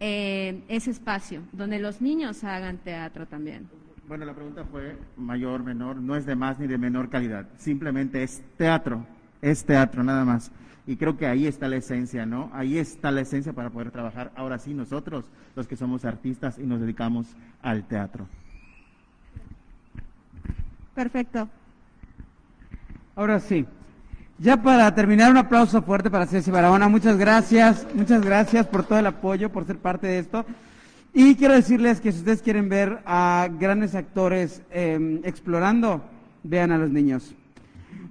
[0.00, 3.68] eh, ese espacio donde los niños hagan teatro también.
[4.08, 8.22] Bueno, la pregunta fue mayor, menor, no es de más ni de menor calidad, simplemente
[8.22, 9.06] es teatro,
[9.42, 10.50] es teatro nada más.
[10.86, 12.50] Y creo que ahí está la esencia, ¿no?
[12.52, 16.62] Ahí está la esencia para poder trabajar ahora sí nosotros, los que somos artistas y
[16.62, 17.26] nos dedicamos
[17.60, 18.26] al teatro.
[20.94, 21.48] Perfecto.
[23.14, 23.66] Ahora sí.
[24.38, 26.88] Ya para terminar, un aplauso fuerte para Ceci Barahona.
[26.88, 30.44] Muchas gracias, muchas gracias por todo el apoyo, por ser parte de esto.
[31.14, 36.02] Y quiero decirles que si ustedes quieren ver a grandes actores eh, explorando,
[36.42, 37.34] vean a los niños.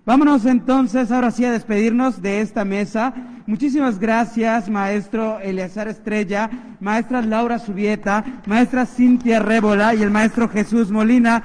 [0.04, 3.14] Vámonos entonces ahora sí a despedirnos de esta mesa.
[3.46, 6.50] Muchísimas gracias, maestro Eleazar Estrella,
[6.80, 11.44] maestra Laura Subieta, maestra Cintia Rébola y el maestro Jesús Molina.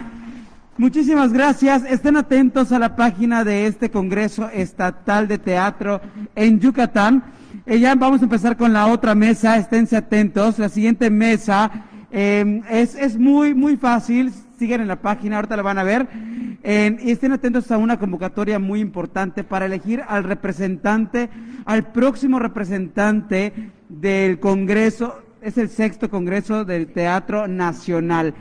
[0.79, 1.85] Muchísimas gracias.
[1.85, 6.01] Estén atentos a la página de este Congreso Estatal de Teatro
[6.35, 7.25] en Yucatán.
[7.67, 9.59] Eh, ya vamos a empezar con la otra mesa.
[9.59, 10.59] Esténse atentos.
[10.59, 11.71] La siguiente mesa
[12.11, 14.33] eh, es, es muy, muy fácil.
[14.59, 16.09] Siguen en la página, ahorita la van a ver.
[16.63, 21.29] Eh, y estén atentos a una convocatoria muy importante para elegir al representante,
[21.65, 23.53] al próximo representante
[23.89, 25.23] del Congreso.
[25.43, 28.35] Es el sexto Congreso del Teatro Nacional.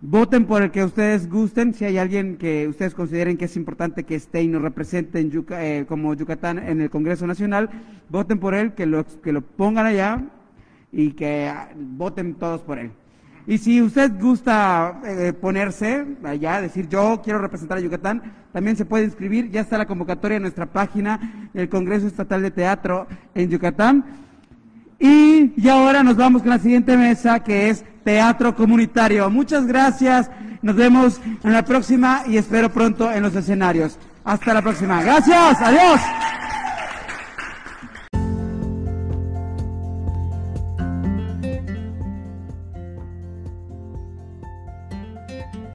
[0.00, 1.74] Voten por el que ustedes gusten.
[1.74, 5.84] Si hay alguien que ustedes consideren que es importante que esté y nos represente eh,
[5.88, 7.68] como Yucatán en el Congreso Nacional,
[8.08, 10.22] voten por él, que lo, que lo pongan allá
[10.92, 12.92] y que ah, voten todos por él.
[13.46, 18.84] Y si usted gusta eh, ponerse allá, decir yo quiero representar a Yucatán, también se
[18.84, 19.50] puede inscribir.
[19.50, 24.04] Ya está la convocatoria en nuestra página del Congreso Estatal de Teatro en Yucatán.
[24.98, 29.28] Y, y ahora nos vamos con la siguiente mesa que es Teatro Comunitario.
[29.30, 30.30] Muchas gracias.
[30.62, 33.98] Nos vemos en la próxima y espero pronto en los escenarios.
[34.22, 35.02] Hasta la próxima.
[35.02, 35.60] Gracias.
[35.60, 36.00] Adiós.